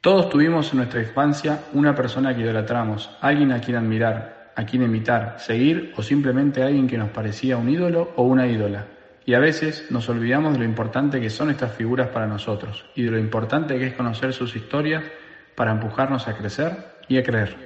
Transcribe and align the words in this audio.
Todos 0.00 0.28
tuvimos 0.28 0.70
en 0.70 0.76
nuestra 0.76 1.00
infancia 1.00 1.64
una 1.72 1.92
persona 1.92 2.32
que 2.32 2.42
idolatramos, 2.42 3.10
alguien 3.20 3.50
a 3.50 3.60
quien 3.60 3.78
admirar, 3.78 4.52
a 4.54 4.64
quien 4.64 4.84
imitar, 4.84 5.34
seguir 5.40 5.92
o 5.96 6.04
simplemente 6.04 6.62
alguien 6.62 6.86
que 6.86 6.96
nos 6.96 7.10
parecía 7.10 7.56
un 7.56 7.68
ídolo 7.68 8.12
o 8.14 8.22
una 8.22 8.46
ídola. 8.46 8.86
Y 9.26 9.34
a 9.34 9.40
veces 9.40 9.90
nos 9.90 10.08
olvidamos 10.08 10.52
de 10.52 10.60
lo 10.60 10.64
importante 10.64 11.20
que 11.20 11.30
son 11.30 11.50
estas 11.50 11.72
figuras 11.72 12.10
para 12.10 12.28
nosotros 12.28 12.84
y 12.94 13.02
de 13.02 13.10
lo 13.10 13.18
importante 13.18 13.76
que 13.76 13.88
es 13.88 13.94
conocer 13.94 14.32
sus 14.32 14.54
historias 14.54 15.02
para 15.56 15.72
empujarnos 15.72 16.28
a 16.28 16.36
crecer 16.36 16.76
y 17.08 17.18
a 17.18 17.24
creer. 17.24 17.56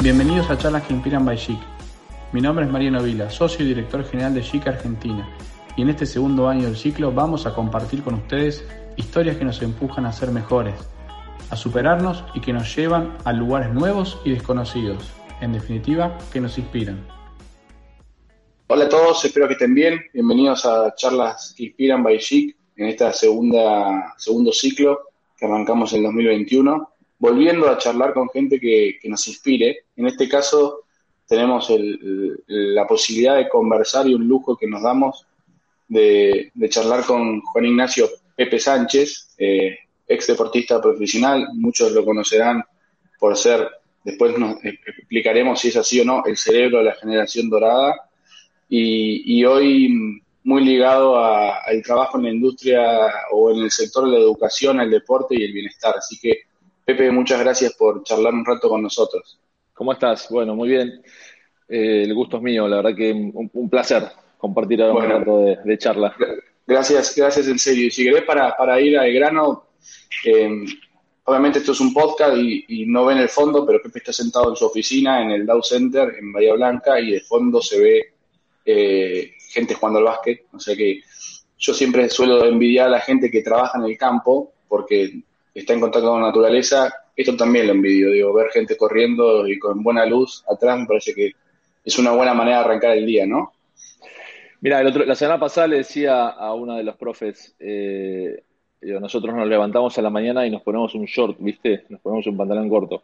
Bienvenidos 0.00 0.48
a 0.48 0.56
Charlas 0.56 0.84
que 0.84 0.94
Inspiran 0.94 1.26
by 1.26 1.36
Chic. 1.36 1.58
Mi 2.32 2.40
nombre 2.40 2.64
es 2.64 2.70
Mariano 2.70 3.02
Vila, 3.02 3.28
socio 3.28 3.66
y 3.66 3.68
director 3.68 4.02
general 4.02 4.32
de 4.32 4.40
Chic 4.40 4.66
Argentina 4.66 5.28
y 5.76 5.82
en 5.82 5.90
este 5.90 6.06
segundo 6.06 6.48
año 6.48 6.64
del 6.64 6.76
ciclo 6.76 7.12
vamos 7.12 7.46
a 7.46 7.54
compartir 7.54 8.02
con 8.02 8.14
ustedes 8.14 8.64
historias 8.96 9.36
que 9.36 9.44
nos 9.44 9.60
empujan 9.60 10.06
a 10.06 10.12
ser 10.12 10.30
mejores, 10.30 10.74
a 11.50 11.56
superarnos 11.56 12.24
y 12.34 12.40
que 12.40 12.52
nos 12.52 12.74
llevan 12.74 13.16
a 13.24 13.32
lugares 13.32 13.72
nuevos 13.72 14.18
y 14.24 14.30
desconocidos, 14.30 15.12
en 15.40 15.52
definitiva, 15.52 16.16
que 16.32 16.40
nos 16.40 16.56
inspiran. 16.56 17.06
Hola 18.68 18.86
a 18.86 18.88
todos, 18.88 19.24
espero 19.24 19.46
que 19.46 19.52
estén 19.52 19.74
bien. 19.74 20.00
Bienvenidos 20.12 20.64
a 20.64 20.94
charlas 20.96 21.54
que 21.56 21.64
inspiran 21.64 22.02
by 22.02 22.18
Chic 22.18 22.56
en 22.76 22.88
este 22.88 23.12
segundo 23.12 24.52
ciclo 24.52 25.00
que 25.36 25.44
arrancamos 25.44 25.92
en 25.92 26.02
2021, 26.02 26.90
volviendo 27.18 27.68
a 27.68 27.76
charlar 27.76 28.14
con 28.14 28.28
gente 28.30 28.58
que, 28.58 28.98
nos 29.04 29.28
inspire. 29.28 29.84
En 29.96 30.06
este 30.06 30.28
caso 30.28 30.84
tenemos 31.28 31.70
la 32.46 32.86
posibilidad 32.86 33.36
de 33.36 33.48
conversar 33.48 34.06
y 34.08 34.14
un 34.14 34.26
lujo 34.26 34.56
que 34.56 34.66
nos 34.66 34.82
damos 34.82 35.25
de, 35.88 36.52
charlar 36.68 37.04
con 37.04 37.40
Juan 37.40 37.64
Ignacio 37.64 38.08
Pepe 38.34 38.58
Sánchez, 38.58 39.34
eh, 39.38 39.78
ex 40.06 40.26
deportista 40.26 40.80
profesional, 40.80 41.48
muchos 41.54 41.92
lo 41.92 42.04
conocerán 42.04 42.62
por 43.18 43.36
ser, 43.36 43.68
después 44.04 44.38
nos 44.38 44.56
explicaremos 44.64 45.60
si 45.60 45.68
es 45.68 45.76
así 45.76 46.00
o 46.00 46.04
no, 46.04 46.22
el 46.26 46.36
cerebro 46.36 46.78
de 46.78 46.84
la 46.84 46.94
generación 46.94 47.48
dorada, 47.48 47.94
y, 48.68 49.44
hoy 49.44 50.20
muy 50.42 50.64
ligado 50.64 51.18
al 51.18 51.82
trabajo 51.84 52.18
en 52.18 52.24
la 52.24 52.30
industria 52.30 52.82
o 53.32 53.52
en 53.52 53.62
el 53.62 53.70
sector 53.70 54.06
de 54.06 54.12
la 54.12 54.18
educación, 54.18 54.80
el 54.80 54.90
deporte 54.90 55.36
y 55.36 55.44
el 55.44 55.52
bienestar. 55.52 55.94
Así 55.96 56.18
que, 56.18 56.42
Pepe, 56.84 57.10
muchas 57.12 57.40
gracias 57.40 57.74
por 57.74 58.02
charlar 58.02 58.34
un 58.34 58.44
rato 58.44 58.68
con 58.68 58.82
nosotros. 58.82 59.38
¿Cómo 59.72 59.92
estás? 59.92 60.28
Bueno, 60.30 60.56
muy 60.56 60.68
bien. 60.68 61.02
Eh, 61.68 62.02
el 62.04 62.14
gusto 62.14 62.38
es 62.38 62.42
mío, 62.42 62.66
la 62.68 62.76
verdad 62.76 62.96
que 62.96 63.12
un 63.12 63.70
placer 63.70 64.08
compartir 64.38 64.82
un 64.82 65.02
rato 65.02 65.56
de, 65.64 65.78
charla. 65.78 66.14
Gracias, 66.66 67.14
gracias 67.16 67.48
en 67.48 67.58
serio. 67.58 67.86
Y 67.86 67.90
si 67.90 68.04
querés, 68.04 68.24
para, 68.24 68.56
para 68.56 68.80
ir 68.80 68.98
al 68.98 69.12
grano, 69.12 69.66
eh, 70.24 70.64
obviamente 71.24 71.58
esto 71.58 71.72
es 71.72 71.80
un 71.80 71.92
podcast 71.92 72.36
y, 72.36 72.86
no 72.86 73.06
ven 73.06 73.18
el 73.18 73.28
fondo, 73.28 73.66
pero 73.66 73.82
Pepe 73.82 73.98
está 73.98 74.12
sentado 74.12 74.50
en 74.50 74.56
su 74.56 74.66
oficina 74.66 75.22
en 75.22 75.30
el 75.30 75.46
Dow 75.46 75.62
Center 75.62 76.14
en 76.18 76.32
Bahía 76.32 76.54
Blanca 76.54 76.98
y 77.00 77.12
de 77.12 77.20
fondo 77.20 77.60
se 77.60 77.80
ve 77.80 78.12
eh, 78.64 79.32
gente 79.50 79.74
jugando 79.74 79.98
al 79.98 80.04
básquet. 80.04 80.46
O 80.52 80.58
sea 80.58 80.76
que 80.76 81.00
yo 81.58 81.74
siempre 81.74 82.08
suelo 82.08 82.44
envidiar 82.44 82.88
a 82.88 82.90
la 82.90 83.00
gente 83.00 83.30
que 83.30 83.42
trabaja 83.42 83.78
en 83.78 83.84
el 83.84 83.98
campo 83.98 84.52
porque 84.68 85.20
está 85.54 85.72
en 85.72 85.80
contacto 85.80 86.10
con 86.10 86.20
la 86.20 86.28
naturaleza. 86.28 86.92
Esto 87.14 87.36
también 87.36 87.66
lo 87.66 87.72
envidio, 87.72 88.10
digo, 88.10 88.32
ver 88.32 88.50
gente 88.50 88.76
corriendo 88.76 89.48
y 89.48 89.58
con 89.58 89.82
buena 89.82 90.04
luz 90.04 90.44
atrás 90.48 90.78
me 90.78 90.86
parece 90.86 91.14
que 91.14 91.32
es 91.84 91.98
una 91.98 92.12
buena 92.12 92.34
manera 92.34 92.58
de 92.58 92.64
arrancar 92.64 92.96
el 92.96 93.06
día, 93.06 93.26
¿no? 93.26 93.52
Mira, 94.60 94.82
la 94.82 95.14
semana 95.14 95.38
pasada 95.38 95.66
le 95.66 95.76
decía 95.78 96.28
a 96.28 96.54
una 96.54 96.76
de 96.76 96.82
los 96.82 96.96
profes, 96.96 97.54
eh, 97.60 98.42
nosotros 98.80 99.34
nos 99.34 99.46
levantamos 99.46 99.96
a 99.98 100.02
la 100.02 100.10
mañana 100.10 100.46
y 100.46 100.50
nos 100.50 100.62
ponemos 100.62 100.94
un 100.94 101.04
short, 101.04 101.36
¿viste? 101.40 101.84
Nos 101.88 102.00
ponemos 102.00 102.26
un 102.26 102.36
pantalón 102.36 102.68
corto. 102.68 103.02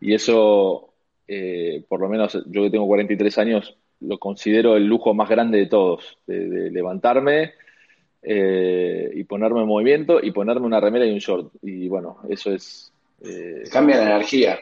Y 0.00 0.14
eso, 0.14 0.92
eh, 1.28 1.84
por 1.88 2.00
lo 2.00 2.08
menos 2.08 2.38
yo 2.46 2.62
que 2.62 2.70
tengo 2.70 2.86
43 2.86 3.38
años, 3.38 3.76
lo 4.00 4.18
considero 4.18 4.76
el 4.76 4.86
lujo 4.86 5.14
más 5.14 5.28
grande 5.28 5.58
de 5.58 5.66
todos, 5.66 6.18
de, 6.26 6.70
levantarme 6.70 7.52
eh, 8.22 9.10
y 9.14 9.24
ponerme 9.24 9.60
en 9.60 9.66
movimiento 9.66 10.20
y 10.22 10.32
ponerme 10.32 10.66
una 10.66 10.80
remera 10.80 11.06
y 11.06 11.12
un 11.12 11.18
short. 11.18 11.52
Y 11.62 11.88
bueno, 11.88 12.18
eso 12.28 12.52
es... 12.52 12.92
Cambia 13.70 13.98
la 13.98 14.14
energía 14.16 14.60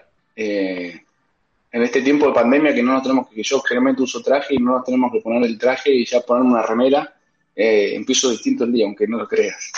en 1.70 1.82
este 1.82 2.02
tiempo 2.02 2.26
de 2.26 2.32
pandemia 2.32 2.74
que 2.74 2.82
no 2.82 2.92
nos 2.92 3.02
tenemos 3.02 3.28
que, 3.28 3.42
yo 3.42 3.60
generalmente 3.60 4.02
uso 4.02 4.22
traje 4.22 4.54
y 4.54 4.58
no 4.58 4.72
nos 4.72 4.84
tenemos 4.84 5.12
que 5.12 5.20
poner 5.20 5.42
el 5.44 5.58
traje 5.58 5.92
y 5.92 6.04
ya 6.04 6.20
ponerme 6.20 6.52
una 6.52 6.62
remera, 6.62 7.14
eh, 7.54 7.94
empiezo 7.94 8.30
distinto 8.30 8.64
el 8.64 8.72
día, 8.72 8.86
aunque 8.86 9.06
no 9.06 9.18
lo 9.18 9.28
creas. 9.28 9.72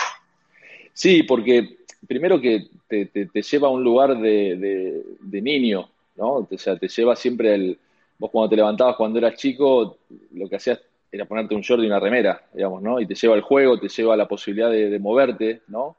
Sí, 0.93 1.23
porque 1.23 1.79
primero 2.07 2.39
que 2.39 2.67
te, 2.87 3.05
te, 3.05 3.41
lleva 3.41 3.67
a 3.67 3.71
un 3.71 3.83
lugar 3.83 4.19
de, 4.19 5.03
de, 5.19 5.41
niño, 5.41 5.89
¿no? 6.15 6.47
O 6.49 6.57
sea, 6.57 6.77
te 6.77 6.87
lleva 6.87 7.15
siempre 7.15 7.55
el... 7.55 7.79
Vos 8.17 8.29
cuando 8.29 8.49
te 8.49 8.55
levantabas 8.57 8.97
cuando 8.97 9.17
eras 9.17 9.35
chico, 9.35 9.97
lo 10.33 10.47
que 10.47 10.57
hacías 10.57 10.79
era 11.11 11.25
ponerte 11.25 11.55
un 11.55 11.61
short 11.61 11.81
y 11.81 11.87
una 11.87 11.99
remera, 11.99 12.43
digamos, 12.53 12.81
¿no? 12.81 12.99
Y 12.99 13.07
te 13.07 13.15
lleva 13.15 13.33
al 13.33 13.41
juego, 13.41 13.79
te 13.79 13.89
lleva 13.89 14.13
a 14.13 14.17
la 14.17 14.27
posibilidad 14.27 14.69
de, 14.69 14.99
moverte, 14.99 15.61
¿no? 15.67 15.97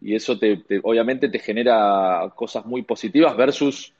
Y 0.00 0.14
eso 0.14 0.38
te, 0.38 0.62
obviamente 0.82 1.28
te 1.28 1.38
genera 1.40 2.32
cosas 2.36 2.64
muy 2.66 2.82
positivas 2.82 3.36
versus 3.36 3.92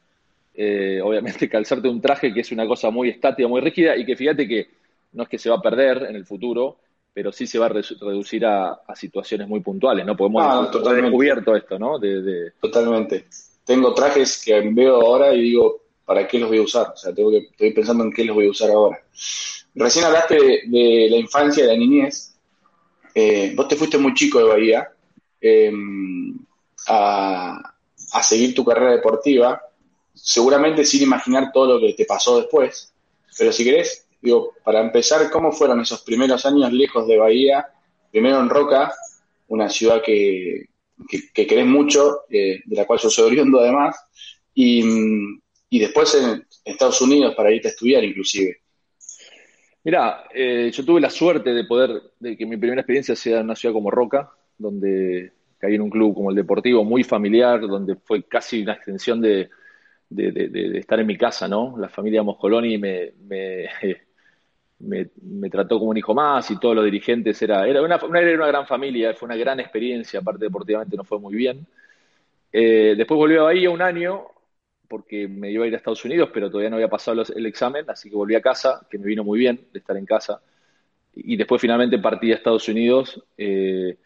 eh, 0.56 1.00
obviamente 1.02 1.48
calzarte 1.50 1.88
un 1.88 2.00
traje 2.00 2.32
que 2.32 2.40
es 2.40 2.50
una 2.50 2.66
cosa 2.66 2.90
muy 2.90 3.10
estática, 3.10 3.46
muy 3.46 3.60
rígida 3.60 3.96
y 3.96 4.06
que 4.06 4.16
fíjate 4.16 4.48
que 4.48 4.68
no 5.12 5.24
es 5.24 5.28
que 5.28 5.38
se 5.38 5.50
va 5.50 5.56
a 5.56 5.62
perder 5.62 6.06
en 6.08 6.16
el 6.16 6.24
futuro, 6.24 6.78
pero 7.12 7.30
sí 7.32 7.46
se 7.46 7.58
va 7.58 7.66
a 7.66 7.70
reducir 7.70 8.44
a, 8.44 8.78
situaciones 8.94 9.48
muy 9.48 9.60
puntuales, 9.60 10.04
¿no? 10.04 10.16
Podemos 10.16 10.42
ah, 10.44 10.70
descubierto 10.70 11.56
esto, 11.56 11.78
¿no? 11.78 11.98
Totalmente. 12.60 13.26
Tengo 13.64 13.94
trajes 13.94 14.42
que 14.44 14.60
veo 14.60 15.00
ahora 15.00 15.32
y 15.32 15.40
digo, 15.40 15.82
¿para 16.04 16.26
qué 16.28 16.38
los 16.38 16.48
voy 16.48 16.58
a 16.58 16.62
usar? 16.62 16.88
O 16.94 16.96
sea, 16.96 17.14
tengo 17.14 17.30
que, 17.30 17.48
estoy 17.50 17.72
pensando 17.72 18.04
en 18.04 18.12
qué 18.12 18.24
los 18.24 18.36
voy 18.36 18.46
a 18.46 18.50
usar 18.50 18.70
ahora. 18.70 18.98
Recién 19.74 20.04
hablaste 20.04 20.36
de, 20.66 21.08
la 21.10 21.16
infancia, 21.16 21.64
de 21.64 21.72
la 21.72 21.78
niñez. 21.78 22.34
Eh, 23.14 23.54
vos 23.56 23.66
te 23.66 23.76
fuiste 23.76 23.96
muy 23.96 24.12
chico 24.12 24.38
de 24.38 24.44
Bahía 24.44 24.88
em, 25.40 26.38
a, 26.88 27.74
a 28.12 28.22
seguir 28.22 28.54
tu 28.54 28.64
carrera 28.64 28.92
deportiva 28.92 29.60
seguramente 30.16 30.84
sin 30.84 31.02
imaginar 31.02 31.52
todo 31.52 31.78
lo 31.78 31.86
que 31.86 31.92
te 31.92 32.06
pasó 32.06 32.38
después. 32.38 32.92
Pero 33.38 33.52
si 33.52 33.64
querés, 33.64 34.08
digo, 34.20 34.54
para 34.64 34.80
empezar, 34.80 35.30
¿cómo 35.30 35.52
fueron 35.52 35.80
esos 35.80 36.02
primeros 36.02 36.44
años 36.46 36.72
lejos 36.72 37.06
de 37.06 37.18
Bahía? 37.18 37.66
Primero 38.10 38.40
en 38.40 38.48
Roca, 38.48 38.92
una 39.48 39.68
ciudad 39.68 40.02
que, 40.02 40.66
que, 41.34 41.46
querés 41.46 41.66
mucho, 41.66 42.22
eh, 42.30 42.60
de 42.64 42.76
la 42.76 42.86
cual 42.86 42.98
yo 42.98 43.10
soy 43.10 43.26
oriundo 43.26 43.60
además, 43.60 43.96
y, 44.54 44.82
después 45.70 46.14
en 46.14 46.46
Estados 46.64 47.00
Unidos 47.02 47.34
para 47.34 47.52
irte 47.52 47.68
a 47.68 47.70
estudiar 47.70 48.02
inclusive. 48.02 48.62
Mira, 49.84 50.24
eh, 50.34 50.70
yo 50.72 50.84
tuve 50.84 51.00
la 51.00 51.10
suerte 51.10 51.52
de 51.52 51.64
poder, 51.64 51.90
de 52.18 52.36
que 52.36 52.46
mi 52.46 52.56
primera 52.56 52.80
experiencia 52.80 53.14
sea 53.14 53.40
en 53.40 53.44
una 53.44 53.54
ciudad 53.54 53.74
como 53.74 53.90
Roca, 53.90 54.30
donde 54.56 55.32
caí 55.58 55.74
en 55.74 55.82
un 55.82 55.90
club 55.90 56.14
como 56.14 56.30
el 56.30 56.36
Deportivo, 56.36 56.82
muy 56.82 57.04
familiar, 57.04 57.60
donde 57.60 57.96
fue 57.96 58.22
casi 58.24 58.62
una 58.62 58.72
extensión 58.72 59.20
de, 59.20 59.50
de, 60.08 60.78
estar 60.78 61.00
en 61.00 61.06
mi 61.06 61.16
casa, 61.16 61.48
¿no? 61.48 61.76
La 61.78 61.88
familia 61.88 62.22
Moscoloni 62.22 62.78
me, 62.78 63.12
me, 64.78 65.10
me, 65.22 65.50
trató 65.50 65.78
como 65.78 65.90
un 65.90 65.96
hijo 65.96 66.14
más 66.14 66.50
y 66.50 66.58
todos 66.58 66.76
los 66.76 66.84
dirigentes 66.84 67.40
era, 67.42 67.66
era 67.66 67.82
una, 67.82 67.96
era 67.96 68.36
una 68.36 68.46
gran 68.46 68.66
familia, 68.66 69.14
fue 69.14 69.26
una 69.26 69.36
gran 69.36 69.60
experiencia, 69.60 70.20
aparte 70.20 70.44
deportivamente 70.44 70.96
no 70.96 71.04
fue 71.04 71.18
muy 71.18 71.34
bien. 71.34 71.66
Eh, 72.52 72.94
después 72.96 73.18
volví 73.18 73.36
a 73.36 73.42
Bahía 73.42 73.70
un 73.70 73.82
año 73.82 74.26
porque 74.88 75.26
me 75.28 75.50
iba 75.50 75.64
a 75.64 75.68
ir 75.68 75.74
a 75.74 75.78
Estados 75.78 76.04
Unidos, 76.04 76.30
pero 76.32 76.48
todavía 76.48 76.70
no 76.70 76.76
había 76.76 76.88
pasado 76.88 77.22
el 77.34 77.46
examen, 77.46 77.84
así 77.88 78.08
que 78.08 78.16
volví 78.16 78.36
a 78.36 78.40
casa, 78.40 78.86
que 78.88 78.98
me 78.98 79.06
vino 79.06 79.24
muy 79.24 79.38
bien 79.38 79.66
de 79.72 79.80
estar 79.80 79.96
en 79.96 80.06
casa. 80.06 80.40
Y 81.14 81.36
después 81.36 81.60
finalmente 81.60 81.98
partí 81.98 82.30
a 82.30 82.36
Estados 82.36 82.68
Unidos. 82.68 83.22
Eh, 83.36 83.96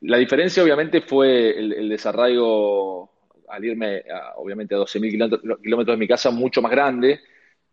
la 0.00 0.16
diferencia 0.16 0.62
obviamente 0.64 1.02
fue 1.02 1.56
el, 1.58 1.72
el 1.74 1.88
desarraigo 1.88 3.13
al 3.48 3.64
irme, 3.64 4.02
obviamente, 4.36 4.74
a 4.74 4.78
12.000 4.78 5.60
kilómetros 5.62 5.96
de 5.96 6.00
mi 6.00 6.08
casa, 6.08 6.30
mucho 6.30 6.62
más 6.62 6.72
grande, 6.72 7.20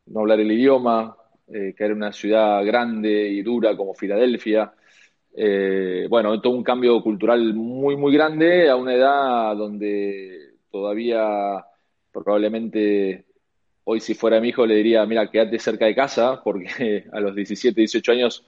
no 0.07 0.21
hablar 0.21 0.39
el 0.39 0.51
idioma, 0.51 1.15
eh, 1.47 1.73
caer 1.77 1.91
en 1.91 1.97
una 1.97 2.13
ciudad 2.13 2.63
grande 2.65 3.27
y 3.29 3.41
dura 3.41 3.75
como 3.75 3.94
Filadelfia. 3.94 4.73
Eh, 5.33 6.07
bueno, 6.09 6.39
todo 6.41 6.53
un 6.53 6.63
cambio 6.63 7.01
cultural 7.01 7.53
muy, 7.53 7.95
muy 7.97 8.13
grande 8.13 8.69
a 8.69 8.75
una 8.75 8.94
edad 8.95 9.56
donde 9.56 10.56
todavía 10.69 11.65
probablemente 12.12 13.25
hoy 13.83 14.00
si 14.00 14.13
fuera 14.13 14.39
mi 14.39 14.50
hijo 14.50 14.65
le 14.65 14.75
diría, 14.75 15.06
mira, 15.06 15.29
quédate 15.29 15.59
cerca 15.59 15.85
de 15.85 15.95
casa, 15.95 16.41
porque 16.44 17.06
a 17.12 17.19
los 17.19 17.35
17, 17.35 17.79
18 17.81 18.12
años 18.12 18.45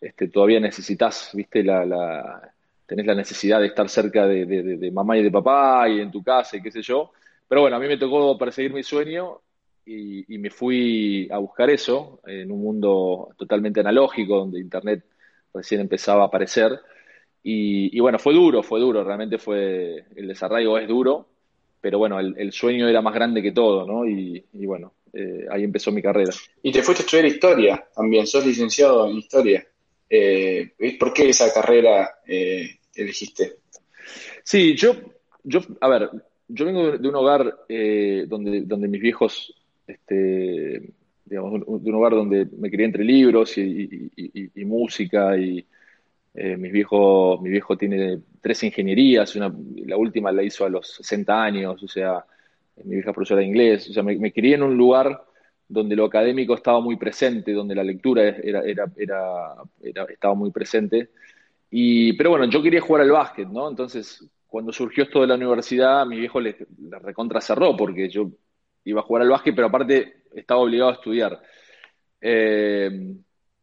este, 0.00 0.28
todavía 0.28 0.60
necesitas, 0.60 1.30
viste, 1.34 1.62
la, 1.64 1.84
la, 1.84 2.54
tenés 2.88 3.04
la 3.04 3.14
necesidad 3.14 3.60
de 3.60 3.66
estar 3.66 3.86
cerca 3.90 4.26
de, 4.26 4.46
de, 4.46 4.90
mamá 4.90 5.18
y 5.18 5.22
de 5.22 5.30
papá 5.30 5.86
y 5.90 6.00
en 6.00 6.10
tu 6.10 6.22
casa 6.22 6.56
y 6.56 6.62
qué 6.62 6.70
sé 6.72 6.80
yo. 6.80 7.12
Pero 7.46 7.60
bueno, 7.60 7.76
a 7.76 7.78
mí 7.78 7.86
me 7.86 7.98
tocó 7.98 8.36
perseguir 8.38 8.72
mi 8.72 8.82
sueño 8.82 9.42
y, 9.84 10.38
me 10.38 10.48
fui 10.50 11.28
a 11.30 11.36
buscar 11.36 11.68
eso 11.68 12.20
en 12.26 12.50
un 12.50 12.62
mundo 12.62 13.28
totalmente 13.36 13.80
analógico, 13.80 14.38
donde 14.38 14.58
Internet 14.58 15.04
recién 15.52 15.82
empezaba 15.82 16.22
a 16.22 16.26
aparecer. 16.28 16.80
Y, 17.42 17.98
bueno, 18.00 18.18
fue 18.18 18.32
duro, 18.32 18.62
fue 18.62 18.80
duro, 18.80 19.04
realmente 19.04 19.38
fue, 19.38 20.04
el 20.16 20.28
desarrollo 20.28 20.78
es 20.78 20.88
duro, 20.88 21.28
pero 21.80 21.98
bueno, 21.98 22.18
el, 22.18 22.52
sueño 22.52 22.88
era 22.88 23.02
más 23.02 23.14
grande 23.14 23.42
que 23.42 23.52
todo, 23.52 23.86
¿no? 23.86 24.06
Y, 24.06 24.42
y 24.54 24.66
bueno, 24.66 24.92
eh, 25.12 25.46
ahí 25.50 25.62
empezó 25.62 25.92
mi 25.92 26.02
carrera. 26.02 26.32
Y 26.62 26.72
te 26.72 26.82
fuiste 26.82 27.02
a 27.02 27.04
estudiar 27.04 27.26
historia 27.26 27.86
también, 27.94 28.26
sos 28.26 28.46
licenciado 28.46 29.08
en 29.10 29.18
historia. 29.18 29.66
Eh, 30.10 30.72
¿Por 30.98 31.12
qué 31.12 31.28
esa 31.28 31.52
carrera 31.52 32.20
eh, 32.26 32.77
elegiste? 33.02 33.56
Sí, 34.42 34.74
yo, 34.74 34.94
yo, 35.44 35.60
a 35.80 35.88
ver, 35.88 36.10
yo 36.48 36.64
vengo 36.64 36.96
de 36.98 37.08
un 37.08 37.14
hogar 37.16 37.60
eh, 37.68 38.24
donde, 38.28 38.62
donde 38.62 38.88
mis 38.88 39.00
viejos, 39.00 39.54
este, 39.86 40.92
digamos, 41.24 41.60
de 41.82 41.90
un 41.90 41.94
hogar 41.94 42.12
donde 42.12 42.46
me 42.56 42.70
crié 42.70 42.86
entre 42.86 43.04
libros 43.04 43.56
y, 43.58 44.10
música 44.64 45.36
y 45.38 45.64
eh, 46.34 46.56
mis 46.56 46.72
viejos, 46.72 47.40
mi 47.40 47.50
viejo 47.50 47.76
tiene 47.76 48.18
tres 48.40 48.62
ingenierías, 48.62 49.34
una, 49.36 49.54
la 49.86 49.96
última 49.96 50.32
la 50.32 50.42
hizo 50.42 50.64
a 50.64 50.68
los 50.68 50.94
60 50.96 51.42
años, 51.42 51.82
o 51.82 51.88
sea, 51.88 52.24
mi 52.84 52.96
vieja 52.96 53.12
profesora 53.12 53.40
de 53.40 53.46
inglés, 53.46 53.90
o 53.90 53.92
sea, 53.92 54.02
me, 54.02 54.16
me 54.18 54.32
crié 54.32 54.54
en 54.54 54.62
un 54.62 54.76
lugar 54.76 55.24
donde 55.68 55.96
lo 55.96 56.06
académico 56.06 56.54
estaba 56.54 56.80
muy 56.80 56.96
presente, 56.96 57.52
donde 57.52 57.74
la 57.74 57.84
lectura 57.84 58.22
era, 58.22 58.62
era, 58.62 58.86
era, 58.96 59.54
era, 59.82 60.04
estaba 60.04 60.34
muy 60.34 60.50
presente. 60.50 61.10
Pero 61.70 62.30
bueno, 62.30 62.46
yo 62.46 62.62
quería 62.62 62.80
jugar 62.80 63.02
al 63.02 63.10
básquet, 63.10 63.48
¿no? 63.48 63.68
Entonces, 63.68 64.26
cuando 64.46 64.72
surgió 64.72 65.04
esto 65.04 65.20
de 65.20 65.26
la 65.26 65.34
universidad, 65.34 66.06
mi 66.06 66.18
viejo 66.18 66.40
le, 66.40 66.56
le 66.78 66.98
recontra 66.98 67.40
cerró 67.40 67.76
porque 67.76 68.08
yo 68.08 68.30
iba 68.84 69.00
a 69.00 69.04
jugar 69.04 69.22
al 69.22 69.28
básquet, 69.28 69.54
pero 69.54 69.68
aparte 69.68 70.22
estaba 70.34 70.60
obligado 70.60 70.90
a 70.90 70.94
estudiar. 70.94 71.42
Eh, 72.20 73.14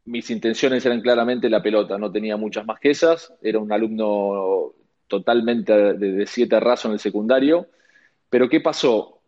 mis 0.06 0.30
intenciones 0.30 0.86
eran 0.86 1.02
claramente 1.02 1.50
la 1.50 1.64
pelota, 1.64 1.98
no 1.98 2.12
tenía 2.12 2.38
muchas 2.38 2.66
más 2.66 2.80
que 2.80 2.92
esas, 2.92 3.34
era 3.42 3.58
un 3.60 3.72
alumno 3.72 4.74
totalmente 5.08 5.74
de, 5.74 6.12
de 6.12 6.28
siete 6.28 6.60
raso 6.60 6.88
en 6.88 6.94
el 6.94 7.00
secundario, 7.00 7.68
pero 8.30 8.48
¿qué 8.48 8.62
pasó? 8.62 9.22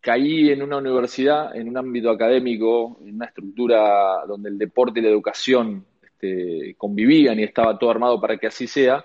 Caí 0.00 0.50
en 0.50 0.62
una 0.62 0.78
universidad, 0.78 1.54
en 1.56 1.68
un 1.68 1.76
ámbito 1.76 2.10
académico, 2.10 2.98
en 3.02 3.16
una 3.16 3.26
estructura 3.26 4.24
donde 4.26 4.50
el 4.50 4.58
deporte 4.58 5.00
y 5.00 5.02
la 5.02 5.08
educación 5.10 5.84
este, 6.14 6.74
convivían 6.76 7.38
y 7.38 7.44
estaba 7.44 7.78
todo 7.78 7.90
armado 7.90 8.20
para 8.20 8.36
que 8.38 8.46
así 8.46 8.66
sea. 8.66 9.04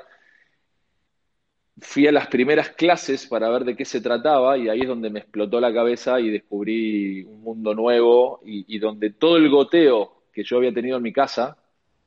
Fui 1.81 2.07
a 2.07 2.11
las 2.11 2.27
primeras 2.27 2.69
clases 2.69 3.25
para 3.25 3.49
ver 3.49 3.63
de 3.63 3.75
qué 3.75 3.85
se 3.85 4.01
trataba 4.01 4.57
y 4.57 4.67
ahí 4.67 4.81
es 4.81 4.87
donde 4.87 5.09
me 5.09 5.19
explotó 5.19 5.59
la 5.61 5.73
cabeza 5.73 6.19
y 6.19 6.29
descubrí 6.29 7.23
un 7.23 7.41
mundo 7.41 7.73
nuevo 7.73 8.41
y, 8.45 8.77
donde 8.79 9.11
todo 9.11 9.37
el 9.37 9.49
goteo 9.49 10.23
que 10.33 10.43
yo 10.43 10.57
había 10.57 10.73
tenido 10.73 10.97
en 10.97 11.03
mi 11.03 11.13
casa, 11.13 11.57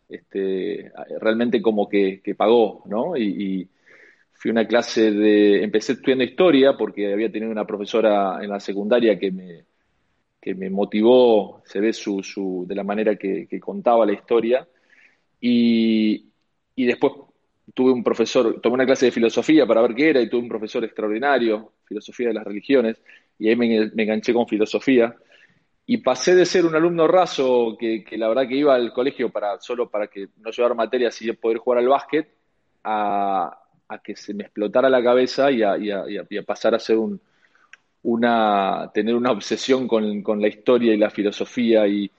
este, 0.09 0.93
realmente 1.21 1.63
como 1.63 1.89
que, 1.89 2.21
pagó, 2.37 2.83
¿no? 2.87 3.17
Y, 3.17 3.23
y, 3.23 3.69
fui 4.35 4.51
a 4.51 4.53
una 4.53 4.67
clase 4.67 5.13
de, 5.13 5.63
empecé 5.63 5.93
estudiando 5.93 6.25
historia 6.25 6.77
porque 6.77 7.13
había 7.13 7.31
tenido 7.31 7.53
una 7.53 7.65
profesora 7.65 8.43
en 8.43 8.51
la 8.51 8.59
secundaria 8.59 9.17
que 9.17 9.31
me, 9.31 9.65
que 10.41 10.55
me 10.55 10.69
motivó, 10.69 11.63
se 11.65 11.81
ve 11.81 11.93
su, 11.93 12.65
de 12.67 12.75
la 12.75 12.83
manera 12.83 13.15
que 13.17 13.61
contaba 13.61 14.05
la 14.05 14.13
historia, 14.13 14.67
y, 15.43 16.31
y 16.77 16.87
después 16.87 17.15
tuve 17.75 17.91
un 17.91 18.05
profesor, 18.05 18.61
tomé 18.61 18.75
una 18.75 18.87
clase 18.87 19.07
de 19.07 19.13
filosofía 19.13 19.67
para 19.67 19.83
ver 19.83 19.95
qué 19.95 20.11
era 20.11 20.21
y 20.21 20.29
tuve 20.29 20.43
un 20.43 20.49
profesor 20.49 20.85
extraordinario, 20.85 21.73
filosofía 21.85 22.29
de 22.29 22.35
las 22.35 22.45
religiones, 22.45 23.03
y 23.39 23.49
ahí 23.49 23.57
me, 23.57 23.91
enganché 23.97 24.33
con 24.33 24.47
filosofía. 24.47 25.15
Y 25.85 25.97
pasé 25.97 26.37
de 26.37 26.47
ser 26.47 26.65
un 26.65 26.77
alumno 26.77 27.09
raso 27.09 27.77
que, 27.79 28.05
que, 28.05 28.17
la 28.17 28.29
verdad 28.29 28.47
que 28.47 28.55
iba 28.55 28.75
al 28.77 28.93
colegio 28.93 29.31
para 29.31 29.59
solo 29.61 29.91
para 29.91 30.07
que 30.07 30.29
no 30.39 30.51
llevar 30.53 30.77
materias 30.77 31.21
y 31.21 31.33
poder 31.33 31.59
jugar 31.59 31.81
al 31.81 31.89
básquet 31.89 32.29
a, 32.85 33.59
a 33.89 33.99
que 33.99 34.15
se 34.15 34.33
me 34.33 34.45
explotara 34.45 34.89
la 34.89 35.03
cabeza 35.03 35.51
y 35.51 35.63
a, 35.63 35.73
a, 35.73 36.05
a 36.05 36.43
pasar 36.47 36.77
a 36.77 36.79
ser 36.79 36.99
un 36.99 37.21
una 38.05 38.91
tener 38.95 39.15
una 39.15 39.31
obsesión 39.33 39.87
con, 39.89 40.23
con 40.23 40.41
la 40.41 40.49
historia 40.49 40.95
y 40.95 40.97
la 40.97 41.11
filosofía 41.11 41.87
y, 41.87 42.11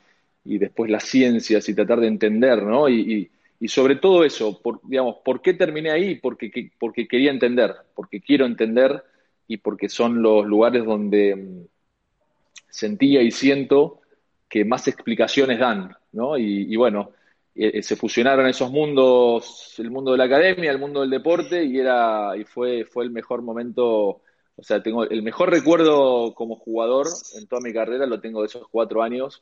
y, 0.45 0.57
después 0.57 0.90
las 0.92 1.04
ciencias 1.04 1.68
y 1.69 1.75
tratar 1.75 2.00
de 2.00 2.07
entender, 2.07 2.63
¿no? 2.63 2.90
Y, 2.90 3.30
y 3.63 3.69
sobre 3.69 3.95
todo 3.95 4.25
eso, 4.25 4.62
por, 4.62 4.81
digamos, 4.84 5.19
¿por 5.24 5.42
qué 5.42 5.54
terminé 5.54 5.90
ahí? 5.90 6.16
Porque, 6.16 6.51
que, 6.51 6.69
porque 6.78 7.07
quería 7.07 7.31
entender, 7.31 7.74
porque 7.95 8.19
quiero 8.19 8.45
entender 8.45 9.01
y 9.48 9.56
porque 9.56 9.88
son 9.88 10.22
los 10.22 10.45
lugares 10.45 10.84
donde 10.84 11.68
sentía 12.69 13.22
y 13.22 13.31
siento 13.31 14.01
que 14.50 14.66
más 14.66 14.90
explicaciones 14.90 15.60
dan, 15.60 15.95
¿no? 16.12 16.38
Y, 16.38 16.74
y 16.74 16.75
bueno, 16.75 17.12
eh, 17.56 17.81
se 17.84 17.96
fusionaron 17.96 18.48
esos 18.48 18.69
mundos, 18.69 19.75
el 19.78 19.92
mundo 19.92 20.12
de 20.12 20.18
la 20.18 20.25
academia, 20.25 20.69
el 20.69 20.80
mundo 20.80 21.00
del 21.00 21.10
deporte, 21.10 21.63
y 21.63 21.80
era, 21.80 22.36
y 22.36 22.44
fue, 22.44 22.84
fue 22.84 23.06
el 23.06 23.12
mejor 23.12 23.44
momento, 23.44 24.22
o 24.57 24.63
sea, 24.63 24.84
tengo 24.84 25.06
el 25.06 25.24
mejor 25.24 25.50
recuerdo 25.50 26.34
como 26.34 26.57
jugador 26.57 27.07
en 27.38 27.48
toda 27.48 27.62
mi 27.62 27.72
carrera, 27.72 28.07
lo 28.07 28.19
tengo 28.19 28.42
de 28.42 28.48
esos 28.48 28.68
cuatro 28.68 29.04
años, 29.04 29.42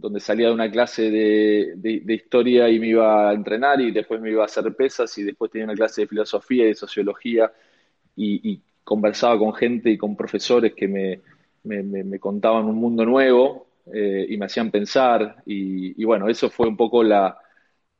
donde 0.00 0.20
salía 0.20 0.48
de 0.48 0.54
una 0.54 0.70
clase 0.70 1.10
de, 1.10 1.74
de, 1.76 2.00
de 2.04 2.14
historia 2.14 2.68
y 2.68 2.78
me 2.78 2.88
iba 2.88 3.30
a 3.30 3.34
entrenar, 3.34 3.80
y 3.80 3.90
después 3.90 4.20
me 4.20 4.30
iba 4.30 4.42
a 4.42 4.46
hacer 4.46 4.74
pesas, 4.74 5.16
y 5.18 5.22
después 5.22 5.50
tenía 5.50 5.66
una 5.66 5.74
clase 5.74 6.02
de 6.02 6.06
filosofía 6.08 6.64
y 6.64 6.68
de 6.68 6.74
sociología, 6.74 7.52
y, 8.16 8.50
y 8.50 8.60
conversaba 8.84 9.38
con 9.38 9.54
gente 9.54 9.90
y 9.90 9.98
con 9.98 10.16
profesores 10.16 10.74
que 10.74 10.88
me, 10.88 11.20
me, 11.64 11.82
me, 11.82 12.04
me 12.04 12.18
contaban 12.18 12.64
un 12.64 12.76
mundo 12.76 13.04
nuevo 13.04 13.68
eh, 13.92 14.26
y 14.28 14.36
me 14.36 14.46
hacían 14.46 14.70
pensar 14.70 15.42
y, 15.46 16.00
y, 16.00 16.04
bueno, 16.04 16.28
eso 16.28 16.50
fue 16.50 16.68
un 16.68 16.76
poco 16.76 17.02
la, 17.02 17.36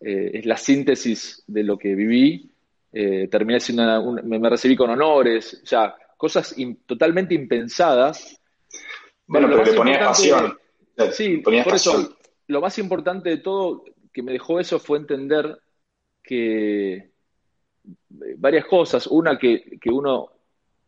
eh, 0.00 0.30
es 0.34 0.46
la 0.46 0.56
síntesis 0.56 1.42
de 1.46 1.62
lo 1.62 1.78
que 1.78 1.94
viví. 1.94 2.50
Eh, 2.92 3.28
terminé 3.30 3.60
siendo 3.60 3.84
una, 3.84 4.00
un, 4.00 4.20
me, 4.28 4.50
recibí 4.50 4.74
con 4.76 4.90
honores, 4.90 5.62
ya 5.64 5.94
cosas 6.16 6.58
in, 6.58 6.80
totalmente 6.86 7.34
impensadas. 7.34 8.40
Bueno, 9.26 9.46
pero, 9.48 9.60
pero 9.60 9.72
le 9.72 9.76
ponías 9.76 10.06
pasión. 10.06 10.58
Sí, 11.12 11.38
ponías 11.38 11.64
por 11.64 11.74
pasión. 11.74 12.02
eso, 12.02 12.16
lo 12.48 12.60
más 12.60 12.78
importante 12.78 13.30
de 13.30 13.38
todo 13.38 13.84
que 14.12 14.22
me 14.22 14.32
dejó 14.32 14.58
eso 14.60 14.78
fue 14.78 14.98
entender 14.98 15.58
que 16.22 17.10
varias 18.36 18.66
cosas. 18.66 19.06
Una, 19.06 19.38
que, 19.38 19.78
que 19.80 19.90
uno 19.90 20.30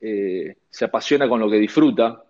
eh, 0.01 0.57
se 0.69 0.85
apasiona 0.85 1.29
con 1.29 1.41
lo 1.41 1.51
que 1.51 1.59
disfruta, 1.59 2.25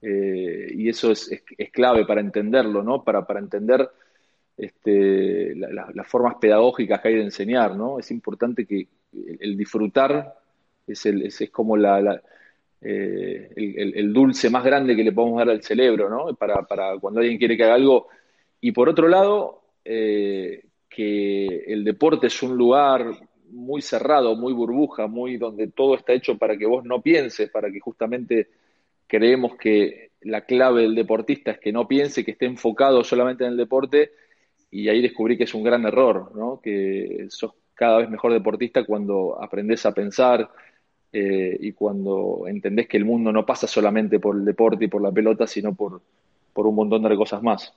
eh, 0.00 0.72
y 0.74 0.88
eso 0.88 1.10
es, 1.10 1.30
es, 1.30 1.42
es, 1.56 1.70
clave 1.70 2.06
para 2.06 2.20
entenderlo, 2.20 2.82
¿no? 2.82 3.02
Para, 3.02 3.26
para 3.26 3.40
entender 3.40 3.88
este, 4.56 5.54
la, 5.56 5.68
la, 5.72 5.90
las 5.92 6.06
formas 6.06 6.36
pedagógicas 6.40 7.00
que 7.00 7.08
hay 7.08 7.14
de 7.16 7.24
enseñar, 7.24 7.76
¿no? 7.76 7.98
Es 7.98 8.10
importante 8.10 8.64
que 8.64 8.86
el, 9.12 9.38
el 9.40 9.56
disfrutar 9.56 10.34
es, 10.86 11.04
el, 11.06 11.26
es, 11.26 11.40
es 11.40 11.50
como 11.50 11.76
la 11.76 12.22
eh, 12.80 13.50
el, 13.56 14.12
dulce 14.12 14.50
más 14.50 14.64
grande 14.64 14.94
que 14.94 15.02
le 15.02 15.12
podemos 15.12 15.38
dar 15.38 15.50
al 15.50 15.62
cerebro, 15.62 16.08
¿no? 16.08 16.34
Para, 16.36 16.62
para 16.62 16.98
cuando 16.98 17.20
alguien 17.20 17.38
quiere 17.38 17.56
que 17.56 17.64
haga 17.64 17.74
algo. 17.74 18.08
Y 18.60 18.72
por 18.72 18.88
otro 18.88 19.08
lado, 19.08 19.62
eh, 19.84 20.64
que 20.88 21.46
el 21.66 21.84
deporte 21.84 22.28
es 22.28 22.42
un 22.42 22.56
lugar 22.56 23.06
muy 23.50 23.82
cerrado, 23.82 24.36
muy 24.36 24.52
burbuja, 24.52 25.06
muy 25.06 25.36
donde 25.36 25.68
todo 25.68 25.94
está 25.94 26.12
hecho 26.12 26.36
para 26.38 26.56
que 26.56 26.66
vos 26.66 26.84
no 26.84 27.00
pienses, 27.02 27.50
para 27.50 27.70
que 27.70 27.80
justamente 27.80 28.48
creemos 29.06 29.56
que 29.56 30.10
la 30.22 30.42
clave 30.42 30.82
del 30.82 30.94
deportista 30.94 31.52
es 31.52 31.58
que 31.58 31.72
no 31.72 31.88
piense, 31.88 32.24
que 32.24 32.32
esté 32.32 32.46
enfocado 32.46 33.02
solamente 33.04 33.44
en 33.44 33.52
el 33.52 33.56
deporte, 33.56 34.12
y 34.70 34.88
ahí 34.88 35.00
descubrí 35.00 35.38
que 35.38 35.44
es 35.44 35.54
un 35.54 35.62
gran 35.62 35.86
error, 35.86 36.32
¿no? 36.34 36.60
que 36.60 37.26
sos 37.30 37.52
cada 37.74 37.98
vez 37.98 38.10
mejor 38.10 38.32
deportista 38.32 38.84
cuando 38.84 39.40
aprendes 39.40 39.86
a 39.86 39.94
pensar 39.94 40.50
eh, 41.12 41.56
y 41.60 41.72
cuando 41.72 42.44
entendés 42.46 42.88
que 42.88 42.96
el 42.96 43.04
mundo 43.04 43.32
no 43.32 43.46
pasa 43.46 43.66
solamente 43.66 44.20
por 44.20 44.36
el 44.36 44.44
deporte 44.44 44.84
y 44.84 44.88
por 44.88 45.02
la 45.02 45.12
pelota, 45.12 45.46
sino 45.46 45.74
por, 45.74 46.00
por 46.52 46.66
un 46.66 46.74
montón 46.74 47.02
de 47.02 47.16
cosas 47.16 47.42
más. 47.42 47.72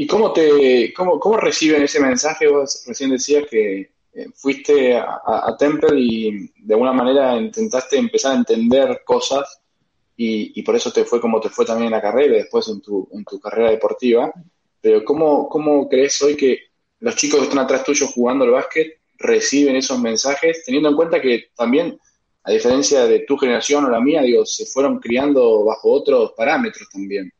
¿Y 0.00 0.06
cómo 0.06 0.32
te 0.32 0.92
cómo, 0.94 1.18
cómo 1.18 1.38
reciben 1.38 1.82
ese 1.82 1.98
mensaje? 1.98 2.46
Vos 2.46 2.84
recién 2.86 3.10
decías 3.10 3.44
que 3.50 3.90
eh, 4.12 4.26
fuiste 4.34 4.96
a, 4.96 5.56
Temple 5.58 5.98
y 6.00 6.50
de 6.56 6.74
alguna 6.74 6.92
manera 6.92 7.36
intentaste 7.36 7.98
empezar 7.98 8.32
a 8.32 8.38
entender 8.38 9.02
cosas 9.04 9.60
y, 10.16 10.60
por 10.62 10.74
eso 10.74 10.92
te 10.92 11.04
fue 11.04 11.20
como 11.20 11.40
te 11.40 11.48
fue 11.48 11.64
también 11.64 11.86
en 11.86 11.92
la 11.92 12.02
carrera 12.02 12.34
y 12.34 12.38
después 12.38 12.68
en 12.68 12.80
tu, 12.80 13.08
en 13.12 13.24
tu 13.24 13.38
carrera 13.38 13.70
deportiva. 13.70 14.32
Pero 14.80 15.04
¿cómo, 15.04 15.48
¿cómo 15.48 15.88
crees 15.88 16.20
hoy 16.22 16.36
que 16.36 16.68
los 17.00 17.16
chicos 17.16 17.40
que 17.40 17.44
están 17.44 17.60
atrás 17.60 17.84
tuyo 17.84 18.06
jugando 18.06 18.44
al 18.44 18.52
básquet 18.52 18.98
reciben 19.18 19.76
esos 19.76 19.98
mensajes, 20.00 20.64
teniendo 20.64 20.88
en 20.88 20.96
cuenta 20.96 21.20
que 21.20 21.50
también, 21.56 21.98
a 22.44 22.52
diferencia 22.52 23.06
de 23.06 23.20
tu 23.20 23.36
generación 23.36 23.84
o 23.84 23.90
la 23.90 24.00
mía, 24.00 24.22
digo, 24.22 24.46
se 24.46 24.66
fueron 24.66 25.00
criando 25.00 25.64
bajo 25.64 25.90
otros 25.90 26.32
parámetros 26.36 26.88
también? 26.90 27.32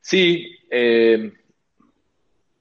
Sí, 0.00 0.56
eh, 0.70 1.32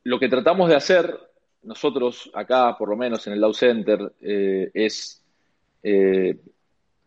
lo 0.04 0.20
que 0.20 0.30
tratamos 0.30 0.70
de 0.70 0.76
hacer 0.76 1.18
nosotros 1.64 2.30
acá, 2.34 2.78
por 2.78 2.90
lo 2.90 2.96
menos 2.96 3.26
en 3.28 3.34
el 3.34 3.42
Dow 3.42 3.54
Center, 3.54 4.14
eh, 4.22 4.70
es 4.74 5.24
eh, 5.82 6.38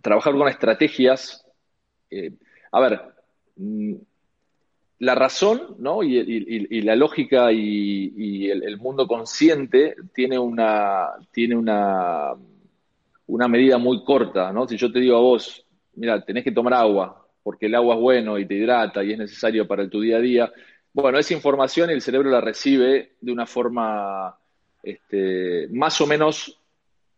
trabajar 0.01 0.35
con 0.35 0.49
estrategias. 0.49 1.45
A 2.73 2.81
ver, 2.81 3.03
mm, 3.57 3.95
la 5.01 5.15
razón 5.15 5.77
¿no? 5.79 6.03
y, 6.03 6.83
la 6.83 6.97
lógica 6.97 7.53
y, 7.53 8.51
el, 8.51 8.77
mundo 8.79 9.07
consciente 9.07 9.95
tiene 10.13 10.39
una, 10.39 11.11
tiene 11.33 11.57
una, 11.57 12.33
una 13.27 13.49
medida 13.49 13.79
muy 13.79 14.03
corta. 14.05 14.53
¿no? 14.53 14.67
Si 14.67 14.77
yo 14.77 14.91
te 14.91 15.01
digo 15.01 15.17
a 15.17 15.21
vos, 15.21 15.65
mira, 15.95 16.21
tenés 16.25 16.45
que 16.45 16.53
tomar 16.53 16.75
agua, 16.75 17.27
porque 17.43 17.67
el 17.67 17.75
agua 17.75 17.95
es 17.95 18.01
bueno 18.01 18.39
y 18.39 18.47
te 18.47 18.55
hidrata 18.55 19.05
y 19.05 19.13
es 19.13 19.19
necesario 19.19 19.69
para 19.69 19.89
tu 19.89 20.01
día 20.01 20.17
a 20.17 20.21
día. 20.21 20.53
Bueno, 20.93 21.19
esa 21.19 21.35
información 21.35 21.91
el 21.91 22.03
cerebro 22.03 22.31
la 22.31 22.41
recibe 22.41 23.13
de 23.21 23.33
una 23.33 23.47
forma 23.47 24.37
este, 24.83 25.69
más 25.71 26.01
o 26.01 26.07
menos 26.07 26.59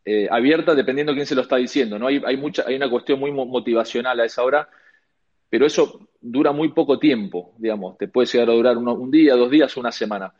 eh, 0.05 0.29
abierta 0.31 0.75
dependiendo 0.75 1.13
de 1.13 1.17
quién 1.17 1.27
se 1.27 1.35
lo 1.35 1.43
está 1.43 1.57
diciendo. 1.57 1.99
¿no? 1.99 2.09
Hay, 2.09 2.21
hay, 2.27 2.37
mucha, 2.37 2.65
hay 2.67 2.77
una 2.77 2.91
cuestión 2.91 3.19
muy 3.19 3.33
motivacional 3.33 4.21
a 4.21 4.27
esa 4.27 4.43
hora, 4.43 4.69
pero 5.51 5.67
eso 5.67 6.09
dura 6.21 6.53
muy 6.53 6.71
poco 6.71 6.99
tiempo, 6.99 7.53
digamos, 7.59 7.99
te 7.99 8.09
puede 8.09 8.29
llegar 8.29 8.51
a 8.51 8.55
durar 8.55 8.79
un 8.79 9.11
día, 9.11 9.35
dos 9.35 9.51
días, 9.51 9.77
una 9.77 9.93
semana. 9.93 10.33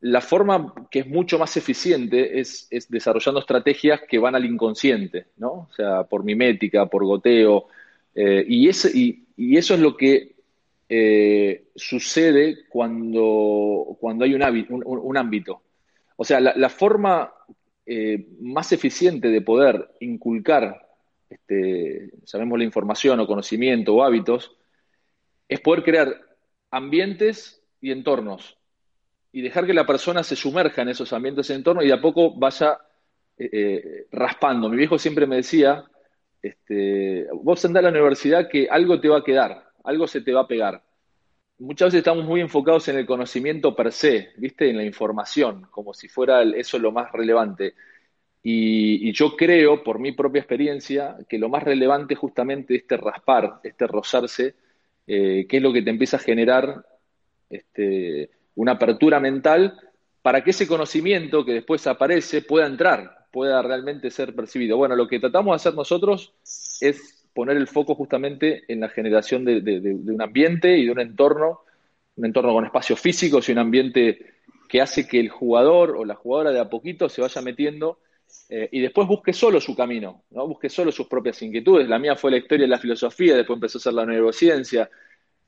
La 0.00 0.20
forma 0.20 0.74
que 0.90 1.00
es 1.00 1.06
mucho 1.06 1.38
más 1.38 1.56
eficiente 1.56 2.40
es, 2.40 2.68
desarrollando 2.88 3.40
estrategias 3.40 4.00
que 4.08 4.18
van 4.18 4.34
al 4.34 4.44
inconsciente, 4.44 5.26
¿no? 5.36 5.52
O 5.52 5.68
sea, 5.74 6.02
por 6.04 6.24
mimética, 6.24 6.86
por 6.86 7.04
goteo, 7.04 7.68
eh, 8.14 8.44
y, 8.46 8.68
eso 8.68 9.74
es 9.74 9.80
lo 9.80 9.96
que 9.96 10.34
eh, 10.88 11.68
sucede 11.76 12.66
cuando, 12.68 13.96
cuando 14.00 14.24
hay 14.24 14.34
un, 14.34 14.42
un 14.84 15.16
ámbito. 15.16 15.62
O 16.16 16.24
sea, 16.24 16.40
la, 16.40 16.68
forma 16.68 17.32
eh, 17.86 18.28
más 18.40 18.72
eficiente 18.72 19.28
de 19.28 19.40
poder 19.40 19.90
inculcar, 20.00 20.88
este, 21.34 22.10
la 22.32 22.64
información 22.64 23.20
o 23.20 23.26
conocimiento 23.26 23.94
o 23.94 24.02
hábitos, 24.02 24.56
es 25.48 25.60
poder 25.60 25.82
crear 25.82 26.20
ambientes 26.70 27.62
y 27.80 27.90
entornos 27.90 28.56
y 29.32 29.42
dejar 29.42 29.66
que 29.66 29.74
la 29.74 29.86
persona 29.86 30.22
se 30.22 30.36
sumerja 30.36 30.82
en 30.82 30.90
esos 30.90 31.12
ambientes 31.12 31.48
y 31.48 31.54
entornos 31.54 31.84
y 31.84 31.88
de 31.88 31.94
a 31.94 32.00
poco 32.00 32.34
vaya 32.34 32.78
eh, 33.38 33.50
eh, 33.52 34.06
raspando. 34.12 34.68
Mi 34.68 34.76
viejo 34.76 34.98
siempre 34.98 35.26
me 35.26 35.36
decía, 35.36 35.84
este, 36.40 37.26
vos 37.32 37.64
andás 37.64 37.80
a 37.80 37.84
la 37.84 37.90
universidad 37.90 38.48
que 38.48 38.68
algo 38.70 39.00
te 39.00 39.08
va 39.08 39.18
a 39.18 39.24
quedar, 39.24 39.70
algo 39.84 40.06
se 40.06 40.20
te 40.20 40.32
va 40.32 40.42
a 40.42 40.48
pegar 40.48 40.82
muchas 41.62 41.86
veces 41.86 41.98
estamos 41.98 42.24
muy 42.24 42.40
enfocados 42.40 42.88
en 42.88 42.96
el 42.96 43.06
conocimiento 43.06 43.74
per 43.74 43.92
se, 43.92 44.30
¿viste? 44.36 44.68
En 44.68 44.76
la 44.76 44.84
información, 44.84 45.68
como 45.70 45.94
si 45.94 46.08
fuera 46.08 46.42
eso 46.42 46.78
lo 46.78 46.92
más 46.92 47.12
relevante. 47.12 47.74
Y, 48.42 49.12
yo 49.12 49.36
creo, 49.36 49.84
por 49.84 49.98
mi 50.00 50.12
propia 50.12 50.40
experiencia, 50.40 51.16
que 51.28 51.38
lo 51.38 51.48
más 51.48 51.62
relevante 51.62 52.14
es 52.14 52.20
justamente 52.20 52.74
este 52.74 52.96
raspar, 52.96 53.60
este 53.62 53.86
rozarse, 53.86 54.54
eh, 55.06 55.46
que 55.48 55.58
es 55.58 55.62
lo 55.62 55.72
que 55.72 55.82
te 55.82 55.90
empieza 55.90 56.16
a 56.16 56.20
generar 56.20 56.84
este, 57.48 58.30
una 58.56 58.72
apertura 58.72 59.20
mental 59.20 59.78
para 60.22 60.42
que 60.42 60.50
ese 60.50 60.66
conocimiento 60.66 61.44
que 61.44 61.52
después 61.52 61.86
aparece 61.86 62.42
pueda 62.42 62.66
entrar, 62.66 63.26
pueda 63.30 63.62
realmente 63.62 64.10
ser 64.10 64.34
percibido. 64.34 64.76
Bueno, 64.76 64.96
lo 64.96 65.06
que 65.06 65.20
tratamos 65.20 65.52
de 65.52 65.56
hacer 65.56 65.74
nosotros 65.74 66.32
es 66.80 67.28
poner 67.34 67.56
el 67.56 67.66
foco 67.66 67.94
justamente 67.94 68.64
en 68.68 68.80
la 68.80 68.88
generación 68.88 69.44
de, 69.44 69.98
un 70.06 70.20
ambiente 70.20 70.76
y 70.76 70.86
de 70.86 70.92
un 70.92 71.00
entorno, 71.00 71.60
un 72.16 72.26
entorno 72.26 72.52
con 72.52 72.64
espacios 72.64 73.00
físicos 73.00 73.48
y 73.48 73.52
un 73.52 73.58
ambiente 73.58 74.32
que 74.68 74.80
hace 74.80 75.06
que 75.06 75.20
el 75.20 75.28
jugador 75.28 75.96
o 75.96 76.04
la 76.04 76.14
jugadora 76.14 76.50
de 76.50 76.60
a 76.60 76.68
poquito 76.68 77.08
se 77.08 77.20
vaya 77.20 77.40
metiendo 77.40 77.98
eh, 78.48 78.68
y 78.72 78.80
después 78.80 79.08
busque 79.08 79.32
solo 79.32 79.60
su 79.60 79.74
camino, 79.74 80.24
¿no? 80.30 80.46
busque 80.46 80.68
solo 80.68 80.92
sus 80.92 81.06
propias 81.06 81.40
inquietudes. 81.42 81.88
La 81.88 81.98
mía 81.98 82.16
fue 82.16 82.30
la 82.30 82.38
historia 82.38 82.64
de 82.64 82.70
la 82.70 82.78
filosofía, 82.78 83.36
después 83.36 83.56
empezó 83.56 83.78
a 83.78 83.82
ser 83.82 83.94
la 83.94 84.06
neurociencia, 84.06 84.90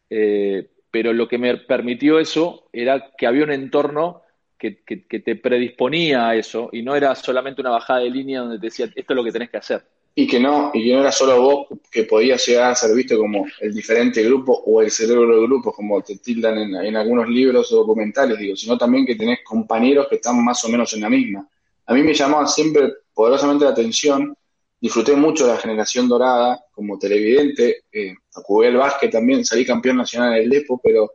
eh, 0.09 0.69
pero 0.91 1.13
lo 1.13 1.29
que 1.29 1.39
me 1.39 1.57
permitió 1.59 2.19
eso 2.19 2.69
era 2.73 3.13
que 3.17 3.27
había 3.27 3.45
un 3.45 3.53
entorno 3.53 4.23
que, 4.59 4.73
te 4.73 5.37
predisponía 5.37 6.29
a 6.29 6.37
eso 6.37 6.71
y 6.73 6.83
no 6.83 6.97
era 6.97 7.15
solamente 7.15 7.61
una 7.61 7.71
bajada 7.71 8.01
de 8.01 8.11
línea 8.11 8.41
donde 8.41 8.59
te 8.59 8.67
decía, 8.67 8.87
esto 8.87 9.13
es 9.13 9.17
lo 9.17 9.25
que 9.25 9.33
tenés 9.33 9.51
que 9.51 9.59
hacer 9.59 9.85
y 10.17 10.27
que 10.27 10.39
no, 10.39 10.71
y 10.73 10.85
que 10.85 10.93
no 10.95 11.01
era 11.01 11.11
solo 11.11 11.41
vos 11.41 11.67
que 11.91 12.05
podías 12.05 12.47
llegar 12.47 12.71
a 12.71 12.75
ser 12.75 12.95
visto 12.95 13.19
como 13.19 13.47
el 13.61 13.75
diferente 13.75 14.23
grupo 14.23 14.53
o 14.65 14.81
el 14.81 14.91
cerebro 14.91 15.37
del 15.37 15.47
grupo, 15.47 15.73
como 15.73 16.01
te 16.03 16.17
tildan 16.19 16.59
en, 16.59 16.97
algunos 16.97 17.29
libros 17.29 17.73
o 17.73 17.79
documentales, 17.79 18.39
digo, 18.39 18.55
sino 18.55 18.79
también 18.79 19.05
que 19.05 19.17
tenés 19.17 19.41
compañeros 19.43 20.07
que 20.09 20.17
están 20.17 20.43
más 20.45 20.65
o 20.65 20.69
menos 20.69 20.93
en 20.95 21.01
la 21.01 21.11
misma. 21.11 21.49
A 21.87 21.95
mí 21.95 22.03
me 22.03 22.15
llamaba 22.15 22.47
siempre 22.47 22.93
poderosamente 23.13 23.65
la 23.65 23.73
atención, 23.73 24.37
disfruté 24.81 25.15
mucho 25.15 25.47
la 25.47 25.57
generación 25.57 26.09
dorada 26.09 26.65
como 26.73 26.99
televidente, 26.99 27.85
eh, 27.93 28.15
jugué 28.33 28.69
el 28.69 28.77
básquet 28.77 29.11
también, 29.11 29.45
salí 29.45 29.65
campeón 29.65 29.99
nacional 29.99 30.35
en 30.35 30.43
el 30.43 30.51
Depo, 30.51 30.81
pero, 30.83 31.13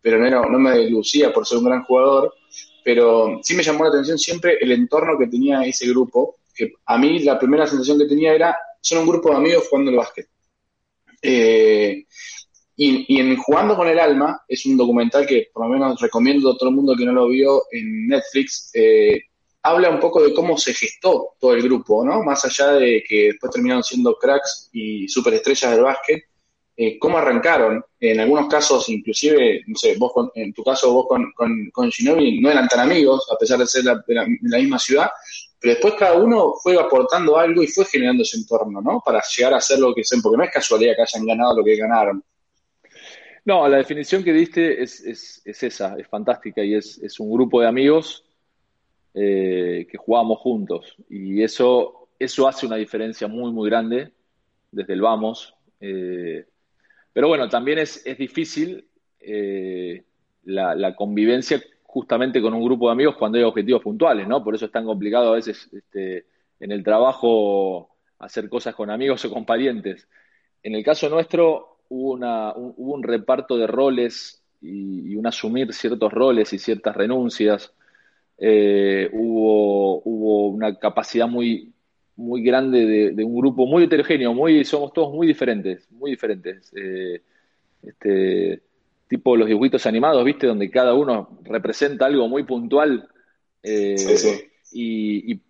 pero 0.00 0.18
no, 0.18 0.42
no 0.44 0.58
me 0.58 0.88
lucía 0.88 1.32
por 1.32 1.46
ser 1.46 1.58
un 1.58 1.64
gran 1.64 1.84
jugador, 1.84 2.34
pero 2.84 3.40
sí 3.42 3.54
me 3.54 3.62
llamó 3.62 3.84
la 3.84 3.90
atención 3.90 4.18
siempre 4.18 4.58
el 4.60 4.72
entorno 4.72 5.18
que 5.18 5.26
tenía 5.26 5.62
ese 5.62 5.88
grupo, 5.88 6.36
que 6.54 6.72
a 6.86 6.98
mí 6.98 7.20
la 7.20 7.38
primera 7.38 7.66
sensación 7.66 7.98
que 7.98 8.06
tenía 8.06 8.34
era, 8.34 8.56
son 8.80 8.98
un 8.98 9.08
grupo 9.08 9.30
de 9.30 9.36
amigos 9.36 9.68
jugando 9.68 9.90
el 9.90 9.96
básquet. 9.96 10.28
Eh, 11.22 12.04
y, 12.80 13.18
en 13.18 13.36
Jugando 13.36 13.76
con 13.76 13.88
el 13.88 13.98
Alma, 13.98 14.40
es 14.46 14.64
un 14.64 14.76
documental 14.76 15.26
que 15.26 15.48
por 15.52 15.66
lo 15.66 15.72
menos 15.72 16.00
recomiendo 16.00 16.52
a 16.52 16.56
todo 16.56 16.68
el 16.68 16.76
mundo 16.76 16.94
que 16.96 17.04
no 17.04 17.12
lo 17.12 17.26
vio 17.26 17.64
en 17.72 18.06
Netflix, 18.06 18.70
eh, 18.72 19.20
habla 19.68 19.90
un 19.90 20.00
poco 20.00 20.22
de 20.22 20.34
cómo 20.34 20.56
se 20.56 20.74
gestó 20.74 21.34
todo 21.38 21.54
el 21.54 21.62
grupo, 21.62 22.04
¿no? 22.04 22.22
Más 22.22 22.44
allá 22.44 22.72
de 22.72 23.02
que 23.06 23.28
después 23.28 23.52
terminaron 23.52 23.82
siendo 23.82 24.16
cracks 24.16 24.70
y 24.72 25.08
superestrellas 25.08 25.72
del 25.72 25.82
básquet, 25.82 26.24
eh, 26.76 26.98
cómo 26.98 27.18
arrancaron. 27.18 27.84
En 27.98 28.20
algunos 28.20 28.48
casos, 28.48 28.88
inclusive, 28.88 29.62
no 29.66 29.76
sé, 29.76 29.96
vos 29.96 30.12
en 30.34 30.52
tu 30.52 30.62
caso, 30.62 30.92
vos 30.92 31.06
con, 31.08 31.32
con, 31.72 31.88
Shinobi 31.88 32.40
no 32.40 32.50
eran 32.50 32.68
tan 32.68 32.80
amigos, 32.80 33.26
a 33.32 33.36
pesar 33.36 33.58
de 33.58 33.66
ser 33.66 33.82
de 33.82 34.14
la, 34.14 34.58
misma 34.58 34.78
ciudad, 34.78 35.10
pero 35.58 35.74
después 35.74 35.94
cada 35.94 36.14
uno 36.14 36.54
fue 36.62 36.78
aportando 36.78 37.36
algo 37.36 37.62
y 37.64 37.66
fue 37.66 37.84
generando 37.84 38.22
ese 38.22 38.36
entorno, 38.36 38.80
¿no? 38.80 39.02
Para 39.04 39.20
llegar 39.36 39.54
a 39.54 39.60
ser 39.60 39.80
lo 39.80 39.92
que 39.92 40.04
son, 40.04 40.22
porque 40.22 40.36
no 40.36 40.44
es 40.44 40.52
casualidad 40.52 40.94
que 40.94 41.02
hayan 41.02 41.26
ganado 41.26 41.56
lo 41.56 41.64
que 41.64 41.74
ganaron. 41.74 42.22
No, 43.44 43.66
la 43.66 43.78
definición 43.78 44.22
que 44.22 44.32
diste 44.32 44.82
es, 44.82 45.42
esa, 45.44 45.96
es 45.98 46.06
fantástica 46.06 46.62
y 46.62 46.74
es, 46.74 47.18
un 47.18 47.32
grupo 47.32 47.60
de 47.60 47.66
amigos 47.66 48.22
eh, 49.20 49.86
que 49.90 49.98
jugamos 49.98 50.38
juntos 50.38 50.94
y 51.08 51.42
eso, 51.42 52.08
eso 52.18 52.46
hace 52.46 52.66
una 52.66 52.76
diferencia 52.76 53.26
muy, 53.26 53.50
muy 53.50 53.68
grande 53.68 54.12
desde 54.70 54.92
el 54.92 55.00
vamos. 55.00 55.54
Eh, 55.80 56.46
pero 57.12 57.26
bueno, 57.26 57.48
también 57.48 57.78
es, 57.78 58.04
difícil 58.16 58.86
eh, 59.18 60.04
la, 60.44 60.94
convivencia 60.94 61.60
justamente 61.82 62.40
con 62.40 62.54
un 62.54 62.62
grupo 62.62 62.86
de 62.86 62.92
amigos 62.92 63.16
cuando 63.16 63.38
hay 63.38 63.44
objetivos 63.44 63.82
puntuales, 63.82 64.28
¿no? 64.28 64.44
Por 64.44 64.54
eso 64.54 64.66
es 64.66 64.70
tan 64.70 64.84
complicado 64.84 65.32
a 65.32 65.36
veces 65.36 65.68
este, 65.72 66.26
en 66.60 66.70
el 66.70 66.84
trabajo 66.84 67.96
hacer 68.20 68.48
cosas 68.48 68.74
con 68.74 68.88
amigos 68.88 69.24
o 69.24 69.32
con 69.32 69.44
parientes. 69.44 70.06
En 70.62 70.76
el 70.76 70.84
caso 70.84 71.08
nuestro 71.08 71.78
hubo, 71.88 72.12
una, 72.12 72.52
un, 72.52 72.72
hubo 72.76 72.94
un 72.94 73.02
reparto 73.02 73.56
de 73.56 73.66
roles 73.66 74.44
y, 74.60 75.16
un 75.16 75.26
asumir 75.26 75.72
ciertos 75.72 76.12
roles 76.12 76.52
y 76.52 76.58
ciertas 76.58 76.94
renuncias. 76.94 77.72
Eh, 78.38 79.10
hubo, 79.12 80.00
hubo 80.04 80.48
una 80.48 80.78
capacidad 80.78 81.26
muy, 81.26 81.72
muy 82.16 82.42
grande 82.42 83.12
de, 83.12 83.24
un 83.24 83.36
grupo 83.36 83.66
muy 83.66 83.84
heterogéneo, 83.84 84.32
muy, 84.32 84.64
somos 84.64 84.92
todos 84.92 85.12
muy 85.12 85.26
diferentes, 85.26 85.90
muy 85.90 86.12
diferentes. 86.12 86.72
Eh, 86.76 87.22
este, 87.82 88.62
tipo 89.08 89.36
los 89.36 89.48
dibujitos 89.48 89.86
animados, 89.86 90.24
¿viste? 90.24 90.46
Donde 90.46 90.70
cada 90.70 90.94
uno 90.94 91.38
representa 91.44 92.06
algo 92.06 92.28
muy 92.28 92.44
puntual. 92.44 93.08
Eh, 93.62 93.96
y, 94.72 95.40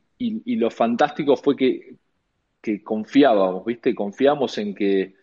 lo 0.56 0.70
fantástico 0.70 1.36
fue 1.36 1.56
que, 1.56 1.94
que, 2.60 2.82
confiábamos, 2.82 3.64
¿viste? 3.64 3.94
Confiamos 3.94 4.58
en 4.58 4.74
que, 4.74 5.14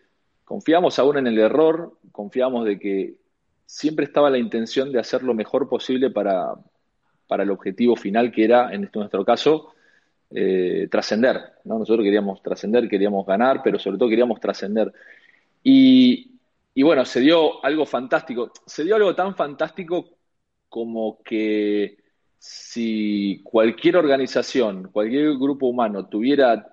confiamos 0.44 0.98
aún 0.98 1.18
en 1.18 1.26
el 1.26 1.38
error, 1.38 1.98
confiamos 2.12 2.64
de 2.64 2.78
que 2.78 3.14
siempre 3.66 4.04
estaba 4.04 4.30
la 4.30 4.38
intención 4.38 4.92
de 4.92 5.00
hacer 5.00 5.22
lo 5.22 5.34
mejor 5.34 5.68
posible 5.68 6.10
para, 6.10 6.54
para 7.26 7.42
el 7.42 7.50
objetivo 7.50 7.96
final 7.96 8.32
que 8.32 8.44
era, 8.44 8.72
en 8.72 8.84
este, 8.84 8.98
nuestro 8.98 9.24
caso, 9.24 9.74
eh, 10.30 10.88
trascender. 10.90 11.40
¿no? 11.64 11.78
Nosotros 11.78 12.04
queríamos 12.04 12.42
trascender, 12.42 12.88
queríamos 12.88 13.26
ganar, 13.26 13.62
pero 13.62 13.78
sobre 13.78 13.98
todo 13.98 14.08
queríamos 14.08 14.40
trascender. 14.40 14.92
Y, 15.62 16.30
y 16.74 16.82
bueno, 16.82 17.04
se 17.04 17.20
dio 17.20 17.64
algo 17.64 17.86
fantástico. 17.86 18.52
Se 18.66 18.84
dio 18.84 18.96
algo 18.96 19.14
tan 19.14 19.34
fantástico 19.34 20.10
como 20.68 21.22
que 21.22 21.96
si 22.38 23.40
cualquier 23.42 23.96
organización, 23.96 24.90
cualquier 24.92 25.36
grupo 25.36 25.66
humano 25.66 26.06
tuviera 26.06 26.72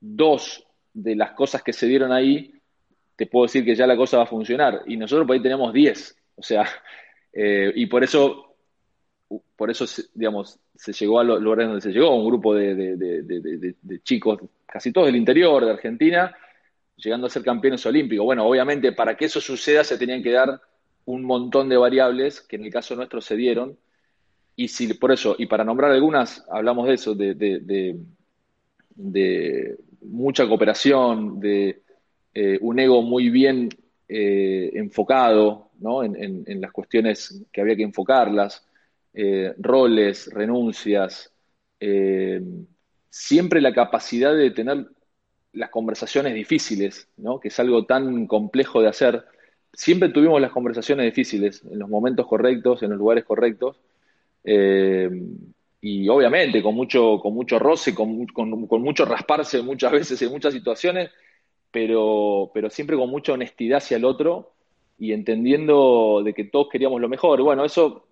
dos 0.00 0.64
de 0.94 1.14
las 1.14 1.32
cosas 1.32 1.62
que 1.62 1.72
se 1.72 1.86
dieron 1.86 2.12
ahí, 2.12 2.54
te 3.16 3.26
puedo 3.26 3.44
decir 3.46 3.64
que 3.64 3.74
ya 3.74 3.86
la 3.86 3.96
cosa 3.96 4.16
va 4.16 4.22
a 4.22 4.26
funcionar. 4.26 4.82
Y 4.86 4.96
nosotros 4.96 5.26
por 5.26 5.34
ahí 5.34 5.42
tenemos 5.42 5.72
diez. 5.72 6.16
O 6.36 6.42
sea, 6.42 6.66
eh, 7.32 7.72
y 7.74 7.86
por 7.86 8.02
eso, 8.02 8.49
por 9.56 9.70
eso, 9.70 9.84
digamos, 10.14 10.58
se 10.74 10.92
llegó 10.92 11.20
a 11.20 11.24
los 11.24 11.40
lugares 11.40 11.68
donde 11.68 11.80
se 11.80 11.92
llegó, 11.92 12.14
un 12.14 12.26
grupo 12.26 12.54
de, 12.54 12.74
de, 12.74 14.02
chicos, 14.02 14.40
casi 14.66 14.92
todos 14.92 15.06
del 15.06 15.16
interior 15.16 15.64
de 15.64 15.70
Argentina, 15.70 16.34
llegando 16.96 17.26
a 17.26 17.30
ser 17.30 17.42
campeones 17.42 17.84
olímpicos. 17.86 18.24
Bueno, 18.24 18.46
obviamente 18.46 18.92
para 18.92 19.16
que 19.16 19.26
eso 19.26 19.40
suceda 19.40 19.84
se 19.84 19.98
tenían 19.98 20.22
que 20.22 20.32
dar 20.32 20.60
un 21.04 21.24
montón 21.24 21.68
de 21.68 21.76
variables 21.76 22.40
que 22.40 22.56
en 22.56 22.64
el 22.64 22.72
caso 22.72 22.96
nuestro 22.96 23.20
se 23.20 23.36
dieron. 23.36 23.76
Y 24.56 24.68
si 24.68 24.92
por 24.94 25.12
eso, 25.12 25.36
y 25.38 25.46
para 25.46 25.64
nombrar 25.64 25.92
algunas, 25.92 26.44
hablamos 26.50 26.88
de 26.88 26.94
eso, 26.94 27.14
de, 27.14 27.96
mucha 30.02 30.48
cooperación, 30.48 31.40
de 31.40 31.82
eh, 32.34 32.58
un 32.60 32.78
ego 32.78 33.02
muy 33.02 33.30
bien 33.30 33.68
eh, 34.08 34.70
enfocado 34.74 35.70
¿no? 35.78 36.02
en, 36.02 36.60
las 36.60 36.72
cuestiones 36.72 37.42
que 37.52 37.60
había 37.60 37.76
que 37.76 37.84
enfocarlas, 37.84 38.66
eh, 39.14 39.54
roles, 39.58 40.30
renuncias, 40.32 41.32
siempre 43.10 43.60
la 43.60 43.72
capacidad 43.72 44.34
de 44.34 44.50
tener 44.50 44.86
las 45.52 45.70
conversaciones 45.70 46.34
difíciles, 46.34 47.08
¿no? 47.16 47.40
que 47.40 47.48
es 47.48 47.58
algo 47.60 47.84
tan 47.84 48.26
complejo 48.26 48.80
de 48.80 48.88
hacer. 48.88 49.24
Siempre 49.72 50.10
tuvimos 50.10 50.40
las 50.40 50.52
conversaciones 50.52 51.06
difíciles, 51.06 51.64
en 51.64 51.78
los 51.78 51.88
momentos 51.88 52.26
correctos, 52.26 52.82
en 52.82 52.90
los 52.90 52.98
lugares 52.98 53.24
correctos, 53.24 53.76
eh, 54.44 55.10
y 55.80 56.08
obviamente 56.08 56.62
con 56.62 56.74
mucho, 56.74 57.18
con 57.20 57.34
mucho 57.34 57.58
roce, 57.58 57.94
con, 57.94 58.26
con, 58.26 58.82
mucho 58.82 59.04
rasparse 59.04 59.62
muchas 59.62 59.92
veces 59.92 60.20
en 60.22 60.30
muchas 60.30 60.54
situaciones, 60.54 61.10
pero, 61.70 62.50
pero 62.54 62.70
siempre 62.70 62.96
con 62.96 63.10
mucha 63.10 63.32
honestidad 63.32 63.78
hacia 63.78 63.96
el 63.96 64.04
otro 64.04 64.52
y 64.98 65.12
entendiendo 65.12 66.22
de 66.24 66.34
que 66.34 66.44
todos 66.44 66.68
queríamos 66.70 67.00
lo 67.00 67.08
mejor. 67.08 67.40
Bueno, 67.42 67.64
eso 67.64 68.06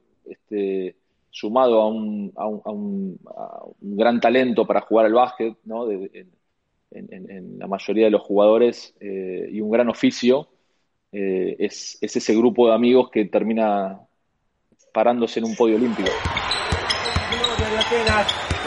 este, 0.48 0.96
sumado 1.30 1.82
a 1.82 1.88
un, 1.88 2.32
a 2.36 2.46
un, 2.46 3.18
gran 3.80 4.20
talento 4.20 4.66
para 4.66 4.80
jugar 4.80 5.06
al 5.06 5.12
básquet, 5.12 5.56
¿no? 5.64 5.90
en, 5.90 7.58
la 7.58 7.66
mayoría 7.66 8.06
de 8.06 8.10
los 8.10 8.22
jugadores 8.22 8.94
eh, 9.00 9.48
y 9.52 9.60
un 9.60 9.70
gran 9.70 9.90
oficio, 9.90 10.48
eh, 11.12 11.56
es, 11.58 11.98
ese 12.00 12.34
grupo 12.34 12.66
de 12.68 12.74
amigos 12.74 13.10
que 13.10 13.26
termina 13.26 14.00
parándose 14.92 15.40
en 15.40 15.46
un 15.46 15.54
podio 15.54 15.76
olímpico. 15.76 16.08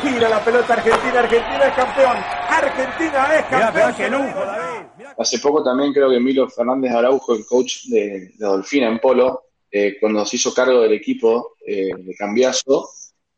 Gira 0.01 0.29
la 0.29 0.43
pelota 0.43 0.73
Argentina, 0.73 1.19
Argentina 1.19 1.67
es 1.67 1.73
campeón, 1.73 2.17
Argentina 2.49 3.35
es 3.35 3.45
campeón. 3.45 5.13
Hace 5.17 5.39
poco 5.39 5.63
también 5.63 5.93
creo 5.93 6.09
que 6.09 6.17
Emilio 6.17 6.47
Fernández 6.47 6.91
Araujo, 6.91 7.35
el 7.35 7.45
coach 7.45 7.85
de, 7.85 8.31
de 8.37 8.45
Dolfina 8.45 8.87
en 8.87 8.99
polo, 8.99 9.50
eh, 9.71 9.97
cuando 9.99 10.25
se 10.25 10.35
hizo 10.35 10.53
cargo 10.53 10.81
del 10.81 10.93
equipo 10.93 11.55
de 11.65 12.15
Cambiazo, 12.17 12.89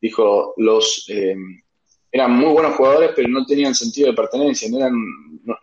dijo 0.02 0.54
los 0.58 1.06
eran 2.14 2.32
muy 2.32 2.54
buenos 2.54 2.76
jugadores, 2.76 3.12
pero 3.16 3.28
no 3.28 3.44
tenían 3.44 3.74
sentido 3.74 4.10
de 4.10 4.16
pertenencia, 4.16 4.70
no, 4.70 4.78
eran, 4.78 4.94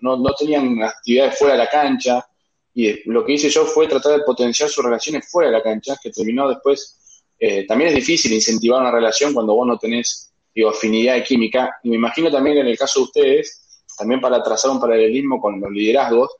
no, 0.00 0.16
no, 0.16 0.34
tenían 0.34 0.82
actividades 0.82 1.38
fuera 1.38 1.54
de 1.54 1.58
la 1.58 1.70
cancha. 1.70 2.26
Y 2.74 3.08
lo 3.08 3.24
que 3.24 3.34
hice 3.34 3.48
yo 3.48 3.64
fue 3.64 3.86
tratar 3.86 4.18
de 4.18 4.24
potenciar 4.24 4.68
sus 4.68 4.84
relaciones 4.84 5.30
fuera 5.30 5.48
de 5.48 5.56
la 5.56 5.62
cancha, 5.62 5.96
que 6.02 6.10
terminó 6.10 6.48
después. 6.48 6.98
Eh, 7.38 7.64
también 7.68 7.90
es 7.90 7.96
difícil 7.96 8.32
incentivar 8.32 8.80
una 8.80 8.90
relación 8.90 9.32
cuando 9.32 9.54
vos 9.54 9.64
no 9.64 9.78
tenés 9.78 10.32
digo, 10.52 10.70
afinidad 10.70 11.14
de 11.14 11.22
química. 11.22 11.78
Y 11.84 11.90
me 11.90 11.96
imagino 11.96 12.32
también 12.32 12.58
en 12.58 12.66
el 12.66 12.76
caso 12.76 12.98
de 12.98 13.04
ustedes, 13.04 13.86
también 13.96 14.20
para 14.20 14.42
trazar 14.42 14.72
un 14.72 14.80
paralelismo 14.80 15.40
con 15.40 15.60
los 15.60 15.70
liderazgos, 15.70 16.30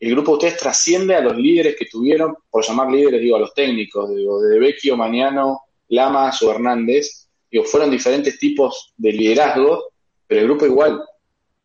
el 0.00 0.12
grupo 0.12 0.32
de 0.32 0.36
ustedes 0.38 0.56
trasciende 0.56 1.14
a 1.14 1.20
los 1.20 1.36
líderes 1.36 1.76
que 1.76 1.84
tuvieron, 1.84 2.34
por 2.50 2.64
llamar 2.64 2.90
líderes, 2.90 3.20
digo, 3.20 3.36
a 3.36 3.40
los 3.40 3.52
técnicos, 3.52 4.14
digo, 4.14 4.40
de 4.40 4.58
Vecchio, 4.58 4.96
Maniano, 4.96 5.60
Lamas 5.88 6.40
o 6.42 6.50
Hernández, 6.50 7.28
fueron 7.64 7.90
diferentes 7.90 8.38
tipos 8.38 8.94
de 8.96 9.12
liderazgo, 9.12 9.90
pero 10.26 10.40
el 10.40 10.46
grupo 10.46 10.64
igual 10.64 11.02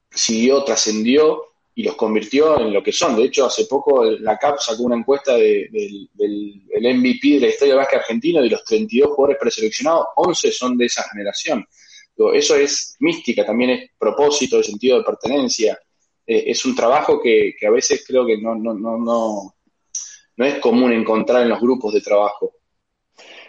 siguió, 0.10 0.64
trascendió 0.64 1.44
y 1.76 1.84
los 1.84 1.96
convirtió 1.96 2.60
en 2.60 2.74
lo 2.74 2.82
que 2.82 2.92
son. 2.92 3.16
De 3.16 3.26
hecho, 3.26 3.46
hace 3.46 3.66
poco 3.66 4.04
la 4.04 4.38
CAP 4.38 4.60
sacó 4.60 4.84
una 4.84 4.96
encuesta 4.96 5.36
del, 5.36 6.10
MVP 6.16 7.36
de 7.36 7.40
la 7.40 7.48
historia 7.48 7.74
del 7.74 7.78
básquet 7.78 8.00
argentino, 8.00 8.42
de 8.42 8.50
los 8.50 8.64
32 8.64 9.10
jugadores 9.10 9.38
preseleccionados, 9.40 10.06
11 10.16 10.52
son 10.52 10.78
de 10.78 10.86
esa 10.86 11.04
generación. 11.10 11.66
Eso 12.34 12.56
es 12.56 12.96
mística, 13.00 13.46
también 13.46 13.70
es 13.72 13.90
propósito, 13.98 14.58
el 14.58 14.64
sentido 14.64 14.98
de 14.98 15.04
pertenencia. 15.04 15.78
Eh, 16.28 16.46
es 16.48 16.66
un 16.66 16.76
trabajo 16.76 17.22
que, 17.22 17.56
a 17.66 17.70
veces 17.70 18.04
creo 18.08 18.26
que 18.26 18.38
no, 18.42 18.56
no, 18.56 18.74
no, 18.74 18.98
no, 18.98 19.56
no 20.38 20.46
es 20.46 20.60
común 20.60 20.92
encontrar 20.92 21.44
en 21.44 21.50
los 21.50 21.60
grupos 21.60 21.94
de 21.94 22.02
trabajo. 22.02 22.54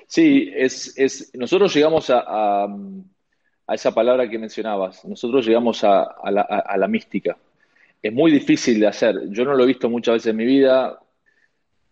Sí, 0.07 0.51
es, 0.55 0.97
es, 0.97 1.35
nosotros 1.35 1.75
llegamos 1.75 2.11
a, 2.11 2.25
a, 2.27 3.75
esa 3.75 3.93
palabra 3.93 4.29
que 4.31 4.39
mencionabas, 4.39 5.05
nosotros 5.05 5.45
llegamos 5.45 5.83
a, 5.83 6.03
a, 6.03 6.77
la, 6.77 6.89
mística. 6.89 7.37
Es 8.01 8.13
muy 8.13 8.31
difícil 8.31 8.79
de 8.79 8.87
hacer, 8.87 9.29
yo 9.31 9.45
no 9.45 9.55
lo 9.55 9.65
he 9.65 9.67
visto 9.67 9.91
muchas 9.91 10.15
veces 10.15 10.31
en 10.31 10.37
mi 10.37 10.45
vida, 10.45 11.01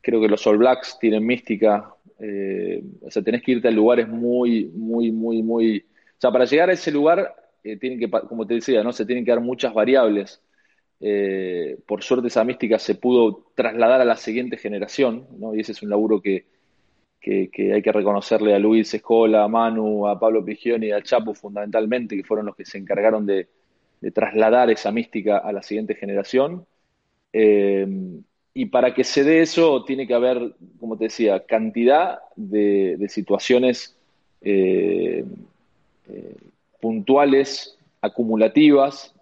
creo 0.01 0.20
que 0.20 0.29
los 0.29 0.47
All 0.47 0.59
Blacks 0.59 0.97
tienen 1.01 1.27
mística, 1.27 1.92
eh, 2.20 2.85
o 3.03 3.11
sea, 3.11 3.23
tenés 3.23 3.42
que 3.42 3.53
irte 3.53 3.66
a 3.66 3.73
lugares 3.73 4.07
muy, 4.09 4.66
muy, 4.66 5.11
muy, 5.11 5.42
muy... 5.42 5.79
O 5.79 6.20
sea, 6.20 6.31
para 6.31 6.44
llegar 6.44 6.70
a 6.70 6.75
ese 6.75 6.92
lugar, 6.92 7.35
eh, 7.64 7.77
tienen 7.77 7.99
que, 7.99 8.09
como 8.09 8.47
te 8.47 8.55
decía, 8.55 8.85
¿no? 8.85 8.92
se 8.92 9.05
tienen 9.05 9.25
que 9.25 9.33
dar 9.33 9.40
muchas 9.40 9.75
variables. 9.75 10.40
Eh, 11.00 11.78
por 11.87 12.02
suerte 12.02 12.28
esa 12.28 12.44
mística 12.44 12.78
se 12.78 12.94
pudo 12.94 13.46
trasladar 13.54 14.00
a 14.00 14.04
la 14.04 14.16
siguiente 14.16 14.57
generación, 14.57 15.26
¿no? 15.38 15.54
y 15.54 15.61
ese 15.61 15.72
es 15.72 15.83
un 15.83 15.90
laburo 15.90 16.20
que, 16.20 16.46
hay 17.26 17.48
que 17.83 17.92
reconocerle 17.92 18.54
a 18.54 18.59
Luis 18.59 18.92
Escola, 18.92 19.44
a 19.44 19.48
Manu, 19.48 20.07
a 20.07 20.20
Pablo 20.20 20.44
Prigioni 20.44 20.88
y 20.88 20.92
a 20.92 21.02
Chapo 21.02 21.33
fundamentalmente, 21.33 22.16
que 22.16 22.24
fueron 22.24 22.46
los 22.46 22.57
que 22.57 22.66
se 22.66 22.78
encargaron 22.78 23.24
de, 23.24 23.48
trasladar 24.12 24.70
esa 24.70 24.92
mística 24.92 25.38
a 25.38 25.50
la 25.50 25.62
siguiente 25.62 25.94
generación. 25.94 26.66
Eh, 27.33 27.87
y 28.52 28.66
para 28.66 28.92
que 28.92 29.02
se 29.02 29.24
dé 29.24 29.40
eso, 29.40 29.83
tiene 29.85 30.07
que 30.07 30.12
haber, 30.12 30.54
como 30.78 30.98
te 30.98 31.04
decía, 31.04 31.46
cantidad 31.46 32.18
de, 32.37 33.07
situaciones 33.09 33.96
eh, 34.42 35.24
puntuales, 36.83 37.78
acumulativas, 38.02 39.13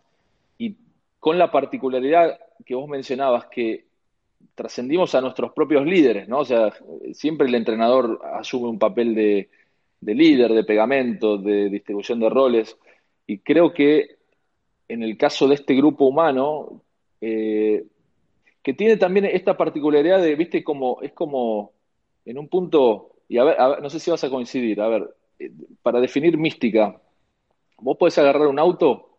con 1.22 1.38
la 1.38 1.52
particularidad 1.52 2.36
que 2.66 2.74
vos 2.74 2.88
mencionabas, 2.88 3.46
que 3.46 3.84
trascendimos 4.56 5.14
a 5.14 5.20
nuestros 5.20 5.52
propios 5.52 5.86
líderes, 5.86 6.26
¿no? 6.26 6.40
O 6.40 6.44
sea, 6.44 6.72
siempre 7.12 7.46
el 7.46 7.54
entrenador 7.54 8.20
asume 8.34 8.68
un 8.68 8.80
papel 8.80 9.14
de, 9.14 9.48
líder, 10.00 10.52
de 10.52 10.64
pegamento, 10.64 11.38
de 11.38 11.68
distribución 11.68 12.18
de 12.18 12.28
roles, 12.28 12.76
y 13.24 13.38
creo 13.38 13.72
que 13.72 14.16
en 14.88 15.04
el 15.04 15.16
caso 15.16 15.46
de 15.46 15.54
este 15.54 15.76
grupo 15.76 16.06
humano, 16.06 16.82
eh, 17.20 17.84
que 18.60 18.74
tiene 18.74 18.96
también 18.96 19.26
esta 19.26 19.56
particularidad 19.56 20.20
de, 20.20 20.34
viste, 20.34 20.64
como, 20.64 21.00
es 21.02 21.12
como 21.12 21.70
en 22.24 22.36
un 22.36 22.48
punto, 22.48 23.12
y 23.28 23.38
a 23.38 23.44
ver, 23.44 23.56
no 23.80 23.88
sé 23.90 24.00
si 24.00 24.10
vas 24.10 24.24
a 24.24 24.28
coincidir, 24.28 24.80
a 24.80 24.88
ver, 24.88 25.14
eh, 25.38 25.52
para 25.84 26.00
definir 26.00 26.36
mística, 26.36 27.00
vos 27.78 27.96
podés 27.96 28.18
agarrar 28.18 28.48
un 28.48 28.58
auto, 28.58 29.11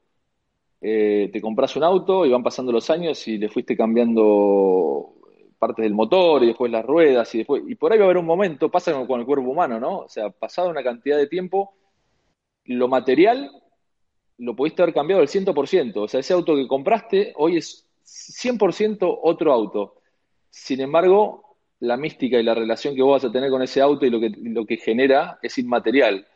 eh, 0.86 1.30
te 1.32 1.40
compras 1.40 1.78
un 1.78 1.84
auto 1.86 2.26
y 2.26 2.30
van 2.30 2.44
pasando 2.44 2.74
los 2.74 2.90
años 2.90 3.26
y 3.30 3.38
le 3.38 3.48
fuiste 3.48 3.78
cambiando 3.78 5.14
partes 5.58 5.84
del 5.84 5.94
motor 5.94 6.44
y 6.44 6.48
después 6.48 6.70
las 6.70 6.86
ruedas 6.86 7.34
y 7.34 7.38
después 7.38 7.64
y 7.66 7.76
por 7.76 7.94
ahí 7.94 7.98
va 7.98 8.04
a 8.04 8.08
haber 8.08 8.18
un 8.18 8.26
momento, 8.26 8.70
pasa 8.70 8.92
con 9.08 9.22
el 9.22 9.26
cuerpo 9.26 9.50
humano, 9.50 9.80
¿no? 9.80 10.00
O 10.00 10.10
sea, 10.10 10.30
pasado 10.30 10.70
una 10.70 10.84
cantidad 10.84 11.18
de 11.18 11.28
tiempo, 11.28 11.76
lo 12.66 12.90
material 12.90 13.50
lo 14.40 14.58
pudiste 14.58 14.82
haber 14.82 14.94
cambiado 14.94 15.22
al 15.22 15.30
100%, 15.30 15.96
o 15.96 16.08
sea, 16.10 16.20
ese 16.20 16.34
auto 16.34 16.54
que 16.54 16.68
compraste 16.68 17.32
hoy 17.38 17.56
es 17.56 17.88
100% 18.04 19.20
otro 19.24 19.54
auto. 19.54 20.02
Sin 20.50 20.82
embargo, 20.82 21.56
la 21.80 21.96
mística 21.96 22.38
y 22.38 22.44
la 22.44 22.56
relación 22.56 22.94
que 22.94 23.02
vos 23.02 23.22
vas 23.22 23.30
a 23.30 23.32
tener 23.32 23.50
con 23.50 23.62
ese 23.62 23.80
auto 23.80 24.06
y 24.06 24.10
lo 24.10 24.20
que, 24.20 24.32
lo 24.36 24.66
que 24.66 24.76
genera 24.76 25.40
es 25.42 25.58
inmaterial. 25.58 26.28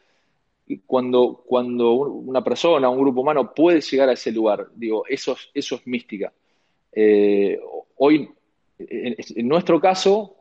Y 0.67 0.80
cuando, 0.80 1.43
cuando 1.45 1.93
una 1.93 2.43
persona, 2.43 2.89
un 2.89 2.99
grupo 2.99 3.21
humano 3.21 3.53
puede 3.53 3.82
llegar 3.82 4.10
a 4.10 4.13
ese 4.13 4.32
lugar, 4.32 4.67
digo, 4.75 5.06
eso, 5.08 5.36
eso 5.53 5.75
es 5.75 5.88
mística. 5.88 6.34
Eh, 6.91 7.60
hoy 7.97 8.30
en, 8.80 9.47
nuestro 9.47 9.80
caso, 9.80 10.36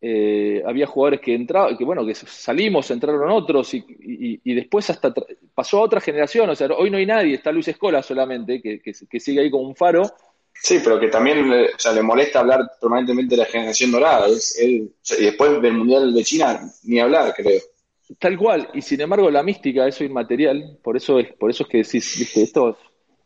eh, 0.00 0.62
había 0.66 0.86
jugadores 0.86 1.20
que 1.20 1.34
entraban, 1.34 1.76
que 1.76 1.84
bueno, 1.84 2.04
que 2.04 2.14
salimos, 2.14 2.90
entraron 2.90 3.30
otros 3.30 3.72
y, 3.74 4.54
después 4.54 4.90
hasta 4.90 5.14
pasó 5.54 5.78
a 5.78 5.82
otra 5.82 6.00
generación, 6.00 6.50
o 6.50 6.56
sea, 6.56 6.68
hoy 6.68 6.90
no 6.90 6.96
hay 6.96 7.06
nadie, 7.06 7.34
está 7.34 7.52
Luis 7.52 7.68
Escola 7.68 8.02
solamente, 8.02 8.60
que, 8.60 9.20
sigue 9.20 9.40
ahí 9.40 9.50
como 9.50 9.64
un 9.64 9.76
faro. 9.76 10.10
Sí, 10.52 10.80
pero 10.82 11.00
que 11.00 11.08
también 11.08 11.50
o 11.50 11.78
sea, 11.78 11.92
le 11.92 12.02
molesta 12.02 12.40
hablar 12.40 12.60
permanentemente 12.80 13.34
de 13.34 13.42
la 13.42 13.48
generación 13.48 13.90
dorada, 13.90 14.26
y 14.28 14.88
después 15.20 15.60
del 15.60 15.72
Mundial 15.74 16.12
de 16.12 16.24
China, 16.24 16.60
ni 16.84 17.00
hablar, 17.00 17.34
creo. 17.34 17.60
Tal 18.18 18.36
cual, 18.36 18.68
y 18.74 18.82
sin 18.82 19.00
embargo 19.00 19.30
la 19.30 19.42
mística, 19.42 19.86
eso 19.86 20.04
inmaterial, 20.04 20.78
por 20.82 20.96
eso 20.96 21.18
es, 21.18 21.32
por 21.32 21.50
eso 21.50 21.62
es 21.62 21.68
que 21.68 21.78
decís, 21.78 22.16
viste, 22.18 22.42
esto, 22.42 22.76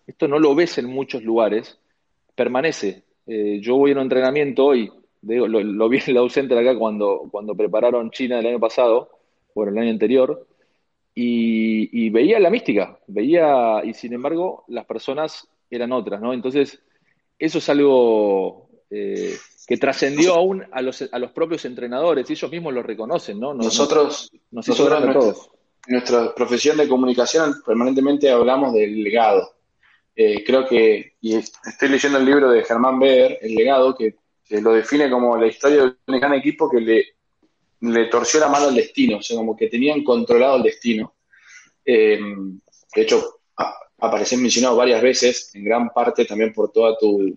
esto 0.07 0.29
no 0.29 0.39
lo 0.39 0.55
ves 0.55 0.79
en 0.79 0.87
muchos 0.87 1.23
lugares, 1.23 1.79
permanece. 2.35 3.03
Eh, 3.27 3.59
yo 3.61 3.77
voy 3.77 3.91
a 3.91 3.95
un 3.95 4.03
entrenamiento 4.03 4.67
hoy 4.67 4.91
lo, 5.23 5.89
vi 5.89 5.99
en 6.07 6.15
la 6.15 6.21
ausente 6.21 6.59
acá 6.59 6.77
cuando, 6.79 7.29
cuando 7.31 7.55
prepararon 7.55 8.11
China 8.11 8.39
el 8.39 8.47
año 8.47 8.61
pasado, 8.61 9.11
bueno, 9.55 9.73
el 9.73 9.79
año 9.79 9.91
anterior, 9.91 10.47
y, 11.15 12.11
veía 12.11 12.39
la 12.39 12.51
mística, 12.51 13.01
veía, 13.09 13.83
y 13.85 13.93
sin 13.93 14.13
embargo, 14.13 14.65
las 14.69 14.87
personas 14.87 15.49
eran 15.69 15.91
otras, 15.91 16.21
¿no? 16.21 16.33
Entonces, 16.33 16.81
eso 17.39 17.59
es 17.59 17.69
algo 17.69 18.68
eh, 18.91 19.37
que 19.67 19.77
trascendió 19.77 20.35
aún 20.35 20.65
a 20.71 20.81
los, 20.83 21.03
a 21.11 21.19
los 21.19 21.33
propios 21.33 21.65
entrenadores, 21.65 22.29
y 22.29 22.33
ellos 22.33 22.51
mismos 22.51 22.75
lo 22.75 22.83
reconocen, 22.83 23.39
¿no? 23.39 23.55
nosotros, 23.55 24.31
nosotros 24.51 24.89
en 24.99 25.13
nuestra, 25.13 25.43
nuestra 25.89 26.35
profesión 26.35 26.77
de 26.77 26.89
comunicación 26.89 27.55
permanentemente 27.65 28.31
hablamos 28.31 28.73
del 28.73 29.03
legado. 29.03 29.55
Eh, 30.17 30.43
creo 30.45 30.67
que, 30.67 31.15
y 31.21 31.37
estoy 31.37 31.89
leyendo 31.89 32.19
el 32.19 32.25
libro 32.25 32.51
de 32.51 32.65
Germán 32.65 32.99
Beder, 32.99 33.39
El 33.41 33.55
legado, 33.55 33.95
que 33.95 34.17
que 34.49 34.61
lo 34.61 34.73
define 34.73 35.11
como 35.11 35.37
la 35.37 35.47
historia 35.47 35.83
de 35.85 35.95
un 36.07 36.19
gran 36.21 36.33
equipo 36.35 36.71
que 36.71 36.81
le, 36.81 37.05
le 37.81 38.07
torció 38.07 38.41
la 38.41 38.49
mano 38.49 38.69
al 38.69 38.75
destino, 38.75 39.19
o 39.19 39.23
sea, 39.23 39.37
como 39.37 39.55
que 39.55 39.69
tenían 39.69 40.03
controlado 40.03 40.57
el 40.57 40.63
destino. 40.63 41.15
Eh, 41.85 42.19
de 42.95 43.03
hecho, 43.03 43.41
apareces 43.99 44.39
mencionado 44.39 44.77
varias 44.77 45.03
veces, 45.03 45.51
en 45.55 45.65
gran 45.65 45.91
parte 45.91 46.25
también 46.25 46.53
por 46.55 46.73
todo 46.73 46.97
tu, 46.97 47.37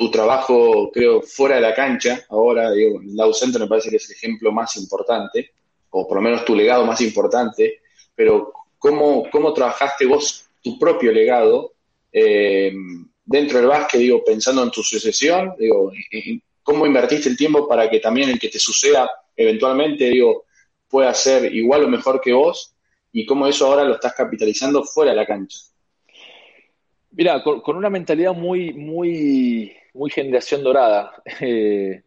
tu, 0.00 0.10
trabajo, 0.10 0.90
creo, 0.92 1.22
fuera 1.22 1.56
de 1.56 1.62
la 1.62 1.74
cancha. 1.74 2.24
Ahora, 2.28 2.70
digo, 2.72 3.00
el 3.00 3.14
lado 3.14 3.32
centro 3.34 3.60
me 3.60 3.68
parece 3.68 3.90
que 3.90 3.96
es 3.96 4.10
el 4.10 4.16
ejemplo 4.16 4.50
más 4.52 4.76
importante, 4.76 5.52
o 5.90 6.06
por 6.06 6.16
lo 6.16 6.22
menos 6.22 6.44
tu 6.44 6.54
legado 6.54 6.84
más 6.84 7.00
importante, 7.00 7.80
pero 8.14 8.52
¿cómo, 8.78 9.28
cómo 9.30 9.52
trabajaste 9.52 10.06
vos 10.06 10.46
tu 10.62 10.78
propio 10.78 11.12
legado? 11.12 11.72
Eh, 12.12 12.72
dentro 13.24 13.58
del 13.58 13.68
básquet, 13.68 14.00
digo, 14.00 14.24
pensando 14.24 14.62
en 14.62 14.70
tu 14.70 14.82
sucesión, 14.82 15.54
digo, 15.58 15.92
cómo 16.62 16.86
invertiste 16.86 17.28
el 17.28 17.36
tiempo 17.36 17.68
para 17.68 17.88
que 17.88 18.00
también 18.00 18.30
el 18.30 18.38
que 18.38 18.48
te 18.48 18.58
suceda 18.58 19.08
eventualmente, 19.36 20.10
digo, 20.10 20.44
pueda 20.88 21.14
ser 21.14 21.54
igual 21.54 21.84
o 21.84 21.88
mejor 21.88 22.20
que 22.20 22.32
vos 22.32 22.74
y 23.12 23.24
cómo 23.24 23.46
eso 23.46 23.66
ahora 23.66 23.84
lo 23.84 23.94
estás 23.94 24.14
capitalizando 24.14 24.82
fuera 24.84 25.12
de 25.12 25.16
la 25.16 25.26
cancha. 25.26 25.58
Mira, 27.12 27.42
con, 27.42 27.76
una 27.76 27.90
mentalidad 27.90 28.34
muy, 28.34 28.72
muy, 28.72 29.72
muy 29.94 30.10
generación 30.10 30.62
dorada, 30.62 31.22
eh, 31.40 32.02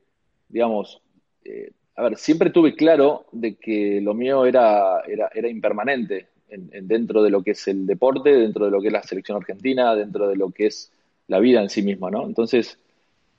digamos, 0.47 1.01
eh, 1.43 1.71
a 1.95 2.03
ver, 2.03 2.17
siempre 2.17 2.49
tuve 2.49 2.75
claro 2.75 3.25
de 3.31 3.55
que 3.55 4.01
lo 4.01 4.13
mío 4.13 4.45
era, 4.45 5.01
era, 5.01 5.47
impermanente 5.47 6.27
dentro 6.47 7.23
de 7.23 7.29
lo 7.29 7.43
que 7.43 7.51
es 7.51 7.67
el 7.67 7.85
deporte, 7.85 8.31
dentro 8.31 8.65
de 8.65 8.71
lo 8.71 8.81
que 8.81 8.87
es 8.87 8.93
la 8.93 9.03
selección 9.03 9.37
argentina, 9.37 9.95
dentro 9.95 10.27
de 10.27 10.35
lo 10.35 10.51
que 10.51 10.67
es 10.67 10.91
la 11.27 11.39
vida 11.39 11.61
en 11.61 11.69
sí 11.69 11.81
misma, 11.81 12.11
¿no? 12.11 12.25
Entonces, 12.25 12.77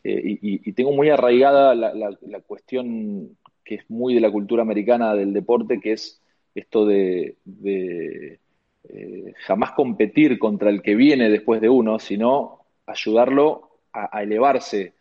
eh, 0.03 0.39
y, 0.43 0.73
tengo 0.73 0.93
muy 0.93 1.11
arraigada 1.11 1.75
la, 1.75 2.41
cuestión 2.47 3.37
que 3.65 3.77
es 3.77 3.91
muy 3.91 4.15
de 4.15 4.21
la 4.21 4.31
cultura 4.31 4.63
americana 4.63 5.15
del 5.15 5.33
deporte, 5.33 5.81
que 5.81 5.93
es 5.93 6.21
esto 6.55 6.87
de, 6.87 7.37
jamás 9.47 9.73
competir 9.73 10.39
contra 10.39 10.71
el 10.71 10.83
que 10.83 10.95
viene 10.95 11.31
después 11.31 11.61
de 11.61 11.69
uno, 11.69 11.99
sino 11.99 12.67
ayudarlo 12.87 13.74
a, 13.95 14.23
elevarse, 14.23 14.95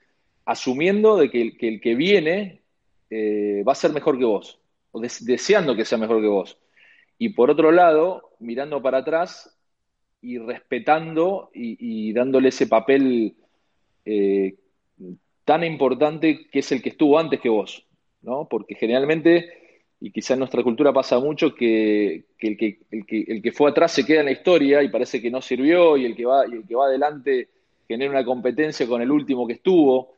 asumiendo 0.45 1.17
de 1.17 1.29
que 1.29 1.56
el 1.60 1.82
que, 1.82 1.95
viene 1.95 2.62
eh, 3.10 3.63
va 3.67 3.71
a 3.71 3.75
ser 3.75 3.91
mejor 3.91 4.17
que 4.17 4.25
vos, 4.25 4.60
o 4.91 5.01
deseando 5.01 5.75
que 5.75 5.86
sea 5.86 5.97
mejor 5.97 6.21
que 6.21 6.27
vos. 6.27 6.58
Y 7.17 7.29
por 7.29 7.49
otro 7.49 7.71
lado, 7.71 8.36
mirando 8.39 8.82
para 8.82 8.99
atrás 8.99 9.58
y 10.21 10.38
respetando 10.38 11.49
y, 11.53 12.13
dándole 12.13 12.49
ese 12.49 12.67
papel 12.67 13.36
tan 15.45 15.63
importante 15.63 16.47
que 16.49 16.60
es 16.60 16.71
el 16.71 16.82
que 16.82 16.89
estuvo 16.89 17.19
antes 17.19 17.39
que 17.39 17.49
vos, 17.49 17.86
¿no? 18.21 18.47
Porque 18.49 18.75
generalmente, 18.75 19.89
y 19.99 20.12
quizá 20.12 20.34
en 20.34 20.39
nuestra 20.39 20.63
cultura 20.63 20.93
pasa 20.93 21.19
mucho, 21.19 21.53
que, 21.53 22.25
el, 22.39 22.58
que, 22.58 22.79
el, 22.91 23.41
que, 23.41 23.51
fue 23.51 23.69
atrás 23.69 23.91
se 23.91 24.06
queda 24.06 24.21
en 24.21 24.27
la 24.27 24.32
historia 24.32 24.82
y 24.82 24.89
parece 24.89 25.21
que 25.21 25.32
no 25.32 25.41
sirvió, 25.41 25.97
y 25.97 26.06
el 26.06 26.15
que 26.15 26.25
va, 26.25 26.47
y 26.47 26.53
el 26.53 26.67
que 26.67 26.75
va 26.75 26.86
adelante 26.86 27.49
genera 27.88 28.12
una 28.12 28.26
competencia 28.26 28.88
con 28.88 29.02
el 29.02 29.12
último 29.12 29.46
que 29.48 29.54
estuvo, 29.54 30.13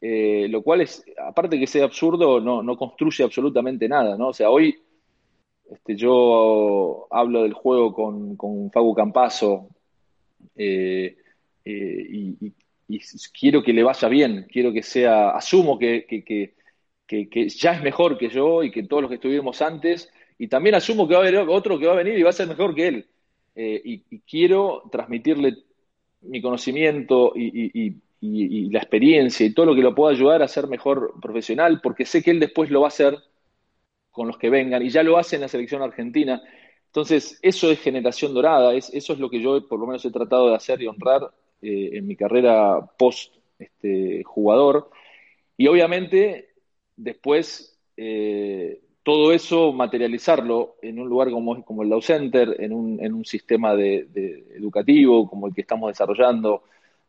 eh, 0.00 0.46
lo 0.48 0.62
cual 0.62 0.82
es, 0.82 1.04
aparte 1.18 1.58
que 1.58 1.66
sea 1.66 1.84
absurdo, 1.84 2.40
no, 2.40 2.62
no 2.62 2.76
construye 2.76 3.24
absolutamente 3.24 3.88
nada, 3.88 4.16
¿no? 4.16 4.28
O 4.28 4.32
sea, 4.32 4.50
hoy 4.50 4.78
este, 5.70 5.96
yo 5.96 7.06
hablo 7.10 7.42
del 7.42 7.52
juego 7.52 7.92
con, 7.92 8.36
con 8.36 8.70
Campazo 8.94 9.68
eh, 10.56 11.16
eh, 11.64 12.06
y, 12.10 12.52
y 12.88 13.00
quiero 13.38 13.62
que 13.62 13.72
le 13.72 13.82
vaya 13.82 14.08
bien, 14.08 14.46
quiero 14.50 14.72
que 14.72 14.82
sea, 14.82 15.30
asumo 15.30 15.78
que, 15.78 16.06
ya 17.48 17.72
es 17.74 17.82
mejor 17.82 18.16
que 18.16 18.30
yo 18.30 18.62
y 18.62 18.70
que 18.70 18.84
todos 18.84 19.02
los 19.02 19.10
que 19.10 19.16
estuvimos 19.16 19.60
antes, 19.60 20.10
y 20.38 20.48
también 20.48 20.74
asumo 20.74 21.06
que 21.06 21.14
va 21.14 21.20
a 21.20 21.22
haber 21.28 21.36
otro 21.48 21.78
que 21.78 21.86
va 21.86 21.92
a 21.92 22.02
venir 22.02 22.18
y 22.18 22.22
va 22.22 22.30
a 22.30 22.32
ser 22.32 22.48
mejor 22.48 22.74
que 22.74 22.88
él. 22.88 23.06
Eh, 23.54 23.82
y, 23.84 24.20
quiero 24.20 24.84
transmitirle 24.90 25.56
mi 26.22 26.40
conocimiento 26.42 27.32
y, 27.34 27.96
la 28.20 28.80
experiencia 28.80 29.46
y 29.46 29.54
todo 29.54 29.66
lo 29.66 29.74
que 29.76 29.82
lo 29.82 29.94
pueda 29.94 30.12
ayudar 30.12 30.42
a 30.42 30.48
ser 30.48 30.66
mejor 30.66 31.14
profesional, 31.22 31.80
porque 31.80 32.04
sé 32.04 32.22
que 32.22 32.32
él 32.32 32.40
después 32.40 32.70
lo 32.70 32.80
va 32.80 32.86
a 32.86 32.88
hacer 32.88 33.16
con 34.10 34.26
los 34.26 34.36
que 34.38 34.50
vengan, 34.50 34.82
y 34.82 34.90
ya 34.90 35.04
lo 35.04 35.16
hace 35.16 35.36
en 35.36 35.42
la 35.42 35.48
selección 35.48 35.82
argentina. 35.82 36.42
Entonces, 36.86 37.38
eso 37.42 37.70
es 37.70 37.80
generación 37.80 38.34
dorada, 38.34 38.74
es, 38.74 38.92
eso 38.92 39.12
es 39.12 39.20
lo 39.20 39.30
que 39.30 39.40
yo 39.40 39.66
por 39.68 39.78
lo 39.78 39.86
menos 39.86 40.04
he 40.04 40.10
tratado 40.10 40.48
de 40.48 40.56
hacer 40.56 40.82
y 40.82 40.88
honrar 40.88 41.30
eh, 41.62 41.90
en 41.92 42.06
mi 42.06 42.16
carrera 42.16 42.80
post 42.98 43.34
este, 43.58 44.24
jugador. 44.24 44.90
Y 45.56 45.68
obviamente 45.68 46.48
después 46.96 47.78
eh, 47.96 48.80
todo 49.08 49.32
eso 49.32 49.72
materializarlo 49.72 50.76
en 50.82 50.98
un 50.98 51.08
lugar 51.08 51.30
como, 51.30 51.82
el 51.82 51.88
Dow 51.88 52.02
Center, 52.02 52.56
en 52.58 52.74
un, 52.74 53.24
sistema 53.24 53.74
de, 53.74 54.06
educativo 54.54 55.26
como 55.26 55.46
el 55.46 55.54
que 55.54 55.62
estamos 55.62 55.88
desarrollando, 55.88 56.64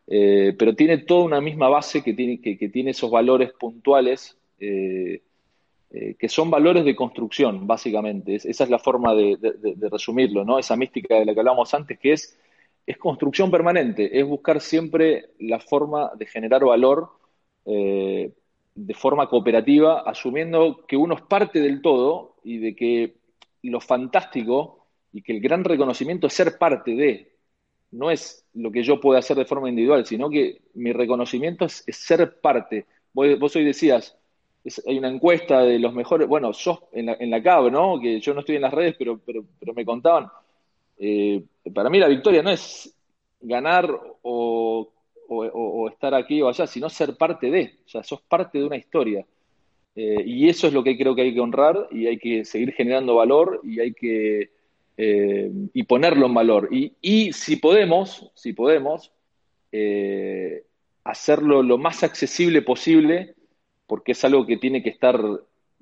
eh, 0.08 0.56
pero 0.58 0.74
tiene 0.76 1.00
toda 1.00 1.26
una 1.26 1.42
misma 1.42 1.68
base 1.68 2.02
que 2.02 2.14
tiene, 2.14 2.40
que, 2.40 2.56
tiene 2.70 2.92
esos 2.92 3.12
valores 3.12 3.52
puntuales. 3.52 4.38
que 4.58 6.30
son 6.30 6.50
valores 6.50 6.86
de 6.86 6.96
construcción, 6.96 7.68
básicamente. 7.68 8.36
esa 8.36 8.64
es 8.64 8.70
la 8.70 8.80
forma 8.80 9.14
de, 9.14 9.38
resumirlo, 9.92 10.46
¿no? 10.46 10.58
Esa 10.58 10.78
mística 10.78 11.16
de 11.16 11.26
la 11.26 11.34
que 11.34 11.42
hablábamos 11.42 11.74
antes, 11.74 12.00
que 12.00 12.14
es 12.14 12.40
es 12.86 12.98
construcción 12.98 13.52
permanente, 13.52 14.18
es 14.18 14.26
buscar 14.26 14.62
siempre 14.62 15.32
la 15.40 15.60
forma 15.60 16.12
de 16.16 16.26
generar 16.26 16.64
valor 16.64 17.10
eh, 17.66 18.32
de 18.86 18.94
forma 18.94 19.28
cooperativa, 19.28 20.02
asumiendo 20.02 20.86
que 20.88 20.96
uno 20.96 21.16
es 21.16 21.22
parte 21.22 21.60
del 21.60 21.82
todo 21.82 22.36
y 22.44 22.60
de 22.60 22.76
que 22.76 23.16
lo 23.64 23.82
fantástico 23.82 24.88
y 25.12 25.22
que 25.22 25.34
el 25.34 25.42
gran 25.42 25.64
reconocimiento 25.64 26.28
es 26.28 26.34
ser 26.34 26.58
parte 26.58 26.96
de, 26.96 27.34
no 27.92 28.10
es 28.10 28.46
lo 28.54 28.72
que 28.72 28.84
yo 28.84 29.00
pueda 29.00 29.20
hacer 29.20 29.36
de 29.36 29.46
forma 29.46 29.70
individual, 29.70 30.06
sino 30.06 30.30
que 30.30 30.62
mi 30.76 30.94
reconocimiento 30.94 31.66
es, 31.66 31.84
ser 31.90 32.40
parte. 32.40 32.86
Vos, 33.12 33.56
hoy 33.56 33.66
decías, 33.66 34.18
hay 34.88 34.98
una 34.98 35.10
encuesta 35.10 35.62
de 35.64 35.78
los 35.80 35.94
mejores, 35.94 36.28
bueno, 36.28 36.54
sos 36.54 36.80
en 36.94 37.08
la, 37.08 37.18
en 37.20 37.30
la 37.32 37.44
CAB, 37.44 37.72
¿no? 37.72 38.00
Que 38.00 38.22
yo 38.22 38.34
no 38.34 38.42
estoy 38.42 38.56
en 38.56 38.62
las 38.62 38.74
redes, 38.74 38.96
pero, 38.98 39.20
pero, 39.26 39.44
pero 39.60 39.74
me 39.74 39.84
contaban, 39.84 40.30
eh, 40.98 41.44
para 41.74 41.90
mí 41.90 42.00
la 42.00 42.08
victoria 42.08 42.44
no 42.44 42.50
es 42.50 42.96
ganar 43.42 43.90
o, 44.22 44.90
estar 45.90 46.14
aquí 46.14 46.42
o 46.42 46.50
allá, 46.50 46.68
sino 46.68 46.90
ser 46.90 47.16
parte 47.16 47.50
de, 47.52 47.80
o 47.86 47.90
sea, 47.90 48.04
sos 48.04 48.22
parte 48.22 48.60
de 48.60 48.66
una 48.66 48.78
historia. 48.78 49.26
Eh, 49.96 50.24
y 50.26 50.50
eso 50.50 50.68
es 50.68 50.74
lo 50.74 50.84
que 50.84 50.98
creo 50.98 51.16
que 51.16 51.24
hay 51.24 51.34
que 51.34 51.40
honrar 51.40 51.88
y 51.92 52.08
hay 52.08 52.18
que 52.18 52.46
seguir 52.46 52.74
generando 52.74 53.16
valor 53.16 53.62
y 53.64 53.80
hay 53.80 53.94
que 53.94 54.52
eh, 54.98 55.52
y 55.74 55.84
ponerlo 55.84 56.26
en 56.26 56.34
valor. 56.34 56.70
Y, 56.72 57.34
si 57.34 57.56
podemos, 57.58 58.32
si 58.36 58.54
podemos, 58.54 59.12
hacerlo 61.04 61.64
lo 61.64 61.78
más 61.78 62.04
accesible 62.04 62.62
posible, 62.62 63.36
porque 63.88 64.14
es 64.14 64.26
algo 64.26 64.46
que 64.46 64.58
tiene 64.58 64.84
que 64.84 64.90
estar, 64.90 65.22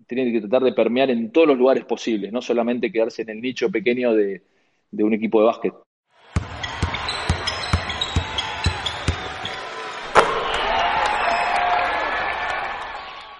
tiene 0.08 0.32
que 0.32 0.42
tratar 0.42 0.64
de 0.64 0.74
permear 0.74 1.10
en 1.10 1.32
todos 1.32 1.48
los 1.48 1.58
lugares 1.58 1.86
posibles, 1.86 2.32
no 2.32 2.42
solamente 2.42 2.92
quedarse 2.92 3.22
en 3.22 3.30
el 3.30 3.42
nicho 3.42 3.70
pequeño 3.72 4.14
de 4.14 4.42
un 4.92 5.14
equipo 5.14 5.40
de 5.40 5.46
básquet. 5.46 5.87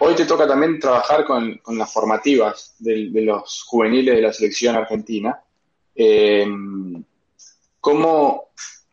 Hoy 0.08 0.16
te 0.16 0.26
toca 0.26 0.48
también 0.48 0.80
trabajar 0.80 1.26
con, 1.26 1.60
las 1.68 1.92
formativas 1.92 2.76
de, 2.80 3.10
los 3.22 3.64
juveniles 3.64 4.16
de 4.16 4.22
la 4.22 4.34
selección 4.34 4.76
argentina. 4.76 5.40
Eh, 5.94 6.48
¿cómo, 7.80 8.50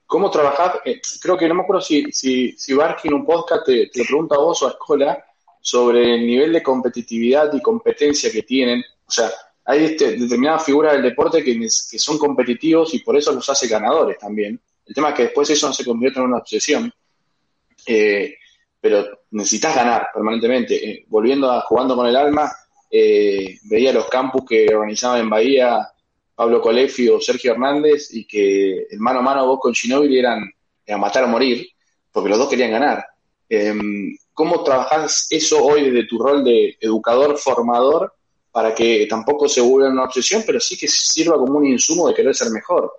¿Cómo 0.07 0.31
trabajás? 0.31 0.81
Eh, 0.85 1.01
creo 1.21 1.37
que 1.37 1.49
no 1.49 1.55
me 1.55 1.63
acuerdo 1.63 1.83
si, 1.83 2.11
si, 2.11 2.53
si 2.53 2.75
Barky 2.75 3.09
en 3.09 3.15
un 3.15 3.27
podcast 3.27 3.65
te, 3.65 3.87
te 3.87 4.05
pregunta 4.05 4.35
a 4.35 4.39
vos 4.39 4.63
o 4.63 4.67
a 4.67 4.71
Escola 4.71 5.25
sobre 5.61 6.15
el 6.17 6.27
nivel 6.27 6.53
de 6.53 6.63
competitividad 6.63 7.53
y 7.53 7.63
competencia 7.63 8.31
que 8.31 8.43
tienen. 8.43 8.83
O 9.07 9.11
sea, 9.11 9.31
hay 9.65 9.85
este, 9.85 10.17
determinadas 10.17 10.65
figuras 10.65 10.95
del 10.95 11.03
deporte 11.03 11.45
que, 11.45 11.59
que 11.59 11.99
son 11.99 12.19
competitivos 12.19 12.93
y 12.93 12.99
por 12.99 13.17
eso 13.17 13.33
los 13.33 13.49
hace 13.49 13.69
ganadores 13.69 14.19
también. 14.19 14.61
El 14.85 14.95
tema 14.95 15.11
es 15.11 15.15
que 15.15 15.23
después 15.25 15.49
eso 15.49 15.73
se 15.73 15.85
convierte 15.85 16.19
en 16.19 16.27
una 16.27 16.39
obsesión. 16.39 16.93
Eh, 17.87 18.35
pero 18.85 19.23
necesitas 19.31 19.75
ganar 19.75 20.09
permanentemente. 20.13 20.75
Eh, 20.75 21.05
volviendo 21.09 21.51
a 21.51 21.63
jugando 21.63 21.97
con 21.97 22.07
el 22.07 22.15
alma, 22.15 22.53
eh, 22.91 23.57
veía 23.63 23.95
los 23.95 24.11
campus 24.11 24.45
que 24.47 24.67
organizaban 24.75 25.23
en 25.23 25.31
Bahía 25.31 25.89
Pablo 26.35 26.61
Colefi 26.61 27.09
o 27.09 27.19
Sergio 27.19 27.53
Hernández 27.53 28.13
y 28.13 28.27
que 28.27 28.87
el 28.91 28.99
mano 28.99 29.21
a 29.21 29.23
mano 29.23 29.47
vos 29.47 29.59
con 29.59 29.73
Ginóbili 29.73 30.19
eran 30.19 30.53
a 30.87 30.99
matar 30.99 31.25
o 31.25 31.29
morir, 31.29 31.67
porque 32.13 32.29
los 32.29 32.37
dos 32.37 32.51
querían 32.51 32.73
ganar. 32.73 33.03
Em, 33.49 34.15
¿Cómo 34.35 34.63
trabajás 34.63 35.29
eso 35.31 35.65
hoy 35.65 35.89
desde 35.89 36.07
tu 36.07 36.19
rol 36.19 36.45
de 36.45 36.77
educador, 36.79 37.39
formador, 37.39 38.13
para 38.53 38.75
que 38.75 39.07
tampoco 39.09 39.49
se 39.49 39.63
vuelva 39.63 39.89
una 39.89 40.05
obsesión, 40.05 40.43
pero 40.45 40.61
sí 40.61 40.77
que 40.77 40.89
sirva 40.89 41.39
como 41.39 41.57
un 41.57 41.65
insumo 41.65 42.07
de 42.09 42.15
querer 42.15 42.35
ser 42.35 42.51
mejor? 42.51 42.93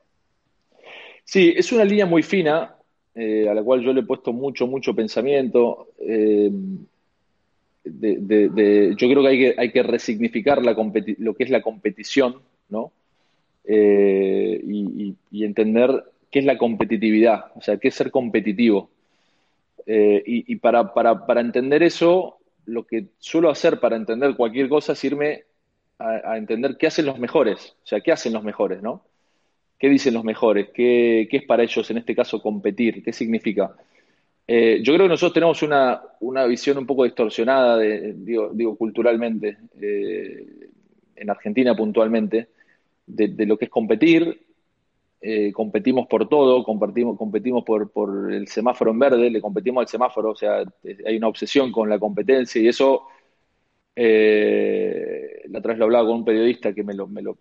Sí, 1.23 1.53
es 1.55 1.71
una 1.71 1.85
línea 1.85 2.07
muy 2.07 2.23
fina 2.23 2.74
eh, 3.17 3.47
a 3.49 3.53
la 3.53 3.63
cual 3.63 3.81
yo 3.81 3.93
le 3.93 4.01
he 4.01 4.05
puesto 4.05 4.33
mucho, 4.33 4.67
mucho 4.67 4.93
pensamiento. 4.93 5.87
Eh, 5.99 6.51
yo 7.85 9.07
creo 9.09 9.21
que 9.21 9.27
hay 9.27 9.39
que, 9.39 9.55
hay 9.57 9.71
que 9.71 9.83
resignificar 9.83 10.61
la 10.61 10.75
lo 11.19 11.33
que 11.33 11.43
es 11.45 11.49
la 11.49 11.61
competición, 11.61 12.41
¿no? 12.67 12.91
Eh, 13.63 14.61
y, 14.67 15.15
entender 15.43 16.03
qué 16.29 16.39
es 16.39 16.45
la 16.45 16.57
competitividad, 16.57 17.51
o 17.55 17.61
sea, 17.61 17.77
qué 17.77 17.87
es 17.87 17.95
ser 17.95 18.11
competitivo. 18.11 18.89
y, 19.85 20.55
para, 20.57 20.93
para, 20.93 21.41
entender 21.41 21.83
eso, 21.83 22.37
lo 22.65 22.85
que 22.85 23.07
suelo 23.19 23.49
hacer 23.49 23.79
para 23.79 23.95
entender 23.95 24.35
cualquier 24.35 24.67
cosa 24.67 24.93
es 24.93 25.03
irme 25.03 25.43
a 25.99 26.37
entender 26.37 26.77
qué 26.77 26.87
hacen 26.87 27.05
los 27.05 27.19
mejores, 27.19 27.75
o 27.83 27.87
sea, 27.87 28.01
qué 28.01 28.11
hacen 28.11 28.33
los 28.33 28.43
mejores, 28.43 28.81
¿no? 28.81 29.03
¿Qué 29.77 29.89
dicen 29.89 30.13
los 30.13 30.23
mejores? 30.23 30.69
¿Qué, 30.73 31.27
es 31.29 31.43
para 31.43 31.63
ellos 31.63 31.89
en 31.91 31.97
este 31.97 32.15
caso 32.15 32.41
competir? 32.41 33.03
¿Qué 33.03 33.11
significa? 33.11 33.75
Eh, 34.47 34.79
yo 34.83 34.93
creo 34.93 35.05
que 35.05 35.09
nosotros 35.09 35.33
tenemos 35.33 35.61
una, 35.63 36.45
visión 36.45 36.77
un 36.77 36.85
poco 36.85 37.03
distorsionada, 37.03 37.79
digo, 37.79 38.77
culturalmente, 38.77 39.57
eh, 39.81 40.47
en 41.15 41.29
Argentina 41.29 41.75
puntualmente, 41.75 42.49
de, 43.05 43.45
lo 43.45 43.57
que 43.57 43.65
es 43.65 43.71
competir. 43.71 44.41
Eh, 45.21 45.51
competimos 45.51 46.07
por 46.07 46.29
todo, 46.29 46.63
competimos, 46.63 47.17
competimos 47.17 47.63
por, 47.63 47.89
por 47.91 48.31
el 48.31 48.47
semáforo 48.47 48.91
en 48.91 48.99
verde, 48.99 49.29
le 49.29 49.41
competimos 49.41 49.81
al 49.81 49.87
semáforo, 49.87 50.31
o 50.31 50.35
sea, 50.35 50.63
hay 51.05 51.17
una 51.17 51.27
obsesión 51.27 51.71
con 51.71 51.89
la 51.89 51.97
competencia 51.97 52.61
y 52.61 52.67
eso 52.67 53.07
la 55.49 55.59
otra 55.59 55.73
vez 55.73 55.79
lo 55.79 55.85
hablaba 55.85 56.07
con 56.07 56.17
un 56.17 56.25
periodista 56.25 56.73
que 56.73 56.83
me, 56.83 56.93
lo, 56.93 57.07
me, 57.07 57.21
lo, 57.21 57.37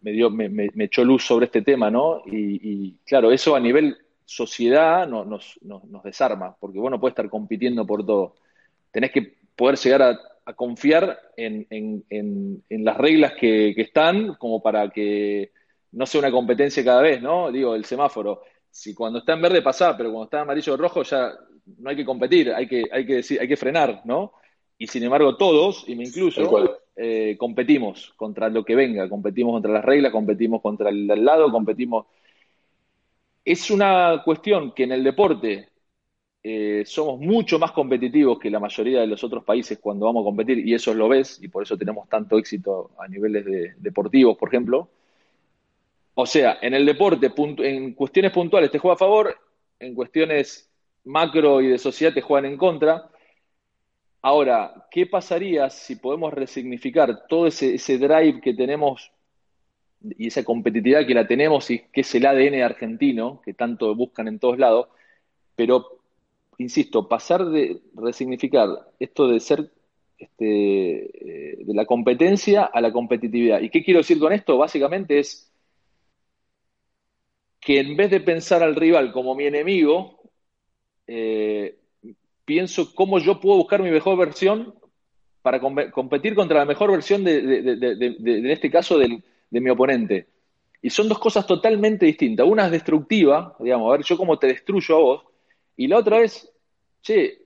me, 0.00 0.12
dio, 0.12 0.30
me, 0.30 0.70
echó 0.78 1.04
luz 1.04 1.24
sobre 1.24 1.46
este 1.46 1.62
tema, 1.62 1.90
¿no? 1.90 2.22
Y, 2.26 2.96
claro, 3.04 3.32
eso 3.32 3.54
a 3.54 3.60
nivel 3.60 3.96
sociedad 4.24 5.06
nos, 5.06 5.26
nos, 5.62 6.02
desarma, 6.02 6.56
porque 6.58 6.78
vos 6.78 6.90
no 6.90 7.00
puedes 7.00 7.12
estar 7.12 7.28
compitiendo 7.28 7.86
por 7.86 8.04
todo. 8.04 8.34
Tenés 8.90 9.10
que 9.10 9.36
poder 9.56 9.76
llegar 9.76 10.02
a, 10.02 10.52
confiar 10.54 11.18
en, 11.36 12.04
las 12.70 12.96
reglas 12.96 13.34
que, 13.34 13.70
están 13.76 14.34
como 14.34 14.62
para 14.62 14.90
que 14.90 15.52
no 15.92 16.06
sea 16.06 16.20
una 16.20 16.30
competencia 16.30 16.84
cada 16.84 17.02
vez, 17.02 17.20
¿no? 17.22 17.52
Digo, 17.52 17.74
el 17.74 17.84
semáforo. 17.84 18.42
Si 18.70 18.94
cuando 18.94 19.18
está 19.18 19.34
en 19.34 19.42
verde 19.42 19.60
pasa, 19.60 19.96
pero 19.96 20.10
cuando 20.10 20.24
está 20.24 20.38
en 20.38 20.42
amarillo 20.44 20.72
o 20.72 20.76
rojo 20.78 21.02
ya 21.02 21.32
no 21.78 21.90
hay 21.90 21.96
que 21.96 22.04
competir, 22.04 22.52
hay 22.52 22.66
que, 22.66 22.84
hay 22.90 23.06
que, 23.06 23.16
decir, 23.16 23.38
hay 23.40 23.46
que 23.46 23.56
frenar, 23.56 24.00
¿no? 24.04 24.32
Y 24.78 24.86
sin 24.86 25.04
embargo, 25.04 25.36
todos, 25.36 25.84
y 25.86 25.94
me 25.94 26.04
incluyo, 26.04 26.81
eh, 26.96 27.36
competimos 27.38 28.12
contra 28.16 28.48
lo 28.48 28.64
que 28.64 28.74
venga, 28.74 29.08
competimos 29.08 29.54
contra 29.54 29.72
las 29.72 29.84
reglas, 29.84 30.12
competimos 30.12 30.60
contra 30.60 30.90
el 30.90 31.10
al 31.10 31.24
lado, 31.24 31.50
competimos. 31.50 32.06
Es 33.44 33.70
una 33.70 34.22
cuestión 34.24 34.72
que 34.72 34.84
en 34.84 34.92
el 34.92 35.04
deporte 35.04 35.68
eh, 36.42 36.82
somos 36.86 37.20
mucho 37.20 37.58
más 37.58 37.72
competitivos 37.72 38.38
que 38.38 38.50
la 38.50 38.58
mayoría 38.60 39.00
de 39.00 39.06
los 39.06 39.22
otros 39.22 39.44
países 39.44 39.78
cuando 39.78 40.06
vamos 40.06 40.22
a 40.22 40.24
competir, 40.24 40.66
y 40.66 40.74
eso 40.74 40.92
lo 40.94 41.08
ves, 41.08 41.38
y 41.42 41.48
por 41.48 41.62
eso 41.62 41.76
tenemos 41.78 42.08
tanto 42.08 42.36
éxito 42.38 42.90
a 42.98 43.08
niveles 43.08 43.44
de, 43.44 43.74
deportivos, 43.78 44.36
por 44.36 44.48
ejemplo. 44.48 44.88
O 46.14 46.26
sea, 46.26 46.58
en 46.60 46.74
el 46.74 46.84
deporte, 46.84 47.32
en 47.58 47.94
cuestiones 47.94 48.32
puntuales 48.32 48.70
te 48.70 48.78
juega 48.78 48.94
a 48.94 48.98
favor, 48.98 49.36
en 49.78 49.94
cuestiones 49.94 50.70
macro 51.04 51.60
y 51.60 51.68
de 51.68 51.78
sociedad 51.78 52.12
te 52.12 52.20
juegan 52.22 52.50
en 52.50 52.58
contra. 52.58 53.08
Ahora, 54.22 54.86
¿qué 54.90 55.06
pasaría 55.06 55.68
si 55.70 55.96
podemos 55.96 56.32
resignificar 56.32 57.26
todo 57.28 57.48
ese, 57.48 57.98
drive 57.98 58.40
que 58.40 58.54
tenemos 58.54 59.10
y 60.00 60.28
esa 60.28 60.44
competitividad 60.44 61.06
que 61.06 61.14
la 61.14 61.26
tenemos 61.26 61.70
y 61.70 61.80
que 61.92 62.02
es 62.02 62.14
el 62.14 62.26
ADN 62.26 62.62
argentino, 62.62 63.40
que 63.44 63.54
tanto 63.54 63.94
buscan 63.96 64.28
en 64.28 64.38
todos 64.38 64.58
lados, 64.58 64.88
pero, 65.56 66.00
insisto, 66.58 67.08
pasar 67.08 67.46
de 67.46 67.82
resignificar 67.94 68.68
esto 69.00 69.28
de 69.28 69.40
ser 69.40 69.70
este, 70.18 71.54
eh, 71.54 71.64
de 71.64 71.74
la 71.74 71.86
competencia 71.86 72.64
a 72.64 72.80
la 72.80 72.92
competitividad. 72.92 73.60
¿Y 73.60 73.70
qué 73.70 73.82
quiero 73.84 73.98
decir 74.00 74.18
con 74.20 74.32
esto? 74.32 74.56
Básicamente 74.58 75.18
es 75.18 75.52
que 77.60 77.80
en 77.80 77.96
vez 77.96 78.10
de 78.10 78.20
pensar 78.20 78.62
al 78.62 78.76
rival 78.76 79.12
como 79.12 79.34
mi 79.34 79.46
enemigo, 79.46 80.20
eh, 81.06 81.81
pienso 82.44 82.94
cómo 82.94 83.18
yo 83.18 83.40
puedo 83.40 83.56
buscar 83.56 83.82
mi 83.82 83.90
mejor 83.90 84.18
versión 84.18 84.74
para 85.42 85.60
competir 85.60 86.34
contra 86.34 86.60
la 86.60 86.64
mejor 86.64 86.90
versión 86.90 87.24
de, 87.24 87.38
en 87.38 88.50
este 88.50 88.70
caso, 88.70 88.98
de 88.98 89.20
mi 89.50 89.70
oponente. 89.70 90.28
Y 90.82 90.90
son 90.90 91.08
dos 91.08 91.20
cosas 91.20 91.46
totalmente 91.46 92.06
distintas. 92.06 92.44
Una 92.46 92.66
es 92.66 92.72
destructiva, 92.72 93.56
digamos, 93.60 93.88
a 93.88 93.96
ver, 93.96 94.04
yo 94.04 94.16
cómo 94.16 94.38
te 94.38 94.48
destruyo 94.48 94.96
a 94.96 94.98
vos, 94.98 95.24
y 95.76 95.86
la 95.86 95.98
otra 95.98 96.20
es, 96.20 96.52
che, 97.00 97.38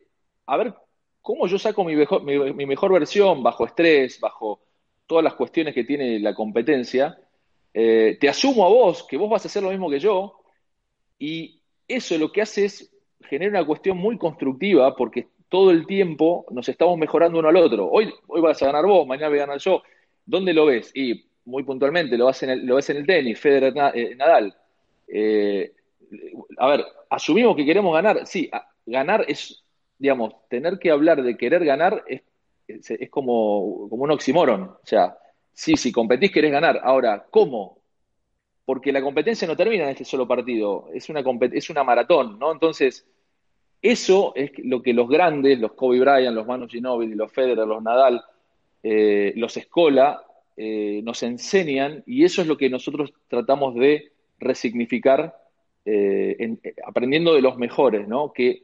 a 0.47 0.57
ver 0.57 0.75
cómo 1.21 1.47
yo 1.47 1.59
saco 1.59 1.85
mi 1.85 1.95
mejor, 1.95 2.23
mi, 2.23 2.67
mejor 2.67 2.93
versión 2.93 3.43
bajo 3.43 3.67
estrés, 3.67 4.19
bajo 4.21 4.61
todas 5.07 5.23
las 5.23 5.35
cuestiones 5.35 5.75
que 5.75 5.85
tiene 5.85 6.19
la 6.19 6.35
competencia. 6.35 7.19
Eh, 7.75 8.17
te 8.19 8.29
asumo 8.29 8.65
a 8.65 8.69
vos 8.69 9.03
que 9.03 9.19
vos 9.19 9.29
vas 9.29 9.45
a 9.45 9.49
hacer 9.49 9.63
lo 9.63 9.71
mismo 9.71 9.91
que 9.91 10.01
yo, 10.01 10.41
y 11.19 11.61
eso 11.87 12.17
lo 12.17 12.33
que 12.33 12.41
hace 12.41 12.65
es 12.65 12.96
genera 13.27 13.59
una 13.59 13.67
cuestión 13.67 13.99
muy 13.99 14.19
constructiva 14.19 14.95
porque 14.97 15.29
todo 15.49 15.71
el 15.71 15.87
tiempo 15.87 16.47
nos 16.51 16.69
estamos 16.69 16.99
mejorando 16.99 17.39
uno 17.39 17.49
al 17.49 17.57
otro. 17.57 17.89
Hoy, 17.89 18.13
hoy 18.27 18.41
vas 18.41 18.61
a 18.63 18.67
ganar 18.67 18.87
vos, 18.87 19.07
mañana 19.07 19.29
voy 19.29 19.39
a 19.39 19.47
ganar 19.47 19.59
yo. 19.59 19.83
¿Dónde 20.25 20.53
lo 20.53 20.67
ves? 20.67 20.91
Y 20.95 21.25
muy 21.45 21.63
puntualmente, 21.63 22.19
lo, 22.19 22.27
ves 22.27 22.43
en 22.43 22.51
el, 22.51 22.67
lo 22.67 22.77
ves 22.77 22.91
en 22.91 22.99
el 22.99 23.07
tenis, 23.07 23.39
Federer, 23.39 23.73
eh, 23.95 24.15
Nadal. 24.17 24.55
Eh, 25.07 25.73
a 26.59 26.69
ver, 26.69 26.85
asumimos 27.11 27.57
que 27.57 27.65
queremos 27.65 27.95
ganar. 27.95 28.27
Sí, 28.27 28.51
ganar 28.85 29.25
es, 29.29 29.65
digamos, 29.99 30.35
tener 30.49 30.79
que 30.79 30.91
hablar 30.91 31.23
de 31.23 31.37
querer 31.37 31.65
ganar 31.65 32.05
es, 32.07 32.23
es, 32.67 33.11
como, 33.11 33.89
como 33.89 34.05
un 34.05 34.11
oxímoron. 34.11 34.63
O 34.63 34.81
sea, 34.83 35.17
sí, 35.53 35.77
si 35.77 35.93
competís 35.93 36.33
querés 36.33 36.51
ganar. 36.51 36.81
Ahora, 36.83 37.27
¿cómo? 37.31 37.79
Porque 38.65 38.93
la 38.93 39.03
competencia 39.03 39.47
no 39.47 39.57
termina 39.57 39.85
en 39.85 39.91
este 39.91 40.05
solo 40.05 40.27
partido, 40.27 40.89
es 40.93 41.09
una, 41.09 41.23
es 41.53 41.71
una 41.71 41.85
maratón, 41.85 42.39
¿no? 42.39 42.51
Entonces, 42.51 43.07
eso 43.83 44.33
es 44.35 44.53
lo 44.59 44.83
que 44.83 44.93
los 44.93 45.09
grandes, 45.09 45.59
los 45.59 45.73
Kobe 45.73 46.01
Bryant, 46.01 46.35
los 46.35 46.47
Manu 46.47 46.69
Ginóbili, 46.69 47.15
los 47.15 47.33
Federer, 47.33 47.67
los 47.67 47.83
Nadal, 47.83 48.23
eh, 48.83 49.33
los 49.37 49.57
Escola, 49.57 50.23
eh, 50.57 51.01
nos 51.05 51.23
enseñan 51.23 52.03
y 52.07 52.25
eso 52.25 52.43
es 52.43 52.49
lo 52.49 52.57
que 52.57 52.71
nosotros 52.71 53.13
tratamos 53.29 53.75
de 53.75 54.13
resignificar 54.39 55.37
eh, 55.85 56.57
aprendiendo 56.85 57.35
de 57.35 57.43
los 57.43 57.57
mejores, 57.59 58.09
¿no? 58.09 58.33
Que 58.33 58.63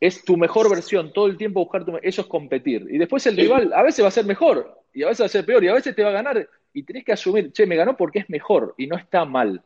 es 0.00 0.24
tu 0.24 0.36
mejor 0.36 0.70
versión, 0.70 1.12
todo 1.12 1.26
el 1.26 1.36
tiempo 1.36 1.60
buscar 1.60 1.84
tu 1.84 1.96
eso 2.02 2.22
es 2.22 2.26
competir. 2.26 2.86
Y 2.90 2.98
después 2.98 3.26
el 3.26 3.36
rival 3.36 3.72
a 3.72 3.82
veces 3.82 4.04
va 4.04 4.08
a 4.08 4.12
ser 4.12 4.24
mejor, 4.24 4.80
y 4.92 5.02
a 5.02 5.08
veces 5.08 5.22
va 5.22 5.26
a 5.26 5.30
ser 5.30 5.44
peor, 5.44 5.62
y 5.64 5.68
a 5.68 5.74
veces 5.74 5.94
te 5.94 6.02
va 6.02 6.10
a 6.10 6.12
ganar, 6.12 6.48
y 6.72 6.82
tenés 6.82 7.04
que 7.04 7.12
asumir, 7.12 7.52
che, 7.52 7.66
me 7.66 7.76
ganó 7.76 7.96
porque 7.96 8.20
es 8.20 8.30
mejor, 8.30 8.74
y 8.76 8.86
no 8.86 8.96
está 8.96 9.24
mal. 9.24 9.62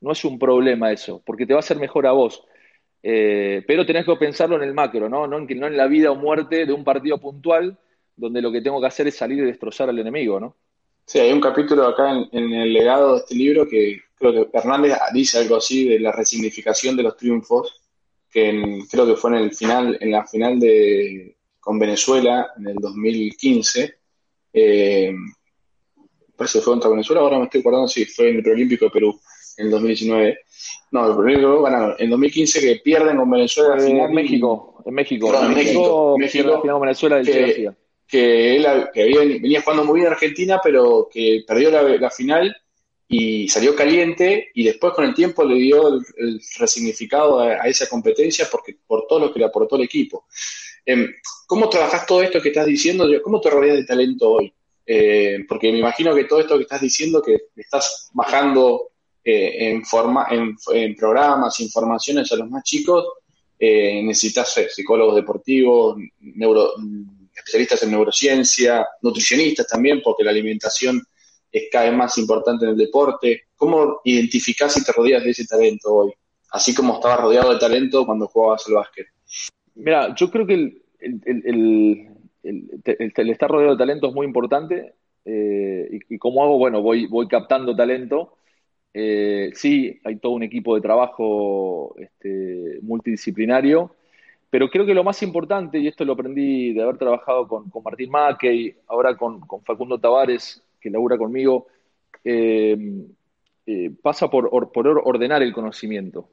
No 0.00 0.12
es 0.12 0.24
un 0.24 0.38
problema 0.38 0.92
eso, 0.92 1.22
porque 1.24 1.46
te 1.46 1.54
va 1.54 1.58
a 1.58 1.60
hacer 1.60 1.78
mejor 1.78 2.06
a 2.06 2.12
vos. 2.12 2.44
Eh, 3.08 3.62
pero 3.64 3.86
tenés 3.86 4.04
que 4.04 4.16
pensarlo 4.16 4.56
en 4.56 4.64
el 4.64 4.74
macro, 4.74 5.08
¿no? 5.08 5.28
No 5.28 5.38
en, 5.38 5.60
no 5.60 5.68
en 5.68 5.76
la 5.76 5.86
vida 5.86 6.10
o 6.10 6.16
muerte 6.16 6.66
de 6.66 6.72
un 6.72 6.82
partido 6.82 7.18
puntual, 7.18 7.78
donde 8.16 8.42
lo 8.42 8.50
que 8.50 8.60
tengo 8.60 8.80
que 8.80 8.88
hacer 8.88 9.06
es 9.06 9.14
salir 9.14 9.38
y 9.38 9.46
destrozar 9.46 9.88
al 9.88 10.00
enemigo, 10.00 10.40
¿no? 10.40 10.56
Sí, 11.04 11.20
hay 11.20 11.32
un 11.32 11.40
capítulo 11.40 11.86
acá 11.86 12.10
en, 12.10 12.52
el 12.52 12.72
legado 12.72 13.12
de 13.12 13.18
este 13.20 13.36
libro 13.36 13.68
que 13.68 14.00
creo 14.16 14.32
que 14.32 14.58
Hernández 14.58 14.98
dice 15.14 15.38
algo 15.38 15.54
así 15.54 15.86
de 15.86 16.00
la 16.00 16.10
resignificación 16.10 16.96
de 16.96 17.04
los 17.04 17.16
triunfos, 17.16 17.80
que 18.28 18.80
creo 18.90 19.06
que 19.06 19.14
fue 19.14 19.30
en 19.30 19.36
el 19.36 19.54
final, 19.54 19.96
en 20.00 20.10
la 20.10 20.26
final 20.26 20.58
de 20.58 21.36
con 21.60 21.78
Venezuela 21.78 22.54
en 22.58 22.66
el 22.66 22.74
2015. 22.74 23.98
Eh, 24.52 25.14
parece 26.34 26.58
que 26.58 26.64
fue 26.64 26.72
contra 26.72 26.90
Venezuela, 26.90 27.20
ahora 27.22 27.38
me 27.38 27.44
estoy 27.44 27.60
acordando 27.60 27.86
si 27.86 28.04
fue 28.04 28.30
en 28.30 28.36
el 28.38 28.42
Preolímpico 28.42 28.86
de 28.86 28.90
Perú 28.90 29.20
en 29.56 29.66
el 29.66 29.70
2019. 29.70 30.38
No, 30.92 31.08
el 31.08 31.16
Preolímpico 31.16 31.62
ganaron 31.62 31.94
en 31.98 32.10
2015 32.10 32.60
que 32.60 32.76
pierden 32.76 33.16
con 33.16 33.30
Venezuela 33.30 33.78
final. 33.78 34.08
En 34.08 34.14
México, 34.14 34.82
en 34.84 34.94
México. 34.94 35.42
en 35.42 35.54
México, 35.54 36.16
México, 36.18 36.80
Venezuela 36.80 37.16
del 37.16 37.26
que, 37.26 37.70
que 38.06 38.56
él 38.56 38.66
que 38.92 39.04
venía 39.40 39.62
jugando 39.62 39.84
muy 39.84 39.96
bien 39.96 40.06
en 40.06 40.12
Argentina, 40.12 40.60
pero 40.62 41.08
que 41.10 41.44
perdió 41.46 41.70
la, 41.70 42.10
final 42.10 42.56
y 43.08 43.48
salió 43.48 43.74
caliente 43.74 44.50
y 44.54 44.64
después 44.64 44.92
con 44.92 45.04
el 45.04 45.14
tiempo 45.14 45.44
le 45.44 45.56
dio 45.56 45.88
el, 45.88 46.40
resignificado 46.58 47.40
a, 47.40 47.66
esa 47.66 47.88
competencia 47.88 48.48
porque 48.50 48.76
por 48.86 49.06
todo 49.06 49.20
lo 49.20 49.32
que 49.32 49.38
le 49.40 49.46
aportó 49.46 49.76
el 49.76 49.82
equipo. 49.82 50.26
Em, 50.84 51.08
¿Cómo 51.46 51.68
trabajas 51.68 52.06
todo 52.06 52.22
esto 52.22 52.40
que 52.40 52.48
estás 52.48 52.66
diciendo? 52.66 53.08
¿Cómo 53.22 53.40
te 53.40 53.50
rodeas 53.50 53.76
de 53.76 53.84
talento 53.84 54.30
hoy? 54.30 54.52
Eh, 54.84 55.44
porque 55.48 55.72
me 55.72 55.78
imagino 55.78 56.14
que 56.14 56.24
todo 56.24 56.40
esto 56.40 56.56
que 56.56 56.62
estás 56.62 56.80
diciendo, 56.80 57.20
que 57.20 57.36
estás 57.56 58.08
bajando 58.12 58.92
eh, 59.28 59.70
en, 59.70 59.84
forma, 59.84 60.28
en, 60.30 60.94
programas, 60.94 61.58
informaciones 61.58 62.30
a 62.30 62.36
los 62.36 62.48
más 62.48 62.62
chicos, 62.62 63.04
eh, 63.58 64.00
necesitas 64.04 64.54
psicólogos 64.70 65.16
deportivos, 65.16 65.96
neuro, 66.20 66.74
especialistas 67.34 67.82
en 67.82 67.90
neurociencia, 67.90 68.86
nutricionistas 69.02 69.66
también, 69.66 70.00
porque 70.00 70.22
la 70.22 70.30
alimentación 70.30 71.02
es 71.50 71.64
cada 71.72 71.86
vez 71.86 71.94
más 71.94 72.16
importante 72.18 72.66
en 72.66 72.70
el 72.70 72.76
deporte. 72.76 73.46
¿Cómo 73.56 74.00
identificás 74.04 74.76
y 74.76 74.84
te 74.84 74.92
rodeas 74.92 75.24
de 75.24 75.30
ese 75.30 75.44
talento 75.44 75.92
hoy? 75.92 76.12
Así 76.52 76.72
como 76.72 76.94
estabas 76.94 77.22
rodeado 77.22 77.52
de 77.52 77.58
talento 77.58 78.06
cuando 78.06 78.28
jugabas 78.28 78.64
al 78.68 78.74
básquet. 78.74 79.08
Mira, 79.74 80.14
yo 80.14 80.30
creo 80.30 80.46
que 80.46 80.54
el, 80.54 82.08
estar 83.28 83.50
rodeado 83.50 83.72
de 83.72 83.78
talento 83.78 84.06
es 84.06 84.14
muy 84.14 84.24
importante. 84.24 84.94
Eh, 85.24 85.98
y, 86.08 86.16
cómo 86.18 86.44
hago, 86.44 86.58
bueno, 86.58 86.80
voy, 86.80 87.06
voy 87.06 87.26
captando 87.26 87.74
talento. 87.74 88.36
Eh, 88.98 89.50
sí, 89.52 90.00
hay 90.04 90.16
todo 90.16 90.32
un 90.32 90.42
equipo 90.42 90.74
de 90.74 90.80
trabajo 90.80 91.94
este, 91.98 92.78
multidisciplinario 92.80 93.94
pero 94.48 94.70
creo 94.70 94.86
que 94.86 94.94
lo 94.94 95.04
más 95.04 95.22
importante, 95.22 95.78
y 95.78 95.86
esto 95.86 96.04
lo 96.06 96.14
aprendí 96.14 96.72
de 96.72 96.82
haber 96.82 96.96
trabajado 96.96 97.46
con, 97.46 97.70
Martín 97.84 98.10
Mackey, 98.10 98.74
ahora 98.86 99.14
con, 99.14 99.42
Facundo 99.64 99.98
Tavares, 99.98 100.62
que 100.80 100.88
labura 100.88 101.18
conmigo, 101.18 101.66
eh, 102.24 103.04
eh, 103.66 103.90
pasa 104.00 104.30
por, 104.30 104.48
ordenar 104.50 105.42
el 105.42 105.52
conocimiento. 105.52 106.30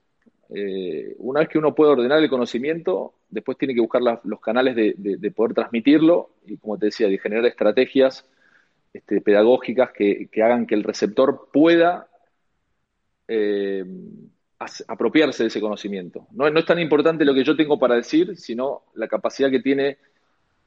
Una 1.17 1.41
vez 1.41 1.49
que 1.49 1.57
uno 1.57 1.75
puede 1.75 1.91
ordenar 1.91 2.19
el 2.19 2.29
conocimiento, 2.29 3.15
después 3.29 3.57
tiene 3.57 3.73
que 3.73 3.81
buscar 3.81 4.01
los 4.01 4.39
canales 4.39 4.75
de, 4.75 5.31
poder 5.35 5.53
transmitirlo 5.53 6.29
y, 6.45 6.55
como 6.55 6.77
te 6.77 6.85
decía, 6.85 7.09
de 7.09 7.17
generar 7.17 7.45
estrategias 7.45 8.25
este, 8.93 9.19
pedagógicas 9.19 9.91
que, 9.91 10.29
hagan 10.35 10.65
que 10.65 10.75
el 10.75 10.83
receptor 10.83 11.49
pueda 11.51 12.07
apropiarse 14.87 15.43
de 15.43 15.47
ese 15.47 15.61
conocimiento. 15.61 16.27
No, 16.31 16.47
es 16.47 16.65
tan 16.65 16.79
importante 16.79 17.25
lo 17.25 17.33
que 17.33 17.43
yo 17.43 17.55
tengo 17.55 17.79
para 17.79 17.95
decir, 17.95 18.37
sino 18.37 18.83
la 18.95 19.07
capacidad 19.07 19.49
que 19.49 19.59
tiene, 19.59 19.97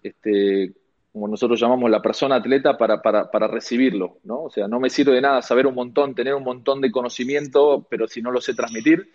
este, 0.02 0.72
como 1.12 1.28
nosotros 1.28 1.58
llamamos, 1.58 1.90
la 1.90 2.02
persona 2.02 2.36
atleta 2.36 2.76
para, 2.76 3.00
para, 3.00 3.48
recibirlo. 3.48 4.18
¿no? 4.24 4.44
O 4.44 4.50
sea, 4.50 4.68
no 4.68 4.80
me 4.80 4.90
sirve 4.90 5.14
de 5.14 5.22
nada 5.22 5.42
saber 5.42 5.66
un 5.66 5.74
montón, 5.74 6.14
tener 6.14 6.34
un 6.34 6.44
montón 6.44 6.80
de 6.80 6.90
conocimiento, 6.90 7.86
pero 7.88 8.06
si 8.06 8.20
no 8.20 8.30
lo 8.30 8.40
sé 8.40 8.54
transmitir. 8.54 9.10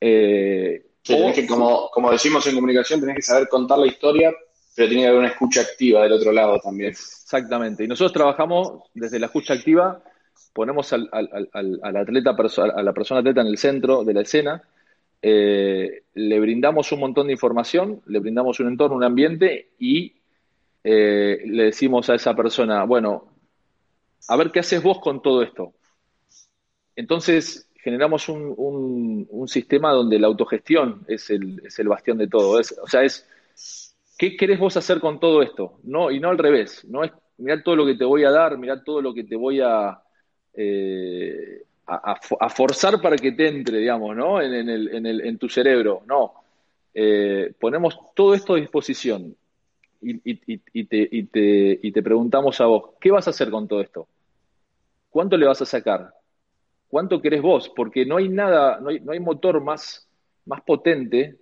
Eh, 0.00 0.86
que, 1.02 1.46
como, 1.46 1.90
como 1.90 2.10
decimos 2.10 2.46
en 2.46 2.54
comunicación, 2.54 3.00
tenés 3.00 3.16
que 3.16 3.22
saber 3.22 3.48
contar 3.48 3.78
la 3.78 3.86
historia, 3.86 4.32
pero 4.74 4.88
tiene 4.88 5.02
que 5.02 5.08
haber 5.08 5.20
una 5.20 5.28
escucha 5.28 5.60
activa 5.60 6.02
del 6.02 6.12
otro 6.12 6.32
lado 6.32 6.58
también. 6.60 6.90
Exactamente. 6.90 7.84
Y 7.84 7.88
nosotros 7.88 8.12
trabajamos 8.12 8.84
desde 8.94 9.18
la 9.18 9.26
escucha 9.26 9.54
activa 9.54 10.02
ponemos 10.52 10.92
al, 10.92 11.08
atleta, 11.12 12.30
a 12.30 12.82
la 12.82 12.92
persona 12.92 13.20
atleta 13.20 13.40
en 13.40 13.48
el 13.48 13.58
centro 13.58 14.04
de 14.04 14.14
la 14.14 14.22
escena, 14.22 14.62
eh, 15.20 16.02
le 16.14 16.40
brindamos 16.40 16.92
un 16.92 17.00
montón 17.00 17.26
de 17.26 17.32
información, 17.32 18.02
le 18.06 18.20
brindamos 18.20 18.60
un 18.60 18.68
entorno, 18.68 18.96
un 18.96 19.04
ambiente 19.04 19.70
y 19.78 20.12
eh, 20.84 21.42
le 21.46 21.64
decimos 21.64 22.10
a 22.10 22.14
esa 22.14 22.34
persona, 22.34 22.84
bueno, 22.84 23.32
a 24.28 24.36
ver 24.36 24.50
qué 24.50 24.60
haces 24.60 24.82
vos 24.82 25.00
con 25.00 25.22
todo 25.22 25.42
esto. 25.42 25.72
Entonces 26.94 27.70
generamos 27.76 28.28
un, 28.28 29.46
sistema 29.48 29.92
donde 29.92 30.18
la 30.18 30.26
autogestión 30.26 31.04
es 31.08 31.30
el, 31.30 31.88
bastión 31.88 32.18
de 32.18 32.28
todo. 32.28 32.60
o 32.60 32.88
sea, 32.88 33.02
es, 33.02 33.28
¿qué 34.16 34.36
querés 34.36 34.58
vos 34.58 34.76
hacer 34.76 35.00
con 35.00 35.20
todo 35.20 35.42
esto? 35.42 35.80
No, 35.82 36.10
y 36.10 36.20
no 36.20 36.30
al 36.30 36.38
revés. 36.38 36.84
No 36.86 37.02
es 37.02 37.12
mirar 37.38 37.62
todo 37.62 37.76
lo 37.76 37.86
que 37.86 37.94
te 37.94 38.04
voy 38.04 38.24
a 38.24 38.30
dar, 38.30 38.56
mirar 38.58 38.84
todo 38.84 39.02
lo 39.02 39.12
que 39.12 39.24
te 39.24 39.36
voy 39.36 39.60
a, 39.60 40.03
eh, 40.56 41.64
a, 41.86 42.48
forzar 42.50 43.00
para 43.00 43.16
que 43.16 43.32
te 43.32 43.48
entre, 43.48 43.78
digamos, 43.78 44.16
¿no? 44.16 44.40
En, 44.40 45.38
tu 45.38 45.48
cerebro. 45.48 46.02
No. 46.06 46.32
Eh, 46.94 47.52
ponemos 47.58 47.98
todo 48.14 48.34
esto 48.34 48.54
a 48.54 48.56
disposición 48.56 49.34
y, 50.00 51.90
te, 51.92 52.02
preguntamos 52.02 52.60
a 52.60 52.66
vos, 52.66 52.90
¿qué 53.00 53.10
vas 53.10 53.26
a 53.26 53.30
hacer 53.30 53.50
con 53.50 53.66
todo 53.66 53.80
esto? 53.80 54.06
¿Cuánto 55.10 55.36
le 55.36 55.46
vas 55.46 55.60
a 55.62 55.66
sacar? 55.66 56.12
¿Cuánto 56.88 57.20
querés 57.20 57.42
vos? 57.42 57.70
Porque 57.74 58.06
no 58.06 58.16
hay 58.16 58.28
nada, 58.28 58.80
no 58.80 59.12
hay, 59.12 59.20
motor 59.20 59.60
más, 59.62 60.08
potente 60.64 61.36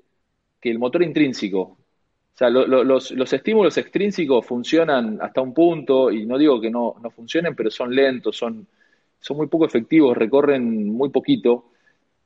que 0.60 0.70
el 0.70 0.78
motor 0.78 1.02
intrínseco. 1.02 1.60
O 1.60 2.36
sea, 2.36 2.48
los, 2.48 3.10
los, 3.10 3.32
estímulos 3.32 3.76
extrínsecos 3.76 4.46
funcionan 4.46 5.18
hasta 5.20 5.42
un 5.42 5.52
punto, 5.52 6.10
y 6.10 6.24
no 6.24 6.38
digo 6.38 6.60
que 6.60 6.70
no 6.70 6.96
funcionen, 7.14 7.54
pero 7.54 7.70
son 7.70 7.94
lentos, 7.94 8.36
son, 8.36 8.66
son 9.22 9.36
muy 9.36 9.46
poco 9.46 9.64
efectivos, 9.64 10.16
recorren 10.16 10.88
muy 10.88 11.08
poquito. 11.10 11.70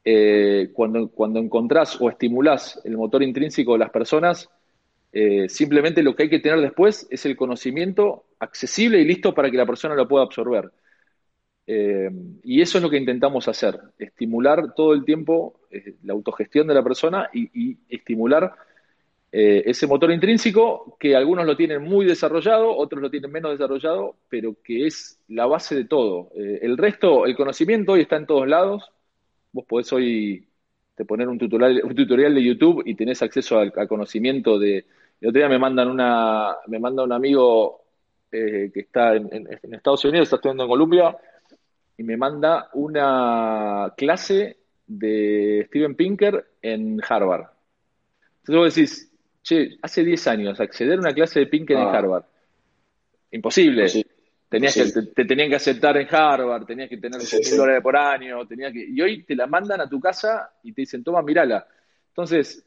Eh, 0.03 0.71
cuando, 0.73 1.09
cuando 1.11 1.39
encontrás 1.39 2.01
o 2.01 2.09
estimulás 2.09 2.81
el 2.85 2.97
motor 2.97 3.23
intrínseco 3.23 3.75
de 3.75 3.79
las 3.81 3.91
personas, 3.91 4.49
eh, 5.13 5.49
simplemente 5.49 6.03
lo 6.03 6.17
que 6.17 6.25
hay 6.25 6.31
que 6.31 6.39
tener 6.39 6.61
después 6.61 7.07
es 7.11 7.27
el 7.27 7.37
conocimiento 7.37 8.25
accesible 8.39 8.99
y 9.01 9.05
listo 9.05 9.35
para 9.35 9.51
que 9.51 9.57
la 9.57 9.67
persona 9.67 9.95
lo 9.95 10.09
pueda 10.09 10.25
absorber. 10.25 10.73
Eh, 11.67 12.09
y 12.45 12.63
eso 12.63 12.79
es 12.79 12.85
lo 12.85 12.89
que 12.89 12.97
intentamos 12.97 13.47
hacer, 13.49 13.79
estimular 13.99 14.73
todo 14.75 14.95
el 14.95 15.05
tiempo 15.05 15.61
la 16.05 16.15
autogestión 16.15 16.67
de 16.67 16.75
la 16.75 16.83
persona 16.83 17.29
y 17.35 17.77
estimular 17.89 18.55
eh, 19.39 19.69
ese 19.71 19.87
motor 19.87 20.11
intrínseco 20.11 20.97
que 20.99 21.15
algunos 21.15 21.45
lo 21.45 21.59
tienen 21.59 21.83
muy 21.83 22.07
desarrollado, 22.07 22.75
otros 22.75 23.03
lo 23.03 23.11
tienen 23.11 23.31
menos 23.31 23.51
desarrollado, 23.51 24.17
pero 24.31 24.57
que 24.65 24.87
es 24.87 25.21
la 25.29 25.45
base 25.45 25.75
de 25.75 25.85
todo. 25.85 26.31
Eh, 26.35 26.61
el 26.63 26.79
resto, 26.79 27.27
el 27.27 27.37
conocimiento 27.37 27.93
hoy 27.93 28.01
está 28.01 28.17
en 28.17 28.25
todos 28.25 28.49
lados. 28.49 28.91
Vos 29.53 29.67
podés 29.67 29.93
hoy 29.93 30.49
te 30.95 31.05
poner 31.05 31.29
un 31.29 31.37
tutorial, 31.37 31.83
un 31.85 31.95
tutorial 31.95 32.35
de 32.35 32.45
YouTube 32.45 32.83
y 32.87 32.95
tenés 32.95 33.21
acceso 33.21 33.59
al, 33.59 33.75
conocimiento 33.87 34.59
de... 34.59 34.87
El 35.21 35.29
otro 35.29 35.39
día 35.39 35.51
me 35.51 35.59
mandan 35.59 35.91
una, 35.91 36.57
me 36.69 36.79
manda 36.79 37.05
un 37.05 37.13
amigo 37.13 37.83
eh, 38.33 38.71
que 38.73 38.81
está 38.81 39.17
en, 39.17 39.29
en, 39.31 39.75
Estados 39.75 40.03
Unidos, 40.07 40.29
está 40.29 40.37
estudiando 40.37 40.63
en 40.63 40.71
Colombia, 40.71 41.15
y 41.99 42.03
me 42.05 42.17
manda 42.17 42.71
una 42.73 43.93
clase 43.99 44.57
de 44.87 45.67
Steven 45.69 45.95
Pinker 45.95 46.53
en 46.63 47.03
Harvard. 47.07 47.49
Entonces 48.39 48.57
vos 48.57 48.75
decís, 48.75 49.13
che, 49.47 49.79
hace 49.81 50.03
10 50.03 50.27
años 50.27 50.61
acceder 50.61 50.99
a 50.99 51.01
una 51.01 51.15
clase 51.15 51.41
de 51.41 51.47
Pinker 51.47 51.77
en 51.77 51.85
ah. 51.85 51.93
Harvard. 51.97 52.25
Imposible. 53.31 53.87
Tenías 54.49 54.75
Que, 54.75 55.03
te, 55.03 55.25
tenían 55.25 55.49
que 55.49 55.57
aceptar 55.57 55.97
en 55.97 56.07
Harvard, 56.11 56.67
tenías 56.67 56.89
que 56.89 56.99
tener 56.99 57.21
mil 57.21 57.57
dólares 57.57 57.83
por 57.83 57.97
año, 57.97 58.47
tenías 58.47 58.73
que, 58.73 58.87
y 58.89 59.01
hoy 59.01 59.25
te 59.25 59.35
la 59.35 59.47
mandan 59.47 59.81
a 59.81 59.89
tu 59.89 60.01
casa 60.01 60.53
y 60.63 60.73
te 60.73 60.83
dicen, 60.83 61.03
toma, 61.03 61.21
mírala. 61.23 61.67
Entonces, 62.09 62.65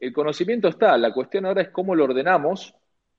el 0.00 0.12
conocimiento 0.12 0.68
está, 0.68 0.96
la 0.96 1.12
cuestión 1.12 1.44
ahora 1.44 1.62
es 1.62 1.68
cómo 1.68 1.94
lo 1.94 2.04
ordenamos, 2.04 2.74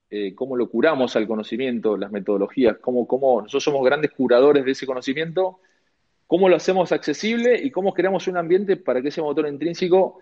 eh, 0.09 0.33
cómo 0.33 0.57
lo 0.57 0.67
curamos 0.67 1.15
al 1.15 1.27
conocimiento, 1.27 1.95
las 1.95 2.11
metodologías, 2.11 2.77
cómo, 2.81 3.07
cómo 3.07 3.41
nosotros 3.41 3.63
somos 3.63 3.85
grandes 3.85 4.11
curadores 4.11 4.65
de 4.65 4.71
ese 4.71 4.87
conocimiento, 4.87 5.59
cómo 6.25 6.49
lo 6.49 6.56
hacemos 6.56 6.91
accesible 6.91 7.60
y 7.63 7.69
cómo 7.69 7.93
creamos 7.93 8.27
un 8.27 8.37
ambiente 8.37 8.77
para 8.77 9.02
que 9.02 9.10
ese 9.10 9.21
motor 9.21 9.47
intrínseco 9.47 10.21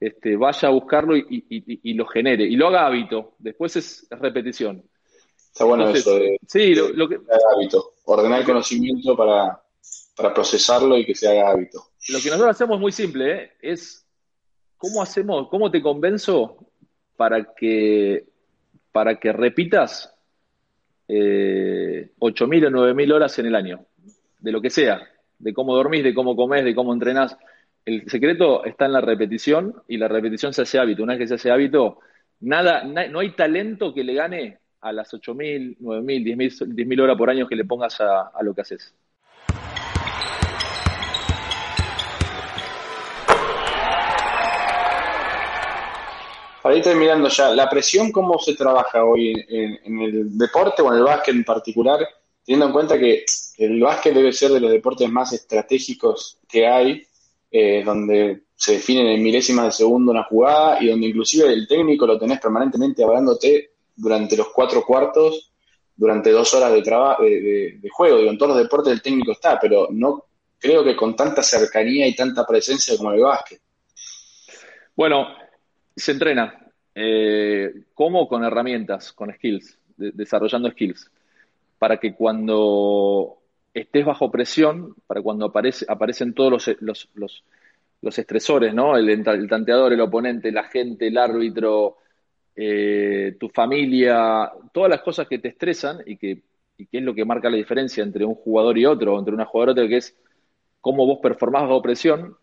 este, 0.00 0.36
vaya 0.36 0.68
a 0.68 0.72
buscarlo 0.72 1.16
y, 1.16 1.94
lo 1.94 2.06
genere, 2.06 2.44
y 2.44 2.56
lo 2.56 2.68
haga 2.68 2.86
hábito. 2.86 3.34
Después 3.38 3.76
es 3.76 4.06
repetición. 4.10 4.82
Está 5.36 5.64
bueno 5.64 5.88
eso 5.88 6.14
de, 6.14 6.38
sí, 6.46 6.74
lo, 6.74 7.08
que, 7.08 7.18
hábito. 7.54 7.94
Ordenar 8.04 8.40
el 8.40 8.46
conocimiento 8.46 9.16
para, 9.16 9.60
procesarlo 10.34 10.96
y 10.98 11.04
que 11.04 11.14
se 11.14 11.28
haga 11.28 11.50
hábito. 11.50 11.82
Lo 12.08 12.20
que 12.20 12.30
nosotros 12.30 12.50
hacemos 12.50 12.78
muy 12.78 12.92
simple, 12.92 13.34
¿eh? 13.34 13.52
es 13.60 14.06
cómo 14.76 15.02
hacemos, 15.02 15.48
cómo 15.48 15.70
te 15.70 15.82
convenzo 15.82 16.56
para 17.16 17.52
que, 17.54 18.24
para 18.92 19.18
que 19.18 19.32
repitas 19.32 20.14
eh, 21.08 22.12
8.000 22.20 22.66
o 22.66 22.70
9.000 22.70 23.12
horas 23.14 23.38
en 23.38 23.46
el 23.46 23.54
año, 23.56 23.84
de 24.38 24.52
lo 24.52 24.60
que 24.60 24.70
sea, 24.70 25.02
de 25.38 25.52
cómo 25.52 25.74
dormís, 25.74 26.04
de 26.04 26.14
cómo 26.14 26.36
comés, 26.36 26.64
de 26.64 26.74
cómo 26.74 26.92
entrenás 26.92 27.36
el 27.88 28.04
secreto 28.06 28.66
está 28.66 28.84
en 28.84 28.92
la 28.92 29.00
repetición 29.00 29.82
y 29.88 29.96
la 29.96 30.08
repetición 30.08 30.52
se 30.52 30.60
hace 30.60 30.78
hábito. 30.78 31.02
Una 31.02 31.14
vez 31.14 31.20
que 31.20 31.28
se 31.28 31.34
hace 31.36 31.50
hábito, 31.50 32.00
nada, 32.40 32.84
no 32.84 33.20
hay 33.20 33.34
talento 33.34 33.94
que 33.94 34.04
le 34.04 34.12
gane 34.12 34.58
a 34.82 34.92
las 34.92 35.10
8.000, 35.14 35.78
9.000, 35.78 36.36
10.000 36.36 36.74
10 36.74 37.00
horas 37.00 37.16
por 37.16 37.30
año 37.30 37.48
que 37.48 37.56
le 37.56 37.64
pongas 37.64 37.98
a, 38.02 38.30
lo 38.42 38.54
que 38.54 38.60
haces. 38.60 38.94
Para 46.62 46.76
ir 46.76 46.82
terminando 46.82 47.28
ya, 47.30 47.54
¿la 47.54 47.70
presión 47.70 48.12
cómo 48.12 48.38
se 48.38 48.54
trabaja 48.54 49.02
hoy 49.02 49.32
en, 49.48 49.98
el 50.02 50.36
deporte 50.36 50.82
o 50.82 50.92
en 50.92 50.98
el 50.98 51.04
básquet 51.04 51.34
en 51.34 51.44
particular? 51.44 52.06
Teniendo 52.44 52.66
en 52.66 52.72
cuenta 52.72 52.98
que 52.98 53.24
el 53.56 53.80
básquet 53.80 54.12
debe 54.12 54.32
ser 54.34 54.50
de 54.50 54.60
los 54.60 54.70
deportes 54.70 55.08
más 55.10 55.32
estratégicos 55.32 56.38
que 56.46 56.66
hay, 56.66 57.07
eh, 57.50 57.82
donde 57.84 58.42
se 58.54 58.72
definen 58.72 59.06
en 59.06 59.22
milésimas 59.22 59.66
de 59.66 59.72
segundo 59.72 60.12
una 60.12 60.24
jugada 60.24 60.82
y 60.82 60.88
donde 60.88 61.06
inclusive 61.06 61.52
el 61.52 61.66
técnico 61.68 62.06
lo 62.06 62.18
tenés 62.18 62.40
permanentemente 62.40 63.04
hablándote 63.04 63.70
durante 63.94 64.36
los 64.36 64.48
cuatro 64.48 64.84
cuartos, 64.84 65.52
durante 65.96 66.30
dos 66.30 66.52
horas 66.54 66.72
de, 66.72 66.82
trabajo 66.82 67.22
de, 67.22 67.80
juego. 67.90 68.18
Digo, 68.18 68.30
en 68.30 68.38
todos 68.38 68.54
los 68.54 68.62
deportes 68.62 68.92
el 68.92 69.02
técnico 69.02 69.32
está, 69.32 69.58
pero 69.58 69.88
no 69.90 70.24
creo 70.58 70.84
que 70.84 70.96
con 70.96 71.14
tanta 71.16 71.42
cercanía 71.42 72.06
y 72.06 72.14
tanta 72.14 72.46
presencia 72.46 72.96
como 72.96 73.12
el 73.12 73.20
básquet. 73.20 73.60
Bueno, 74.94 75.28
se 75.94 76.12
entrena. 76.12 76.66
Eh, 76.94 77.72
¿Cómo? 77.94 78.28
Con 78.28 78.44
herramientas, 78.44 79.12
con 79.12 79.32
skills, 79.32 79.78
desarrollando 79.96 80.70
skills. 80.70 81.10
Para 81.78 81.98
que 81.98 82.12
cuando 82.14 83.37
estés 83.80 84.04
bajo 84.04 84.30
presión, 84.30 84.94
para 85.06 85.22
cuando 85.22 85.46
aparece, 85.46 85.84
aparecen 85.88 86.34
todos 86.34 86.68
los, 86.80 87.08
los, 88.00 88.18
estresores, 88.18 88.74
¿no? 88.74 88.96
El, 88.96 89.08
el, 89.08 89.48
tanteador, 89.48 89.92
el 89.92 90.00
oponente, 90.00 90.52
la 90.52 90.64
gente, 90.64 91.08
el 91.08 91.18
árbitro, 91.18 91.96
eh, 92.56 93.36
tu 93.38 93.48
familia, 93.48 94.50
todas 94.72 94.90
las 94.90 95.02
cosas 95.02 95.28
que 95.28 95.38
te 95.38 95.48
estresan 95.48 95.98
y 96.06 96.16
que, 96.16 96.42
y 96.76 96.86
que 96.86 96.98
es 96.98 97.04
lo 97.04 97.14
que 97.14 97.24
marca 97.24 97.50
la 97.50 97.56
diferencia 97.56 98.02
entre 98.02 98.24
un 98.24 98.34
jugador 98.34 98.78
y 98.78 98.86
otro, 98.86 99.18
entre 99.18 99.34
una 99.34 99.44
jugadora 99.44 99.72
y 99.72 99.84
otra, 99.84 99.88
que 99.88 99.96
es 99.98 100.16
cómo 100.80 101.06
vos 101.06 101.18
performás 101.22 101.62
bajo 101.62 101.82
presión, 101.82 102.36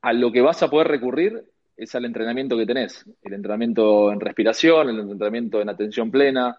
a 0.00 0.12
lo 0.12 0.32
que 0.32 0.40
vas 0.40 0.62
a 0.62 0.68
poder 0.68 0.88
recurrir 0.88 1.44
es 1.76 1.94
al 1.94 2.04
entrenamiento 2.04 2.56
que 2.56 2.66
tenés, 2.66 3.04
el 3.22 3.32
entrenamiento 3.32 4.12
en 4.12 4.20
respiración, 4.20 4.88
el 4.88 5.00
entrenamiento 5.00 5.60
en 5.60 5.68
atención 5.68 6.10
plena, 6.10 6.58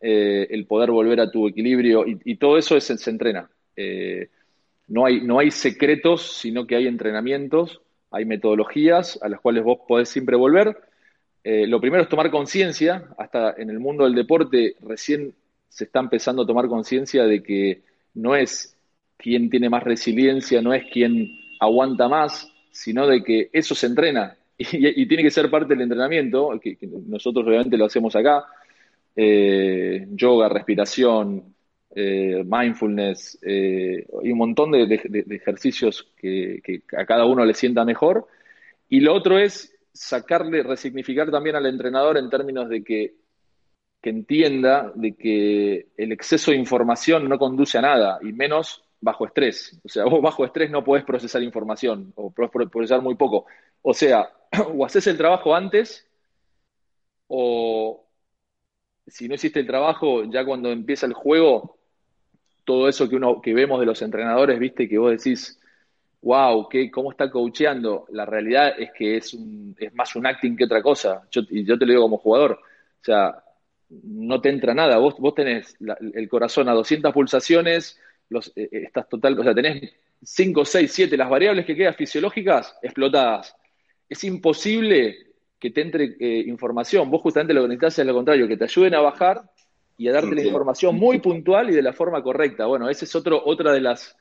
eh, 0.00 0.46
el 0.50 0.66
poder 0.66 0.90
volver 0.90 1.20
a 1.20 1.30
tu 1.30 1.48
equilibrio 1.48 2.04
y, 2.06 2.36
todo 2.36 2.56
eso 2.56 2.76
es, 2.76 2.84
se 2.84 3.10
entrena. 3.10 3.50
Eh, 3.76 4.28
no, 4.88 5.06
hay, 5.06 5.20
no 5.20 5.38
hay 5.38 5.50
secretos, 5.50 6.38
sino 6.38 6.66
que 6.66 6.76
hay 6.76 6.86
entrenamientos, 6.86 7.80
hay 8.10 8.24
metodologías 8.24 9.18
a 9.22 9.28
las 9.28 9.40
cuales 9.40 9.62
vos 9.62 9.80
podés 9.86 10.08
siempre 10.08 10.36
volver. 10.36 10.76
Eh, 11.44 11.66
lo 11.66 11.80
primero 11.80 12.02
es 12.02 12.08
tomar 12.08 12.30
conciencia, 12.30 13.08
hasta 13.18 13.54
en 13.56 13.70
el 13.70 13.78
mundo 13.78 14.04
del 14.04 14.14
deporte 14.14 14.76
recién 14.80 15.34
se 15.68 15.84
está 15.84 16.00
empezando 16.00 16.42
a 16.42 16.46
tomar 16.46 16.66
conciencia 16.68 17.24
de 17.24 17.42
que 17.42 17.82
no 18.14 18.36
es 18.36 18.76
quien 19.16 19.48
tiene 19.50 19.70
más 19.70 19.84
resiliencia, 19.84 20.60
no 20.60 20.74
es 20.74 20.84
quien 20.90 21.30
aguanta 21.60 22.08
más, 22.08 22.50
sino 22.72 23.06
de 23.06 23.22
que 23.22 23.50
eso 23.52 23.74
se 23.74 23.86
entrena 23.86 24.36
y, 24.58 25.06
tiene 25.06 25.22
que 25.22 25.30
ser 25.30 25.50
parte 25.50 25.74
del 25.74 25.82
entrenamiento, 25.82 26.58
que, 26.60 26.76
nosotros 27.06 27.46
obviamente 27.46 27.78
lo 27.78 27.86
hacemos 27.86 28.14
acá, 28.16 28.44
eh, 29.16 30.06
yoga, 30.10 30.48
respiración, 30.48 31.54
eh, 31.92 32.44
mindfulness 32.46 33.38
eh, 33.42 34.06
y 34.22 34.30
un 34.30 34.38
montón 34.38 34.70
de, 34.70 35.26
ejercicios 35.30 36.08
que, 36.16 36.62
a 36.96 37.04
cada 37.04 37.26
uno 37.26 37.44
le 37.44 37.54
sienta 37.54 37.84
mejor. 37.84 38.26
Y 38.88 39.00
lo 39.00 39.14
otro 39.14 39.38
es 39.38 39.76
sacarle, 39.92 40.62
resignificar 40.62 41.30
también 41.30 41.56
al 41.56 41.66
entrenador 41.66 42.16
en 42.16 42.30
términos 42.30 42.68
de 42.68 42.84
que, 42.84 43.14
que 44.00 44.10
entienda 44.10 44.92
de 44.94 45.16
que 45.16 45.88
el 45.96 46.12
exceso 46.12 46.52
de 46.52 46.58
información 46.58 47.28
no 47.28 47.38
conduce 47.38 47.78
a 47.78 47.82
nada, 47.82 48.18
y 48.22 48.32
menos 48.32 48.84
bajo 49.00 49.26
estrés. 49.26 49.78
O 49.84 49.88
sea, 49.88 50.04
vos 50.04 50.22
bajo 50.22 50.44
estrés 50.44 50.70
no 50.70 50.84
podés 50.84 51.04
procesar 51.04 51.42
información, 51.42 52.12
o 52.16 52.30
podés 52.30 52.50
procesar 52.70 53.02
muy 53.02 53.16
poco. 53.16 53.46
O 53.82 53.94
sea, 53.94 54.30
o 54.74 54.84
haces 54.84 55.06
el 55.06 55.16
trabajo 55.16 55.54
antes, 55.54 56.06
o 57.28 58.06
si 59.10 59.28
no 59.28 59.34
hiciste 59.34 59.60
el 59.60 59.66
trabajo, 59.66 60.24
ya 60.24 60.44
cuando 60.44 60.70
empieza 60.70 61.06
el 61.06 61.12
juego, 61.12 61.78
todo 62.64 62.88
eso 62.88 63.08
que 63.08 63.16
uno 63.16 63.40
que 63.40 63.54
vemos 63.54 63.80
de 63.80 63.86
los 63.86 64.00
entrenadores, 64.02 64.58
viste, 64.58 64.88
que 64.88 64.98
vos 64.98 65.10
decís, 65.10 65.60
wow, 66.22 66.68
¿qué, 66.68 66.90
¿cómo 66.90 67.10
está 67.10 67.30
coacheando? 67.30 68.06
La 68.10 68.24
realidad 68.26 68.74
es 68.78 68.90
que 68.92 69.16
es, 69.16 69.34
un, 69.34 69.74
es 69.78 69.92
más 69.94 70.14
un 70.16 70.26
acting 70.26 70.56
que 70.56 70.64
otra 70.64 70.82
cosa. 70.82 71.22
Yo, 71.30 71.42
y 71.50 71.64
yo 71.64 71.78
te 71.78 71.86
lo 71.86 71.92
digo 71.92 72.02
como 72.02 72.18
jugador. 72.18 72.52
O 72.52 73.04
sea, 73.04 73.42
no 73.88 74.40
te 74.40 74.50
entra 74.50 74.74
nada. 74.74 74.98
Vos, 74.98 75.16
vos 75.18 75.34
tenés 75.34 75.76
el 76.14 76.28
corazón 76.28 76.68
a 76.68 76.74
200 76.74 77.12
pulsaciones, 77.12 77.98
los, 78.28 78.48
eh, 78.56 78.68
eh, 78.70 78.82
estás 78.84 79.08
total, 79.08 79.38
o 79.38 79.42
sea, 79.42 79.54
tenés 79.54 79.92
5, 80.22 80.64
6, 80.64 80.92
7, 80.92 81.16
las 81.16 81.30
variables 81.30 81.66
que 81.66 81.74
quedan 81.74 81.94
fisiológicas 81.94 82.76
explotadas 82.82 83.56
es 84.08 84.24
imposible 84.24 85.29
que 85.60 85.70
te 85.70 85.82
entre 85.82 86.16
eh, 86.18 86.44
información. 86.46 87.10
Vos 87.10 87.20
justamente 87.20 87.52
lo 87.52 87.62
que 87.62 87.68
necesitas 87.68 87.98
es 87.98 88.06
lo 88.06 88.14
contrario, 88.14 88.48
que 88.48 88.56
te 88.56 88.64
ayuden 88.64 88.94
a 88.94 89.00
bajar 89.00 89.42
y 89.98 90.08
a 90.08 90.12
darte 90.12 90.34
la 90.34 90.42
información 90.42 90.96
muy 90.96 91.20
puntual 91.20 91.68
y 91.68 91.74
de 91.74 91.82
la 91.82 91.92
forma 91.92 92.22
correcta. 92.22 92.64
Bueno, 92.64 92.88
ese 92.88 93.04
es 93.04 93.14
otro, 93.14 93.42
otra 93.44 93.72
de 93.72 93.82
las, 93.82 94.16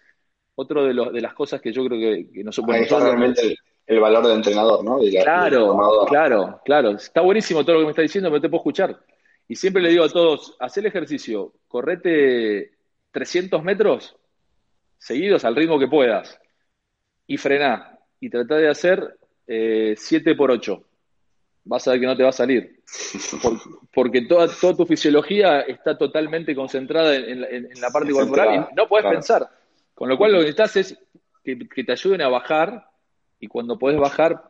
otro 0.55 0.83
de, 0.83 0.93
los, 0.93 1.13
de 1.13 1.21
las 1.21 1.33
cosas 1.33 1.61
que 1.61 1.71
yo 1.71 1.85
creo 1.85 1.97
que, 1.97 2.29
que 2.29 2.43
nosotros... 2.43 2.75
Ahí 2.75 2.83
está 2.83 2.99
realmente 2.99 3.55
el, 3.87 3.99
valor 4.01 4.27
del 4.27 4.35
entrenador, 4.35 4.83
¿no? 4.83 4.99
claro, 5.23 6.05
claro, 6.09 6.61
claro. 6.65 6.91
Está 6.91 7.21
buenísimo 7.21 7.63
todo 7.63 7.75
lo 7.75 7.79
que 7.79 7.85
me 7.85 7.91
está 7.91 8.01
diciendo, 8.01 8.29
pero 8.29 8.41
te 8.41 8.49
puedo 8.49 8.59
escuchar. 8.59 8.99
Y 9.47 9.55
siempre 9.55 9.81
le 9.81 9.89
digo 9.89 10.03
a 10.03 10.09
todos, 10.09 10.57
haz 10.59 10.77
el 10.77 10.87
ejercicio, 10.87 11.53
correte 11.69 12.71
300 13.11 13.63
metros 13.63 14.17
seguidos 14.97 15.45
al 15.45 15.55
ritmo 15.55 15.79
que 15.79 15.87
puedas 15.87 16.37
y 17.25 17.37
frená 17.37 17.97
y 18.19 18.29
trata 18.29 18.57
de 18.57 18.69
hacer 18.69 19.17
7 19.47 19.95
eh, 19.97 20.35
por 20.35 20.51
8. 20.51 20.83
Vas 21.70 21.88
a 21.88 21.91
ver 21.91 21.99
que 21.99 22.07
no 22.07 22.17
te 22.17 22.24
va 22.24 22.30
a 22.30 22.34
salir. 22.34 22.82
porque 23.93 24.24
toda, 24.24 24.47
toda 24.47 24.76
tu 24.76 24.88
fisiología 24.88 25.61
está 25.61 25.95
totalmente 25.95 26.55
concentrada 26.55 27.15
en, 27.15 27.70
la 27.80 27.91
parte 27.91 28.11
corporal 28.11 28.67
y 28.72 28.76
no 28.76 28.88
puedes 28.88 29.05
pensar. 29.05 29.47
Con 29.93 30.09
lo 30.09 30.17
cual 30.17 30.32
lo 30.32 30.39
que 30.39 30.45
necesitas 30.45 30.76
es 30.78 30.97
que, 31.43 31.84
te 31.84 31.91
ayuden 31.91 32.24
a 32.24 32.28
bajar 32.28 32.89
y 33.39 33.47
cuando 33.47 33.78
podés 33.78 33.99
bajar 33.99 34.41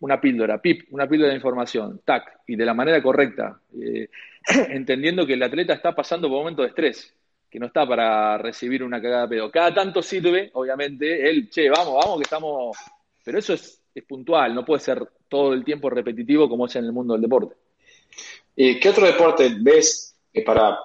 una 0.00 0.20
píldora, 0.20 0.60
pip, 0.60 0.92
una 0.92 1.08
píldora 1.08 1.30
de 1.30 1.36
información, 1.36 2.02
tac, 2.04 2.40
y 2.46 2.56
de 2.56 2.66
la 2.66 2.74
manera 2.74 3.02
correcta, 3.02 3.58
eh, 3.80 4.10
entendiendo 4.68 5.26
que 5.26 5.32
el 5.32 5.42
atleta 5.42 5.72
está 5.72 5.94
pasando 5.94 6.28
por 6.28 6.36
un 6.36 6.42
momento 6.42 6.60
de 6.60 6.68
estrés, 6.68 7.14
que 7.50 7.58
no 7.58 7.66
está 7.66 7.88
para 7.88 8.36
recibir 8.36 8.84
una 8.84 9.00
cagada 9.00 9.22
de 9.22 9.28
pedo. 9.28 9.50
Cada 9.50 9.72
tanto 9.72 10.02
sirve, 10.02 10.50
obviamente, 10.52 11.26
él, 11.26 11.48
che, 11.48 11.70
vamos, 11.70 11.94
vamos, 12.04 12.18
que 12.18 12.24
estamos... 12.24 12.76
Pero 13.24 13.38
eso 13.38 13.54
es 13.54 13.82
es 13.96 14.04
puntual, 14.04 14.54
no 14.54 14.64
puede 14.64 14.80
ser 14.80 15.08
todo 15.28 15.52
el 15.52 15.64
tiempo 15.64 15.90
repetitivo 15.90 16.48
como 16.48 16.66
es 16.66 16.76
en 16.76 16.84
el 16.84 16.92
mundo 16.92 17.14
del 17.14 17.22
deporte. 17.22 17.54
¿Y 18.54 18.78
¿Qué 18.80 18.88
otro 18.88 19.06
deporte 19.06 19.56
ves 19.60 20.16
para, 20.44 20.78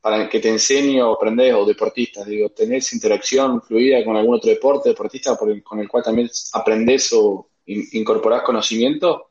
para 0.00 0.28
que 0.28 0.40
te 0.40 0.48
enseñe 0.48 1.00
o 1.02 1.14
aprendes 1.14 1.54
o 1.54 1.64
deportistas? 1.64 2.26
Digo, 2.26 2.50
¿tenés 2.50 2.92
interacción 2.92 3.62
fluida 3.62 4.04
con 4.04 4.16
algún 4.16 4.36
otro 4.36 4.50
deporte, 4.50 4.90
deportista 4.90 5.36
con 5.36 5.80
el 5.80 5.88
cual 5.88 6.02
también 6.02 6.28
aprendes 6.52 7.12
o 7.12 7.48
incorporás 7.66 8.42
conocimiento? 8.42 9.30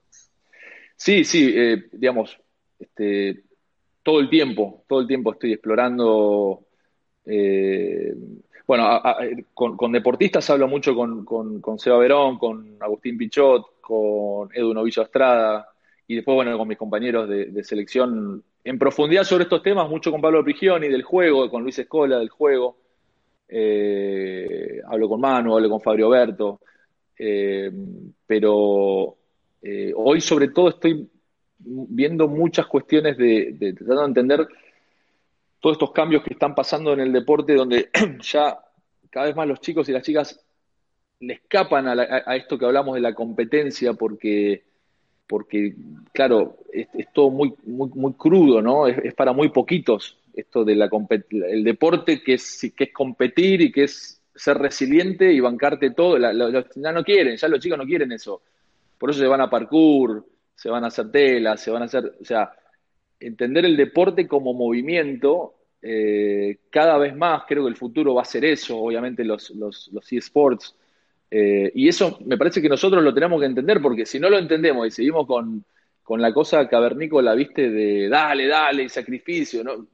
Sí, 0.96 1.24
sí, 1.24 1.54
eh, 1.56 1.86
digamos, 1.92 2.38
este, 2.80 3.44
todo 4.04 4.20
el 4.20 4.30
tiempo, 4.30 4.84
todo 4.88 5.02
el 5.02 5.08
tiempo 5.08 5.34
estoy 5.34 5.54
explorando 5.54 6.68
eh, 7.26 8.14
bueno, 8.66 9.02
con, 9.54 9.92
deportistas 9.94 10.50
hablo 10.50 10.68
mucho 10.68 10.94
con, 10.94 11.24
con, 11.24 11.80
Seba 11.80 11.98
Verón, 12.00 12.38
con 12.38 12.76
Agustín 12.82 13.18
Pichot, 13.18 13.77
con 13.88 14.50
Edu 14.54 14.74
Novillo 14.74 15.04
Estrada 15.04 15.66
y 16.08 16.16
después, 16.16 16.36
bueno, 16.36 16.58
con 16.58 16.68
mis 16.68 16.78
compañeros 16.78 17.30
de, 17.30 17.64
selección 17.64 18.44
en 18.66 18.78
profundidad 18.78 19.24
sobre 19.24 19.44
estos 19.44 19.64
temas, 19.64 19.90
mucho 19.90 20.12
con 20.12 20.20
Pablo 20.20 20.44
Prigioni 20.44 20.90
del 20.90 21.04
juego, 21.04 21.50
con 21.50 21.64
Luis 21.64 21.80
Escola 21.80 22.20
del 22.20 22.28
juego. 22.28 22.76
Eh, 23.48 24.82
hablo 24.86 25.08
con 25.08 25.22
Manu, 25.22 25.56
hablo 25.56 25.70
con 25.70 25.80
Fabio 25.80 26.10
Berto, 26.10 26.60
eh, 27.18 27.72
pero 28.26 29.16
eh, 29.62 29.94
hoy 29.96 30.20
sobre 30.20 30.50
todo 30.50 30.68
estoy 30.68 31.10
viendo 31.58 32.28
muchas 32.28 32.68
cuestiones 32.68 33.18
de, 33.18 33.54
de 33.54 33.72
tratando 33.72 34.02
de 34.02 34.08
entender 34.08 34.48
todos 35.62 35.76
estos 35.76 35.94
cambios 35.94 36.24
que 36.24 36.34
están 36.34 36.54
pasando 36.54 36.92
en 36.92 37.00
el 37.00 37.14
deporte, 37.14 37.56
donde 37.56 37.90
ya 38.22 38.60
cada 39.10 39.28
vez 39.28 39.36
más 39.36 39.48
los 39.48 39.62
chicos 39.62 39.88
y 39.88 39.94
las 39.94 40.04
chicas 40.04 40.46
le 41.20 41.34
escapan 41.34 41.88
a, 41.88 42.36
esto 42.36 42.58
que 42.58 42.66
hablamos 42.66 42.96
de 42.96 43.02
la 43.02 43.14
competencia, 43.14 43.94
porque, 43.94 44.64
porque 45.26 45.76
claro, 46.14 46.60
es, 46.72 46.88
todo 47.14 47.30
muy, 47.30 47.54
muy, 47.66 47.90
muy 47.96 48.14
crudo, 48.14 48.62
¿no? 48.62 48.88
Es, 48.88 49.14
para 49.16 49.34
muy 49.34 49.50
poquitos 49.50 50.18
esto 50.34 50.64
de 50.64 50.76
la 50.76 50.90
deporte 51.64 52.22
que 52.22 52.36
es, 52.36 52.72
que 52.76 52.86
es 52.86 52.94
competir 52.94 53.62
y 53.62 53.72
que 53.72 53.86
es 53.86 54.22
ser 54.36 54.58
resiliente 54.60 55.34
y 55.34 55.40
bancarte 55.40 55.92
todo. 55.92 56.18
ya 56.20 56.92
no 56.92 57.04
quieren, 57.04 57.38
ya 57.38 57.48
los 57.48 57.60
chicos 57.60 57.78
no 57.78 57.86
quieren 57.86 58.12
eso. 58.12 58.42
Por 59.00 59.10
eso 59.10 59.20
se 59.20 59.28
van 59.28 59.42
a 59.42 59.50
parkour, 59.50 60.26
se 60.56 60.70
van 60.70 60.84
a 60.84 60.88
hacer 60.88 61.12
telas, 61.12 61.62
se 61.62 61.72
van 61.72 61.82
a 61.82 61.86
hacer, 61.86 62.16
o 62.22 62.26
sea, 62.26 62.52
entender 63.20 63.66
el 63.66 63.76
deporte 63.76 64.28
como 64.28 64.54
movimiento, 64.54 65.56
eh, 65.82 66.60
cada 66.70 66.98
vez 66.98 67.16
más 67.16 67.44
creo 67.48 67.64
que 67.64 67.70
el 67.70 67.76
futuro 67.76 68.14
va 68.14 68.22
a 68.22 68.26
ser 68.26 68.46
eso, 68.46 68.78
obviamente 68.78 69.24
los, 69.24 69.50
los, 69.52 69.90
los 69.92 70.12
eSports, 70.14 70.76
eh, 71.30 71.72
y 71.76 71.88
eso 71.88 72.20
me 72.26 72.38
parece 72.38 72.62
que 72.62 72.70
nosotros 72.70 73.04
lo 73.04 73.14
tenemos 73.14 73.40
que 73.40 73.48
entender, 73.48 73.82
porque 73.82 74.06
si 74.06 74.20
no 74.20 74.30
lo 74.30 74.38
entendemos 74.38 74.88
y 74.88 74.92
seguimos 74.92 75.28
con, 75.28 75.64
con 76.04 76.22
la 76.22 76.34
cosa 76.34 76.68
cavernícola, 76.68 77.36
viste, 77.36 77.70
de 77.70 78.08
dale, 78.08 78.48
dale, 78.48 78.84
y 78.84 78.90
sacrificio, 78.90 79.64
¿no? 79.64 79.86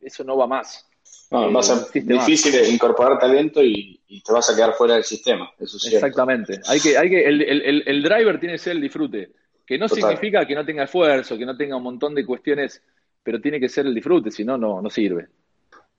eso 0.00 0.24
no 0.24 0.36
va 0.36 0.46
más. 0.46 0.86
No, 1.30 1.50
va 1.50 1.60
a 1.60 1.62
ser 1.62 2.04
difícil 2.04 2.54
incorporar 2.70 3.18
talento 3.18 3.62
y, 3.62 3.98
te 4.22 4.32
vas 4.32 4.50
a 4.50 4.54
quedar 4.54 4.74
fuera 4.74 4.94
del 4.94 5.04
sistema. 5.04 5.50
Eso 5.58 5.78
es 5.78 5.94
Exactamente. 5.94 6.60
Hay 6.66 6.78
que, 6.78 6.98
hay 6.98 7.08
que, 7.08 7.24
el, 7.24 7.40
el, 7.40 7.82
el, 7.86 8.02
driver 8.02 8.38
tiene 8.38 8.54
que 8.54 8.58
ser 8.58 8.76
el 8.76 8.82
disfrute, 8.82 9.30
que 9.64 9.78
no 9.78 9.88
significa 9.88 10.44
que 10.46 10.54
no 10.54 10.66
tenga 10.66 10.84
esfuerzo, 10.84 11.38
que 11.38 11.46
no 11.46 11.56
tenga 11.56 11.76
un 11.76 11.82
montón 11.82 12.14
de 12.14 12.26
cuestiones, 12.26 12.82
pero 13.22 13.40
tiene 13.40 13.58
que 13.58 13.70
ser 13.70 13.86
el 13.86 13.94
disfrute, 13.94 14.30
si 14.30 14.44
no, 14.44 14.58
no 14.58 14.90
sirve. 14.90 15.28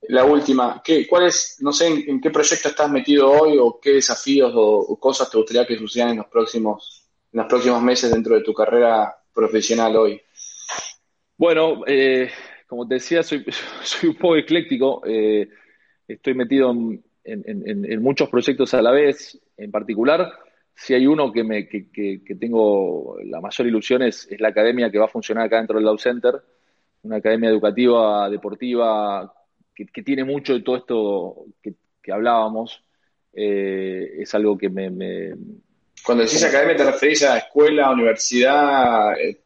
La 0.08 0.24
última, 0.24 0.82
¿qué, 0.84 1.06
¿cuál 1.06 1.26
es, 1.26 1.58
no 1.60 1.72
sé, 1.72 1.86
en, 1.86 2.20
qué 2.20 2.30
proyecto 2.30 2.68
estás 2.68 2.90
metido 2.90 3.30
hoy 3.30 3.56
o 3.58 3.80
qué 3.80 3.92
desafíos 3.92 4.52
o, 4.54 4.98
cosas 4.98 5.30
te 5.30 5.38
gustaría 5.38 5.66
que 5.66 5.78
sucedan 5.78 6.10
en 6.10 6.16
los 6.18 6.26
próximos, 6.26 7.06
en 7.32 7.38
los 7.38 7.46
próximos 7.46 7.82
meses 7.82 8.12
dentro 8.12 8.34
de 8.34 8.42
tu 8.42 8.52
carrera 8.52 9.16
profesional 9.32 9.96
hoy? 9.96 10.20
Bueno, 11.36 11.82
eh, 11.86 12.30
como 12.66 12.86
te 12.86 12.94
decía, 12.94 13.22
soy, 13.22 13.44
soy 13.82 14.10
un 14.10 14.16
poco 14.16 14.36
ecléctico. 14.36 15.02
Eh, 15.06 15.48
estoy 16.06 16.34
metido 16.34 16.70
en, 17.24 18.02
muchos 18.02 18.28
proyectos 18.28 18.74
a 18.74 18.82
la 18.82 18.90
vez. 18.90 19.40
En 19.56 19.70
particular, 19.70 20.30
si 20.74 20.94
hay 20.94 21.06
uno 21.06 21.32
que, 21.32 21.44
me, 21.44 21.68
que, 21.68 22.36
tengo 22.38 23.16
la 23.24 23.40
mayor 23.40 23.66
ilusión 23.66 24.02
es, 24.02 24.28
la 24.38 24.48
academia 24.48 24.90
que 24.90 24.98
va 24.98 25.06
a 25.06 25.08
funcionar 25.08 25.46
acá 25.46 25.56
dentro 25.56 25.76
del 25.76 25.86
Law 25.86 25.98
Center. 25.98 26.42
Una 27.02 27.16
academia 27.16 27.50
educativa, 27.50 28.28
deportiva, 28.30 29.32
que, 29.74 30.02
tiene 30.02 30.24
mucho 30.24 30.54
de 30.54 30.60
todo 30.60 30.76
esto 30.76 31.44
que, 31.62 32.12
hablábamos. 32.12 32.82
Eh, 33.32 34.16
es 34.18 34.34
algo 34.34 34.56
que 34.56 34.68
me, 34.68 35.34
Cuando 36.04 36.22
decís 36.22 36.44
academia, 36.44 36.76
¿te 36.76 36.84
referís 36.84 37.22
a 37.24 37.38
escuela, 37.38 37.90
universidad? 37.90 39.18
Eh, 39.18 39.40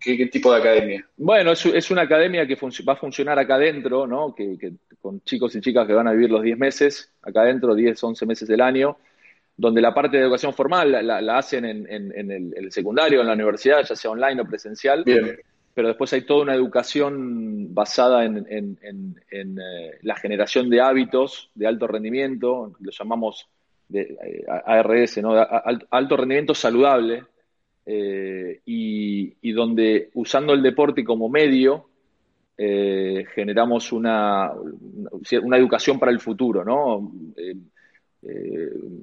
¿Qué, 0.00 0.26
tipo 0.26 0.52
de 0.52 0.58
academia? 0.58 1.06
Bueno, 1.16 1.52
es, 1.52 1.90
una 1.90 2.02
academia 2.02 2.46
que 2.46 2.56
va 2.56 2.92
a 2.92 2.96
funcionar 2.96 3.38
acá 3.38 3.56
adentro, 3.56 4.06
¿no? 4.06 4.34
Que, 4.34 4.56
con 5.00 5.22
chicos 5.22 5.54
y 5.54 5.60
chicas 5.60 5.86
que 5.86 5.92
van 5.92 6.08
a 6.08 6.12
vivir 6.12 6.30
los 6.30 6.42
10 6.42 6.58
meses, 6.58 7.12
acá 7.22 7.42
adentro, 7.42 7.74
10, 7.74 8.02
11 8.02 8.26
meses 8.26 8.48
del 8.48 8.60
año, 8.60 8.96
donde 9.56 9.80
la 9.80 9.92
parte 9.92 10.16
de 10.16 10.22
educación 10.22 10.54
formal 10.54 11.06
la, 11.06 11.38
hacen 11.38 11.64
en, 11.64 11.86
el, 11.86 12.72
secundario, 12.72 13.20
en 13.20 13.26
la 13.26 13.32
universidad, 13.34 13.84
ya 13.84 13.96
sea 13.96 14.10
online 14.10 14.40
o 14.40 14.44
presencial. 14.44 15.04
Pero 15.78 15.86
después 15.86 16.12
hay 16.12 16.22
toda 16.22 16.42
una 16.42 16.56
educación 16.56 17.72
basada 17.72 18.24
en, 18.24 18.76
eh, 19.30 19.98
la 20.02 20.16
generación 20.16 20.68
de 20.68 20.80
hábitos 20.80 21.52
de 21.54 21.68
alto 21.68 21.86
rendimiento, 21.86 22.72
lo 22.80 22.90
llamamos 22.90 23.48
eh, 23.94 24.44
ARS, 24.66 25.18
¿no? 25.18 25.34
alto 25.36 26.16
rendimiento 26.16 26.52
saludable, 26.52 27.22
eh, 27.86 28.60
y, 28.64 29.52
donde 29.52 30.10
usando 30.14 30.52
el 30.52 30.64
deporte 30.64 31.04
como 31.04 31.28
medio 31.28 31.88
generamos 32.56 33.92
una, 33.92 34.50
una, 34.50 35.56
educación 35.56 36.00
para 36.00 36.10
el 36.10 36.18
futuro, 36.18 36.64
¿no? 36.64 37.12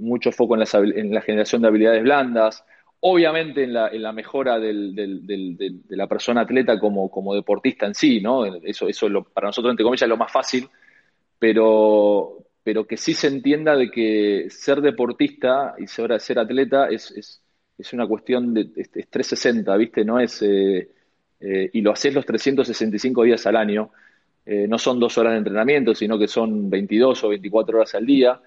Mucho 0.01 0.29
foco 0.33 0.55
en 0.55 1.13
la, 1.13 1.21
generación 1.21 1.61
de 1.61 1.69
habilidades 1.69 2.03
blandas, 2.03 2.65
obviamente 3.01 3.63
en 3.63 3.73
la, 3.73 3.87
en 3.89 4.01
la 4.01 4.11
mejora 4.11 4.59
del, 4.59 4.95
de 4.95 5.95
la 5.95 6.07
persona 6.07 6.41
atleta 6.41 6.79
como, 6.79 7.35
deportista 7.35 7.85
en 7.85 7.95
sí, 7.95 8.21
¿no? 8.21 8.45
Eso, 8.45 8.87
para 9.33 9.47
nosotros, 9.47 9.71
entre 9.71 9.83
comillas, 9.83 10.03
es 10.03 10.09
lo 10.09 10.17
más 10.17 10.31
fácil, 10.31 10.67
pero, 11.37 12.45
pero 12.63 12.85
que 12.87 12.97
sí 12.97 13.13
se 13.13 13.27
entienda 13.27 13.75
de 13.75 13.91
que 13.91 14.47
ser 14.49 14.81
deportista 14.81 15.75
y 15.77 15.87
ser, 15.87 16.19
ser 16.19 16.39
atleta 16.39 16.87
es 16.89 17.41
es 17.77 17.93
una 17.93 18.07
cuestión 18.07 18.53
de 18.53 18.69
es, 18.75 18.89
360, 18.91 19.75
¿viste? 19.77 20.05
No 20.05 20.19
es, 20.19 20.41
eh, 20.41 20.89
eh, 21.39 21.69
y 21.73 21.81
lo 21.81 21.91
haces 21.91 22.13
los 22.13 22.25
365 22.25 23.23
días 23.23 23.45
al 23.45 23.57
año. 23.57 23.91
Eh, 24.45 24.67
no 24.67 24.77
son 24.77 24.99
dos 24.99 25.17
horas 25.17 25.33
de 25.33 25.39
entrenamiento, 25.39 25.95
sino 25.95 26.17
que 26.17 26.27
son 26.27 26.69
22 26.69 27.23
o 27.23 27.29
24 27.29 27.77
horas 27.77 27.95
al 27.95 28.05
día. 28.05 28.39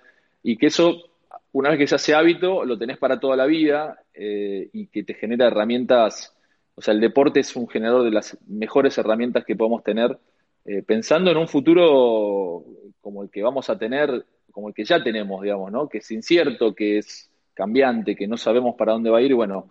Y 0.43 0.57
que 0.57 0.67
eso, 0.67 1.11
una 1.53 1.71
vez 1.71 1.79
que 1.79 1.87
se 1.87 1.95
hace 1.95 2.15
hábito, 2.15 2.65
lo 2.65 2.79
tenés 2.79 2.99
para 2.99 3.19
toda 3.19 3.37
la 3.37 3.47
vida 3.47 3.99
y 4.15 4.87
que 4.89 5.03
te 5.03 5.15
genera 5.15 5.47
herramientas. 5.47 6.35
O 6.75 6.83
sea, 6.83 6.95
el 6.95 7.01
deporte 7.01 7.41
es 7.41 7.57
un 7.57 7.69
generador 7.69 8.05
de 8.05 8.11
las 8.11 8.39
mejores 8.47 8.97
herramientas 8.99 9.45
que 9.45 9.57
podemos 9.57 9.83
tener, 9.83 10.19
pensando 10.87 11.31
en 11.31 11.37
un 11.37 11.49
futuro 11.49 12.65
como 13.01 13.23
el 13.23 13.31
que 13.31 13.43
vamos 13.43 13.71
a 13.71 13.79
tener, 13.79 14.25
como 14.51 14.69
el 14.69 14.75
que 14.75 14.85
ya 14.85 15.03
tenemos, 15.03 15.43
digamos, 15.43 15.73
¿no? 15.73 15.89
Que 15.89 15.99
es 15.99 16.11
incierto, 16.11 16.75
que 16.75 16.99
es 16.99 17.31
cambiante, 17.55 18.15
que 18.15 18.29
no 18.29 18.37
sabemos 18.37 18.77
para 18.77 18.93
dónde 18.93 19.11
va 19.11 19.19
a 19.19 19.23
ir, 19.23 19.35
bueno, 19.35 19.71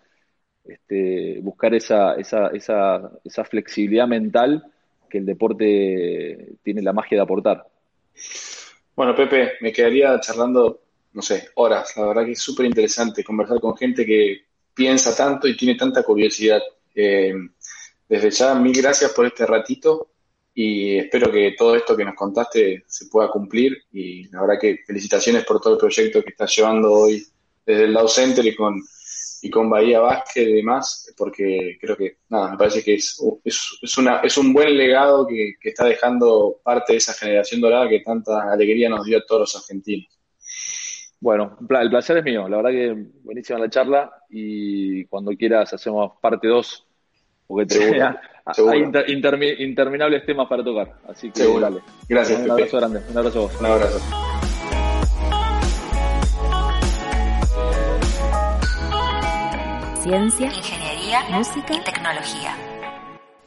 este, 0.66 1.40
buscar 1.42 1.74
esa, 1.74 2.16
esa, 2.16 2.48
esa, 2.48 3.12
esa 3.24 3.46
flexibilidad 3.46 4.08
mental 4.08 4.64
que 5.10 5.20
el 5.20 5.26
deporte 5.26 6.56
tiene 6.64 6.82
la 6.82 6.94
magia 6.94 7.18
de 7.18 7.24
aportar. 7.24 7.66
Bueno, 8.96 9.16
Pepe, 9.16 9.54
me 9.62 9.72
quedaría 9.72 10.20
charlando, 10.20 10.82
no 11.18 11.24
sé, 11.24 11.50
horas. 11.56 11.98
La 11.98 12.06
verdad 12.06 12.26
que 12.26 12.34
es 12.34 12.40
súper 12.40 12.68
interesante 12.68 13.24
conversar 13.24 13.60
con 13.60 13.76
gente 13.76 14.06
que 14.06 14.46
piensa 14.72 15.16
tanto 15.16 15.48
y 15.48 15.58
tiene 15.58 15.74
tanta 15.74 16.04
curiosidad. 16.04 16.62
Eh, 16.94 17.34
desde 18.08 18.30
ya, 18.30 18.54
mil 18.54 18.80
gracias 18.80 19.12
por 19.14 19.26
este 19.26 19.48
ratito 19.48 20.12
y 20.54 21.00
espero 21.00 21.32
que 21.32 21.56
todo 21.58 21.76
esto 21.76 21.98
que 21.98 22.06
nos 22.06 22.14
contaste 22.14 22.84
se 22.86 23.08
pueda 23.08 23.32
cumplir 23.32 23.76
y 23.92 24.28
la 24.30 24.42
verdad 24.42 24.60
que 24.62 24.78
felicitaciones 24.86 25.44
por 25.44 25.60
todo 25.60 25.74
el 25.74 25.80
proyecto 25.80 26.22
que 26.22 26.30
estás 26.30 26.56
llevando 26.56 26.94
hoy 26.94 27.26
desde 27.66 27.86
el 27.86 27.94
Dow 27.96 28.08
Center 28.08 28.46
y 28.46 28.56
con, 28.56 28.80
y 29.42 29.50
con 29.50 29.72
Bahía 29.72 30.00
Vázquez 30.00 30.48
y 30.48 30.54
demás, 30.54 31.14
porque 31.18 31.80
creo 31.82 31.98
que, 31.98 32.18
nada, 32.30 32.52
me 32.52 32.58
parece 32.58 32.84
que 32.84 32.94
es, 32.94 33.20
es, 33.44 33.98
una, 33.98 34.20
es 34.20 34.38
un 34.38 34.54
buen 34.54 34.78
legado 34.78 35.26
que, 35.26 35.56
está 35.64 35.86
dejando 35.86 36.60
parte 36.64 36.94
de 36.94 36.98
esa 36.98 37.14
generación 37.16 37.60
dorada 37.60 37.90
que 37.90 38.02
tanta 38.02 38.52
alegría 38.52 38.88
nos 38.88 39.04
dio 39.04 39.18
a 39.18 39.26
todos 39.26 39.42
los 39.42 39.56
argentinos. 39.56 40.17
Bueno, 41.20 41.58
el 41.60 41.90
placer 41.90 42.18
es 42.18 42.24
mío, 42.24 42.48
la 42.48 42.58
verdad 42.58 42.72
que 42.72 43.06
buenísima 43.24 43.60
la 43.60 43.70
charla 43.70 44.12
y 44.30 45.06
cuando 45.06 45.32
quieras 45.32 45.74
hacemos 45.74 46.14
parte 46.22 46.48
2, 46.48 46.88
porque 47.48 47.66
te 47.66 48.02
hay 48.04 49.64
interminables 49.64 50.26
temas 50.26 50.48
para 50.48 50.64
tocar, 50.64 50.94
así 51.08 51.32
que 51.32 51.44
dale. 51.60 51.80
Gracias, 52.08 52.40
Un 52.44 52.52
abrazo 52.52 52.78
grande, 52.78 53.02
un 53.10 53.18
abrazo 53.18 53.40
a 53.40 53.42
vos. 53.42 53.60
Un 53.60 53.66
abrazo. 53.66 54.28
ciencia, 60.08 60.48
ingeniería, 60.48 61.20
música 61.32 61.74
y 61.74 61.84
tecnología. 61.84 62.56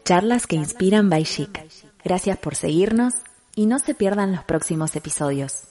Charlas 0.04 0.46
que 0.46 0.56
inspiran 0.56 1.08
by 1.08 1.24
Chic. 1.24 1.58
Gracias 2.04 2.36
por 2.36 2.54
seguirnos 2.54 3.14
y 3.54 3.64
no 3.64 3.78
se 3.78 3.94
pierdan 3.94 4.32
los 4.32 4.44
próximos 4.44 4.94
episodios. 4.94 5.69